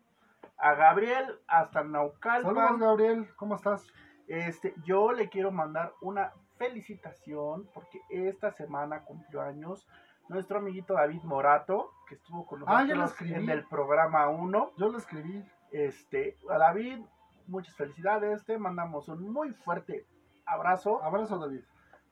[0.56, 2.54] A Gabriel, hasta Naucalpan.
[2.54, 3.86] Saludos Gabriel, ¿cómo estás?
[4.26, 9.86] Este, yo le quiero mandar una felicitación porque esta semana cumplió años
[10.28, 14.72] nuestro amiguito David Morato, que estuvo con ah, nosotros en el programa 1.
[14.76, 15.44] Yo lo escribí.
[15.70, 17.00] Este, a David,
[17.46, 20.06] muchas felicidades, te mandamos un muy fuerte
[20.46, 21.02] abrazo.
[21.02, 21.62] Abrazo, David.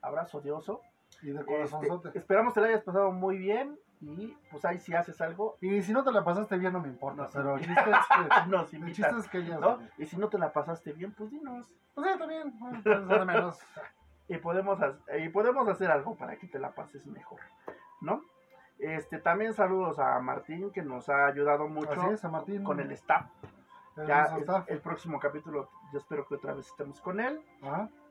[0.00, 0.80] Abrazo de oso.
[1.22, 1.84] Y de corazón.
[1.84, 5.56] Este, esperamos que te lo hayas pasado muy bien y pues ahí si haces algo.
[5.60, 7.28] Y si no te la pasaste bien, no me importa.
[7.32, 7.60] pero el
[8.92, 9.78] chiste es que, ¿no?
[9.96, 11.72] Y si no te la pasaste bien, pues dinos.
[11.94, 12.52] Pues sí, también.
[12.58, 13.60] Pues, menos.
[14.32, 14.78] y podemos,
[15.18, 17.40] y podemos hacer algo para que te la pases mejor,
[18.00, 18.22] ¿no?
[18.78, 21.94] Este, también saludos a Martín que nos ha ayudado mucho
[22.64, 23.30] con el staff.
[24.06, 24.34] ya
[24.68, 27.40] el, próximo capítulo yo espero que otra vez estemos con él.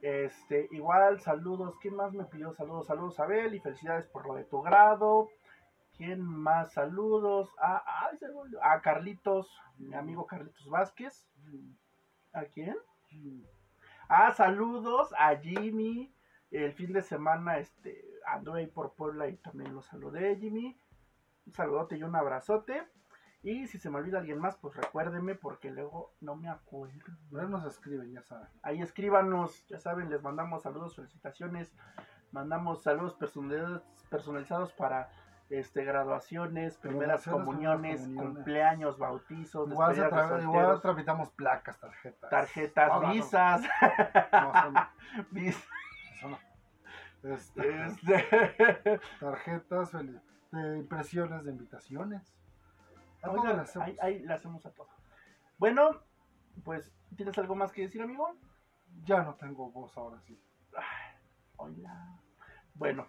[0.01, 2.87] Este, igual saludos, ¿quién más me pidió saludos?
[2.87, 5.27] Saludos a Abel y felicidades por lo de tu grado.
[5.97, 6.73] ¿Quién más?
[6.73, 7.83] Saludos a,
[8.61, 11.25] a Carlitos, mi amigo Carlitos Vázquez.
[12.33, 12.77] ¿A quién?
[14.13, 16.13] Ah, saludos a Jimmy.
[16.51, 20.77] El fin de semana este, anduve ahí por Puebla y también lo saludé, Jimmy.
[21.45, 22.83] Un saludote y un abrazote.
[23.41, 26.93] Y si se me olvida alguien más, pues recuérdeme porque luego no me acuerdo.
[27.29, 28.49] Luego nos escriben, ya saben.
[28.63, 31.73] Ahí escríbanos, ya saben, les mandamos saludos, felicitaciones.
[32.33, 33.15] Mandamos saludos
[34.09, 35.09] personalizados para
[35.51, 42.29] este, graduaciones, primeras comuniones, cumpleaños, bautizos, igual, igual tramitamos placas, tarjetas.
[42.29, 43.61] Tarjetas, visas.
[47.23, 48.99] Este, este.
[49.19, 49.91] tarjetas,
[50.53, 52.33] impresiones de invitaciones.
[53.99, 54.89] ahí, le hacemos a todo.
[55.57, 56.01] Bueno,
[56.63, 58.35] pues, ¿tienes algo más que decir, amigo?
[59.03, 60.41] Ya no tengo voz ahora sí.
[61.57, 62.19] hola.
[62.73, 63.07] Bueno,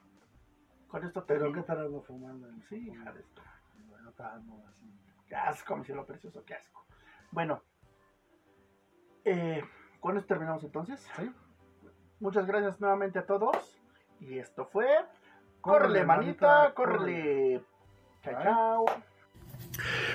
[0.93, 2.49] con esto Pero ¿qué ando fumando?
[2.69, 3.43] Sí, hija de esto.
[3.89, 4.13] Bueno,
[4.69, 4.85] así.
[5.27, 6.85] Qué asco, mi cielo precioso, qué asco.
[7.31, 7.63] Bueno,
[9.25, 9.65] eh,
[10.01, 11.01] con esto terminamos entonces.
[11.17, 11.33] Sí.
[12.21, 13.83] Muchas gracias nuevamente a todos.
[14.21, 14.87] Y esto fue.
[15.63, 17.63] Córrele, manita, córrele.
[18.23, 18.85] Chao, chao.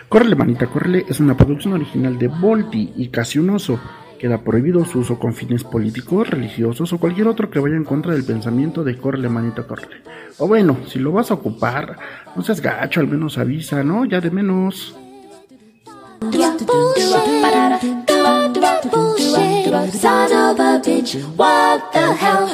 [0.07, 3.79] Córrele, manita, córrele es una producción original de Volti y Casi un Oso.
[4.19, 8.13] Queda prohibido su uso con fines políticos, religiosos o cualquier otro que vaya en contra
[8.13, 10.01] del pensamiento de córrele, manita, córrele.
[10.39, 11.97] O bueno, si lo vas a ocupar,
[12.35, 14.05] no seas gacho, al menos avisa, ¿no?
[14.05, 14.95] Ya de menos.
[20.79, 21.15] Bitch.
[21.35, 22.47] What the hell?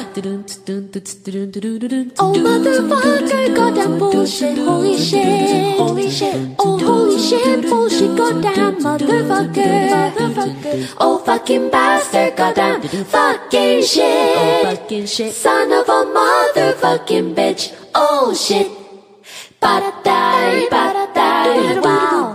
[2.18, 4.58] Oh motherfucker, goddamn bullshit.
[4.58, 5.78] Holy shit.
[5.78, 6.56] Holy shit.
[6.58, 8.16] Oh holy shit, bullshit.
[8.16, 10.94] Goddamn motherfucker.
[10.98, 12.36] Oh fucking bastard.
[12.36, 14.64] Goddamn fucking shit.
[15.34, 17.72] Son of a motherfucking bitch.
[17.94, 18.70] Oh shit.
[19.60, 22.34] Ba-da-da, ba-da-da, wow.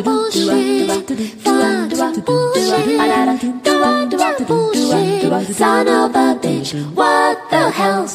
[0.00, 0.88] Bullshit.
[5.54, 8.06] Son of a bitch, what the hell?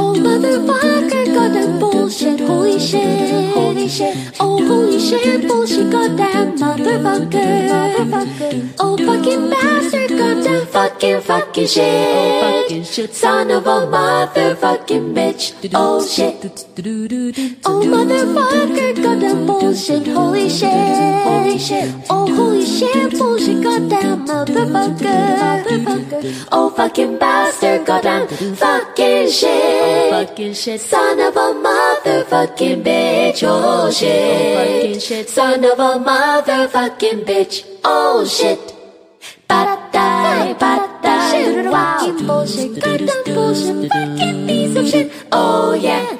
[0.00, 8.74] Oh motherfucker, goddamn bullshit, holy shit, holy shit, oh holy shit, bullshit, goddamn motherfucker, motherfucker,
[8.78, 16.06] oh fucking bastard, goddamn fucking fucking shit, fucking shit, son of a motherfucking bitch, oh
[16.06, 16.44] shit,
[17.66, 26.46] oh motherfucker, goddamn bullshit, holy shit, holy shit, oh holy shit, bullshit, goddamn motherfucker, motherfucker,
[26.52, 34.56] oh fucking bastard, goddamn fucking shit, fucking shit, son of a motherfucking bitch, oh shit,
[34.56, 38.74] fucking shit, son of a motherfucking bitch, oh shit.
[39.48, 41.98] Ba-da-da, ba-da-da, wow.
[41.98, 46.18] Fucking bullshit, goddamn bullshit, fucking piece of shit, oh yeah.